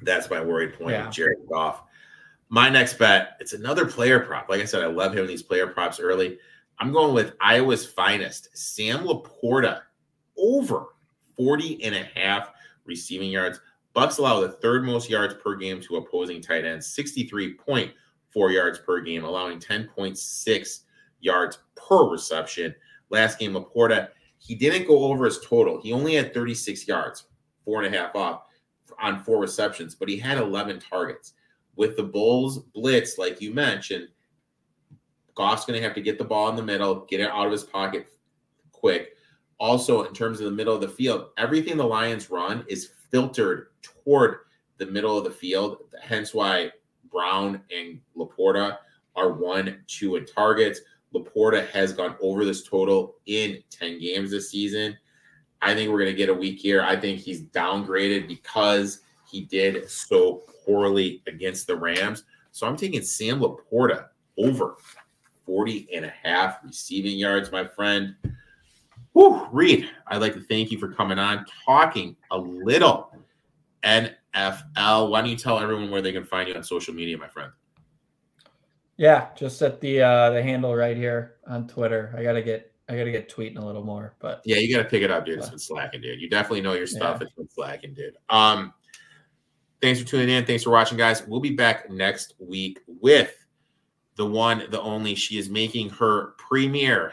That's 0.00 0.30
my 0.30 0.40
worry 0.40 0.68
point 0.68 0.92
yeah. 0.92 1.06
with 1.06 1.14
Jared 1.14 1.38
Goff. 1.48 1.82
My 2.48 2.68
next 2.68 2.98
bet, 2.98 3.36
it's 3.40 3.52
another 3.52 3.86
player 3.86 4.20
prop. 4.20 4.48
Like 4.48 4.60
I 4.60 4.64
said, 4.64 4.82
I 4.82 4.86
love 4.86 5.14
having 5.14 5.28
these 5.28 5.42
player 5.42 5.66
props 5.66 6.00
early. 6.00 6.38
I'm 6.78 6.92
going 6.92 7.14
with 7.14 7.34
Iowa's 7.40 7.86
finest, 7.86 8.48
Sam 8.56 9.04
LaPorta, 9.04 9.80
over 10.36 10.86
40 11.36 11.82
and 11.84 11.94
a 11.94 12.04
half 12.14 12.50
receiving 12.84 13.30
yards. 13.30 13.60
Bucks 13.94 14.18
allow 14.18 14.40
the 14.40 14.52
third 14.52 14.84
most 14.84 15.08
yards 15.08 15.34
per 15.34 15.54
game 15.54 15.80
to 15.82 15.96
opposing 15.96 16.40
tight 16.40 16.64
ends, 16.64 16.86
63.4 16.96 18.52
yards 18.52 18.78
per 18.78 19.00
game, 19.00 19.24
allowing 19.24 19.58
10.6 19.58 20.80
yards 21.20 21.58
per 21.76 22.08
reception. 22.08 22.74
Last 23.10 23.38
game, 23.38 23.52
LaPorta, 23.52 24.08
he 24.42 24.56
didn't 24.56 24.88
go 24.88 25.04
over 25.04 25.24
his 25.24 25.40
total. 25.40 25.80
He 25.80 25.92
only 25.92 26.14
had 26.14 26.34
36 26.34 26.88
yards, 26.88 27.26
four 27.64 27.82
and 27.82 27.94
a 27.94 27.96
half 27.96 28.16
off 28.16 28.42
on 29.00 29.22
four 29.22 29.40
receptions, 29.40 29.94
but 29.94 30.08
he 30.08 30.16
had 30.16 30.38
11 30.38 30.80
targets. 30.80 31.34
With 31.76 31.96
the 31.96 32.02
Bowles 32.02 32.58
blitz, 32.74 33.18
like 33.18 33.40
you 33.40 33.54
mentioned, 33.54 34.08
Goff's 35.34 35.64
going 35.64 35.80
to 35.80 35.86
have 35.86 35.94
to 35.94 36.02
get 36.02 36.18
the 36.18 36.24
ball 36.24 36.48
in 36.48 36.56
the 36.56 36.62
middle, 36.62 37.06
get 37.06 37.20
it 37.20 37.30
out 37.30 37.46
of 37.46 37.52
his 37.52 37.62
pocket 37.62 38.08
quick. 38.72 39.16
Also, 39.58 40.02
in 40.02 40.12
terms 40.12 40.40
of 40.40 40.46
the 40.46 40.50
middle 40.50 40.74
of 40.74 40.80
the 40.80 40.88
field, 40.88 41.28
everything 41.38 41.76
the 41.76 41.84
Lions 41.84 42.28
run 42.28 42.64
is 42.68 42.90
filtered 43.10 43.68
toward 43.80 44.38
the 44.78 44.86
middle 44.86 45.16
of 45.16 45.24
the 45.24 45.30
field. 45.30 45.78
Hence 46.02 46.34
why 46.34 46.72
Brown 47.12 47.62
and 47.74 48.00
LaPorta 48.16 48.78
are 49.14 49.32
one, 49.32 49.82
two, 49.86 50.16
and 50.16 50.26
targets. 50.26 50.80
LaPorta 51.14 51.68
has 51.70 51.92
gone 51.92 52.16
over 52.20 52.44
this 52.44 52.62
total 52.62 53.16
in 53.26 53.62
10 53.70 54.00
games 54.00 54.30
this 54.30 54.50
season. 54.50 54.96
I 55.60 55.74
think 55.74 55.90
we're 55.90 55.98
going 55.98 56.10
to 56.10 56.16
get 56.16 56.28
a 56.28 56.34
week 56.34 56.58
here. 56.58 56.82
I 56.82 56.96
think 56.96 57.20
he's 57.20 57.42
downgraded 57.42 58.26
because 58.26 59.00
he 59.30 59.42
did 59.42 59.88
so 59.88 60.42
poorly 60.64 61.22
against 61.26 61.66
the 61.66 61.76
Rams. 61.76 62.24
So 62.50 62.66
I'm 62.66 62.76
taking 62.76 63.02
Sam 63.02 63.40
LaPorta 63.40 64.06
over 64.38 64.76
40 65.46 65.88
and 65.94 66.04
a 66.04 66.12
half 66.22 66.58
receiving 66.64 67.16
yards, 67.16 67.52
my 67.52 67.66
friend. 67.66 68.14
Whew, 69.12 69.46
Reed, 69.52 69.90
I'd 70.06 70.20
like 70.20 70.34
to 70.34 70.40
thank 70.40 70.70
you 70.70 70.78
for 70.78 70.88
coming 70.88 71.18
on, 71.18 71.44
talking 71.66 72.16
a 72.30 72.38
little 72.38 73.14
NFL. 73.84 75.10
Why 75.10 75.20
don't 75.20 75.30
you 75.30 75.36
tell 75.36 75.58
everyone 75.58 75.90
where 75.90 76.02
they 76.02 76.12
can 76.12 76.24
find 76.24 76.48
you 76.48 76.54
on 76.54 76.64
social 76.64 76.94
media, 76.94 77.18
my 77.18 77.28
friend? 77.28 77.52
Yeah, 79.02 79.30
just 79.34 79.60
at 79.62 79.80
the 79.80 80.00
uh 80.00 80.30
the 80.30 80.40
handle 80.40 80.76
right 80.76 80.96
here 80.96 81.34
on 81.48 81.66
Twitter. 81.66 82.14
I 82.16 82.22
gotta 82.22 82.40
get 82.40 82.72
I 82.88 82.96
gotta 82.96 83.10
get 83.10 83.28
tweeting 83.28 83.58
a 83.58 83.60
little 83.60 83.82
more, 83.82 84.14
but 84.20 84.42
yeah, 84.44 84.58
you 84.58 84.72
gotta 84.72 84.88
pick 84.88 85.02
it 85.02 85.10
up, 85.10 85.26
dude. 85.26 85.40
It's 85.40 85.50
been 85.50 85.58
slacking, 85.58 86.00
dude. 86.00 86.20
You 86.20 86.30
definitely 86.30 86.60
know 86.60 86.74
your 86.74 86.86
stuff. 86.86 87.16
Yeah. 87.18 87.26
It's 87.26 87.34
been 87.34 87.50
slacking, 87.50 87.94
dude. 87.94 88.14
Um, 88.28 88.72
thanks 89.80 90.00
for 90.00 90.06
tuning 90.06 90.28
in. 90.28 90.44
Thanks 90.46 90.62
for 90.62 90.70
watching, 90.70 90.96
guys. 90.96 91.26
We'll 91.26 91.40
be 91.40 91.50
back 91.50 91.90
next 91.90 92.34
week 92.38 92.78
with 92.86 93.34
the 94.14 94.24
one, 94.24 94.68
the 94.70 94.80
only. 94.80 95.16
She 95.16 95.36
is 95.36 95.50
making 95.50 95.90
her 95.90 96.34
premiere 96.38 97.12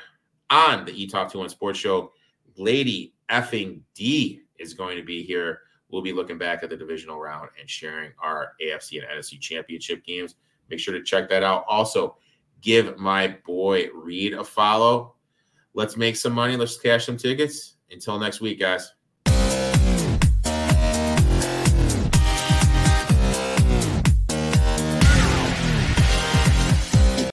on 0.51 0.85
the 0.85 0.91
E 0.91 1.07
Talk 1.07 1.31
21 1.31 1.49
Sports 1.49 1.79
Show. 1.79 2.11
Lady 2.55 3.15
effing 3.31 3.81
D 3.95 4.41
is 4.59 4.75
going 4.75 4.95
to 4.95 5.03
be 5.03 5.23
here. 5.23 5.61
We'll 5.89 6.03
be 6.03 6.13
looking 6.13 6.37
back 6.37 6.61
at 6.61 6.69
the 6.69 6.77
divisional 6.77 7.19
round 7.19 7.49
and 7.59 7.67
sharing 7.67 8.11
our 8.21 8.53
AFC 8.63 9.01
and 9.01 9.07
NFC 9.09 9.39
championship 9.39 10.05
games. 10.05 10.35
Make 10.69 10.79
sure 10.79 10.93
to 10.93 11.03
check 11.03 11.29
that 11.29 11.43
out. 11.43 11.65
Also, 11.67 12.17
give 12.61 12.97
my 12.97 13.37
boy 13.45 13.87
Reed 13.93 14.33
a 14.33 14.43
follow. 14.43 15.15
Let's 15.73 15.97
make 15.97 16.15
some 16.15 16.33
money. 16.33 16.55
Let's 16.55 16.77
cash 16.77 17.05
some 17.05 17.17
tickets. 17.17 17.75
Until 17.91 18.19
next 18.19 18.41
week, 18.41 18.59
guys. 18.59 18.93